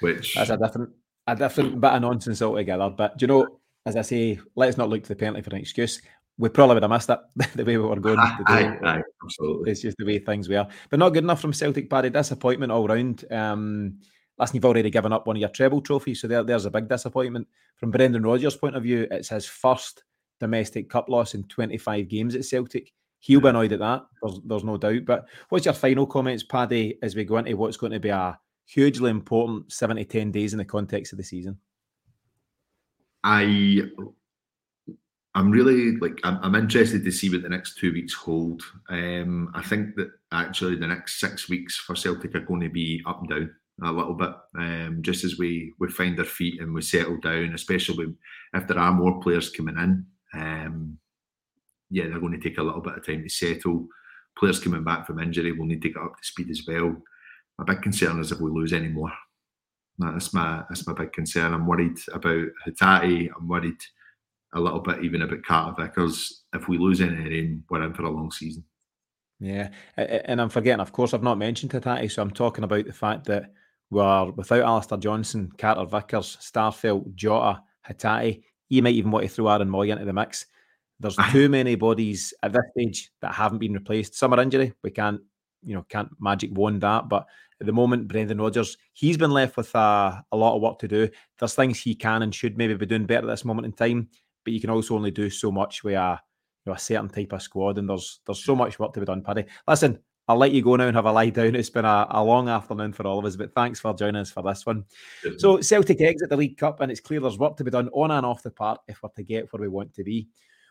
which 0.00 0.34
that's 0.34 0.50
a 0.50 0.56
different 0.56 0.90
a 1.26 1.36
different 1.36 1.80
bit 1.80 1.92
of 1.92 2.02
nonsense 2.02 2.42
altogether. 2.42 2.90
But 2.90 3.18
do 3.18 3.24
you 3.24 3.28
know, 3.28 3.60
as 3.86 3.96
I 3.96 4.02
say, 4.02 4.40
let's 4.56 4.76
not 4.76 4.88
look 4.88 5.02
to 5.02 5.08
the 5.08 5.16
penalty 5.16 5.42
for 5.42 5.54
an 5.54 5.60
excuse. 5.60 6.00
We 6.38 6.48
probably 6.48 6.74
would 6.74 6.84
have 6.84 6.90
missed 6.90 7.10
it 7.10 7.18
the 7.56 7.64
way 7.64 7.76
we 7.76 7.84
were 7.84 7.96
going. 7.96 8.18
Aye, 8.18 8.78
aye, 8.84 9.02
absolutely. 9.24 9.72
It's 9.72 9.82
just 9.82 9.96
the 9.98 10.06
way 10.06 10.20
things 10.20 10.48
were. 10.48 10.66
But 10.88 11.00
not 11.00 11.10
good 11.10 11.24
enough 11.24 11.40
from 11.40 11.52
Celtic, 11.52 11.90
Paddy. 11.90 12.10
Disappointment 12.10 12.70
all 12.70 12.86
round. 12.86 13.24
Um, 13.32 13.98
listen, 14.38 14.56
you've 14.56 14.64
already 14.64 14.90
given 14.90 15.12
up 15.12 15.26
one 15.26 15.36
of 15.36 15.40
your 15.40 15.48
treble 15.48 15.80
trophies, 15.80 16.20
so 16.20 16.28
there, 16.28 16.44
there's 16.44 16.64
a 16.64 16.70
big 16.70 16.88
disappointment. 16.88 17.48
From 17.76 17.90
Brendan 17.90 18.22
Rodgers' 18.22 18.56
point 18.56 18.76
of 18.76 18.84
view, 18.84 19.08
it's 19.10 19.30
his 19.30 19.46
first 19.46 20.04
domestic 20.38 20.88
cup 20.88 21.08
loss 21.08 21.34
in 21.34 21.44
25 21.44 22.08
games 22.08 22.34
at 22.34 22.44
Celtic. 22.44 22.92
He'll 23.20 23.40
be 23.40 23.48
annoyed 23.48 23.72
at 23.72 23.80
that. 23.80 24.06
There's, 24.22 24.40
there's 24.44 24.64
no 24.64 24.76
doubt. 24.76 25.04
But 25.04 25.26
what's 25.48 25.64
your 25.64 25.74
final 25.74 26.06
comments, 26.06 26.44
Paddy, 26.44 26.98
as 27.02 27.16
we 27.16 27.24
go 27.24 27.38
into 27.38 27.56
what's 27.56 27.76
going 27.76 27.92
to 27.92 28.00
be 28.00 28.10
a 28.10 28.38
hugely 28.64 29.10
important 29.10 29.72
seven 29.72 29.96
to 29.96 30.04
10 30.04 30.30
days 30.30 30.52
in 30.52 30.58
the 30.58 30.64
context 30.64 31.12
of 31.12 31.18
the 31.18 31.24
season? 31.24 31.58
I 33.24 33.82
I'm 35.38 35.52
really 35.52 35.96
like 35.98 36.18
I'm, 36.24 36.40
I'm, 36.42 36.56
interested 36.56 37.04
to 37.04 37.12
see 37.12 37.30
what 37.30 37.42
the 37.42 37.48
next 37.48 37.78
two 37.78 37.92
weeks 37.92 38.12
hold. 38.12 38.60
Um, 38.88 39.52
I 39.54 39.62
think 39.62 39.94
that 39.94 40.10
actually 40.32 40.74
the 40.74 40.86
next 40.88 41.20
six 41.20 41.48
weeks 41.48 41.76
for 41.76 41.94
Celtic 41.94 42.34
are 42.34 42.40
going 42.40 42.62
to 42.62 42.68
be 42.68 43.00
up 43.06 43.20
and 43.20 43.28
down 43.28 43.54
a 43.84 43.92
little 43.92 44.14
bit, 44.14 44.32
um, 44.58 44.98
just 45.00 45.22
as 45.22 45.38
we 45.38 45.74
we 45.78 45.88
find 45.90 46.18
our 46.18 46.24
feet 46.24 46.60
and 46.60 46.74
we 46.74 46.82
settle 46.82 47.18
down, 47.18 47.54
especially 47.54 48.16
if 48.52 48.66
there 48.66 48.80
are 48.80 48.92
more 48.92 49.20
players 49.20 49.50
coming 49.50 49.78
in. 49.78 50.06
Um, 50.34 50.98
yeah, 51.88 52.08
they're 52.08 52.18
going 52.18 52.32
to 52.32 52.40
take 52.40 52.58
a 52.58 52.62
little 52.62 52.80
bit 52.80 52.98
of 52.98 53.06
time 53.06 53.22
to 53.22 53.28
settle. 53.28 53.86
Players 54.36 54.58
coming 54.58 54.82
back 54.82 55.06
from 55.06 55.20
injury 55.20 55.52
will 55.52 55.66
need 55.66 55.82
to 55.82 55.90
get 55.90 56.02
up 56.02 56.16
to 56.16 56.26
speed 56.26 56.50
as 56.50 56.64
well. 56.66 56.96
My 57.58 57.64
big 57.64 57.82
concern 57.82 58.18
is 58.18 58.32
if 58.32 58.40
we 58.40 58.50
lose 58.50 58.72
any 58.72 58.88
more. 58.88 59.12
That's 60.00 60.34
my 60.34 60.64
that's 60.68 60.84
my 60.84 60.94
big 60.94 61.12
concern. 61.12 61.54
I'm 61.54 61.66
worried 61.66 61.98
about 62.12 62.48
Hatate. 62.66 63.30
I'm 63.36 63.46
worried 63.46 63.78
a 64.54 64.60
little 64.60 64.80
bit 64.80 65.04
even 65.04 65.22
a 65.22 65.26
about 65.26 65.42
Carter 65.42 65.82
Vickers. 65.82 66.44
If 66.54 66.68
we 66.68 66.78
lose 66.78 67.00
any 67.00 67.16
of 67.16 67.24
them, 67.24 67.64
we're 67.68 67.82
in 67.82 67.94
for 67.94 68.02
a 68.02 68.10
long 68.10 68.30
season. 68.30 68.64
Yeah, 69.40 69.70
and 69.96 70.40
I'm 70.40 70.48
forgetting. 70.48 70.80
Of 70.80 70.92
course, 70.92 71.14
I've 71.14 71.22
not 71.22 71.38
mentioned 71.38 71.70
Hatate, 71.70 72.10
so 72.10 72.22
I'm 72.22 72.30
talking 72.30 72.64
about 72.64 72.86
the 72.86 72.92
fact 72.92 73.24
that 73.26 73.52
we're 73.90 74.30
without 74.32 74.62
Alistair 74.62 74.98
Johnston, 74.98 75.52
Carter 75.56 75.84
Vickers, 75.84 76.36
Starfelt, 76.40 77.14
Jota, 77.14 77.62
Hatate. 77.88 78.42
You 78.68 78.82
might 78.82 78.94
even 78.94 79.10
want 79.10 79.24
to 79.24 79.28
throw 79.28 79.48
Aaron 79.48 79.70
Mooy 79.70 79.90
into 79.90 80.04
the 80.04 80.12
mix. 80.12 80.46
There's 80.98 81.16
too 81.30 81.48
many 81.48 81.76
bodies 81.76 82.34
at 82.42 82.52
this 82.52 82.62
stage 82.72 83.10
that 83.22 83.34
haven't 83.34 83.58
been 83.58 83.74
replaced. 83.74 84.16
Some 84.16 84.34
are 84.34 84.40
injury. 84.40 84.74
We 84.82 84.90
can't, 84.90 85.20
you 85.62 85.74
know, 85.74 85.86
can't 85.88 86.10
magic 86.20 86.50
wand 86.52 86.80
that. 86.82 87.08
But 87.08 87.26
at 87.60 87.66
the 87.66 87.72
moment, 87.72 88.08
Brendan 88.08 88.40
Rodgers, 88.40 88.76
he's 88.92 89.16
been 89.16 89.30
left 89.30 89.56
with 89.56 89.74
a, 89.74 90.24
a 90.32 90.36
lot 90.36 90.56
of 90.56 90.62
work 90.62 90.80
to 90.80 90.88
do. 90.88 91.08
There's 91.38 91.54
things 91.54 91.80
he 91.80 91.94
can 91.94 92.22
and 92.22 92.34
should 92.34 92.58
maybe 92.58 92.74
be 92.74 92.86
doing 92.86 93.06
better 93.06 93.26
at 93.26 93.30
this 93.30 93.44
moment 93.44 93.66
in 93.66 93.72
time. 93.72 94.08
But 94.48 94.54
you 94.54 94.62
can 94.62 94.70
also 94.70 94.94
only 94.94 95.10
do 95.10 95.28
so 95.28 95.52
much 95.52 95.84
with 95.84 95.92
a, 95.92 96.18
you 96.64 96.70
know, 96.70 96.74
a 96.74 96.78
certain 96.78 97.10
type 97.10 97.34
of 97.34 97.42
squad. 97.42 97.76
And 97.76 97.86
there's 97.86 98.20
there's 98.24 98.42
so 98.42 98.56
much 98.56 98.78
work 98.78 98.94
to 98.94 99.00
be 99.00 99.04
done, 99.04 99.20
Paddy. 99.20 99.44
Listen, 99.68 99.98
I'll 100.26 100.38
let 100.38 100.52
you 100.52 100.62
go 100.62 100.74
now 100.76 100.86
and 100.86 100.96
have 100.96 101.04
a 101.04 101.12
lie 101.12 101.28
down. 101.28 101.54
It's 101.54 101.68
been 101.68 101.84
a, 101.84 102.06
a, 102.08 102.24
long 102.24 102.48
afternoon 102.48 102.94
for 102.94 103.06
all 103.06 103.18
of 103.18 103.26
us, 103.26 103.36
but 103.36 103.54
thanks 103.54 103.78
for 103.78 103.92
joining 103.92 104.22
us 104.22 104.30
for 104.30 104.42
this 104.42 104.64
one. 104.64 104.86
So 105.36 105.60
Celtic 105.60 106.00
exit 106.00 106.30
the 106.30 106.36
League 106.38 106.56
Cup, 106.56 106.80
and 106.80 106.90
it's 106.90 107.00
clear 107.02 107.20
there's 107.20 107.38
work 107.38 107.58
to 107.58 107.64
be 107.64 107.70
done 107.70 107.90
on 107.92 108.10
and 108.10 108.24
off 108.24 108.42
the 108.42 108.50
park 108.50 108.80
if 108.88 109.02
we're 109.02 109.10
to 109.10 109.22
get 109.22 109.52
where 109.52 109.60
we 109.60 109.68
want 109.68 109.92
to 109.96 110.02
be. 110.02 110.28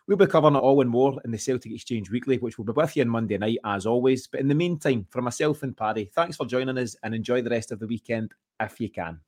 We'll 0.08 0.16
be 0.16 0.26
covering 0.26 0.56
it 0.56 0.58
all 0.58 0.80
and 0.80 0.90
more 0.90 1.20
in 1.24 1.30
the 1.30 1.38
Celtic 1.38 1.70
Exchange 1.70 2.10
Weekly, 2.10 2.38
which 2.38 2.58
will 2.58 2.64
be 2.64 2.72
with 2.72 2.96
you 2.96 3.02
on 3.02 3.10
Monday 3.10 3.38
night 3.38 3.58
as 3.64 3.86
always. 3.86 4.26
But 4.26 4.40
in 4.40 4.48
the 4.48 4.56
meantime, 4.56 5.06
for 5.08 5.22
myself 5.22 5.62
and 5.62 5.76
Paddy, 5.76 6.10
thanks 6.16 6.36
for 6.36 6.46
joining 6.46 6.78
us 6.78 6.96
and 7.04 7.14
enjoy 7.14 7.42
the 7.42 7.50
rest 7.50 7.70
of 7.70 7.78
the 7.78 7.86
weekend 7.86 8.32
if 8.58 8.80
you 8.80 8.90
can. 8.90 9.20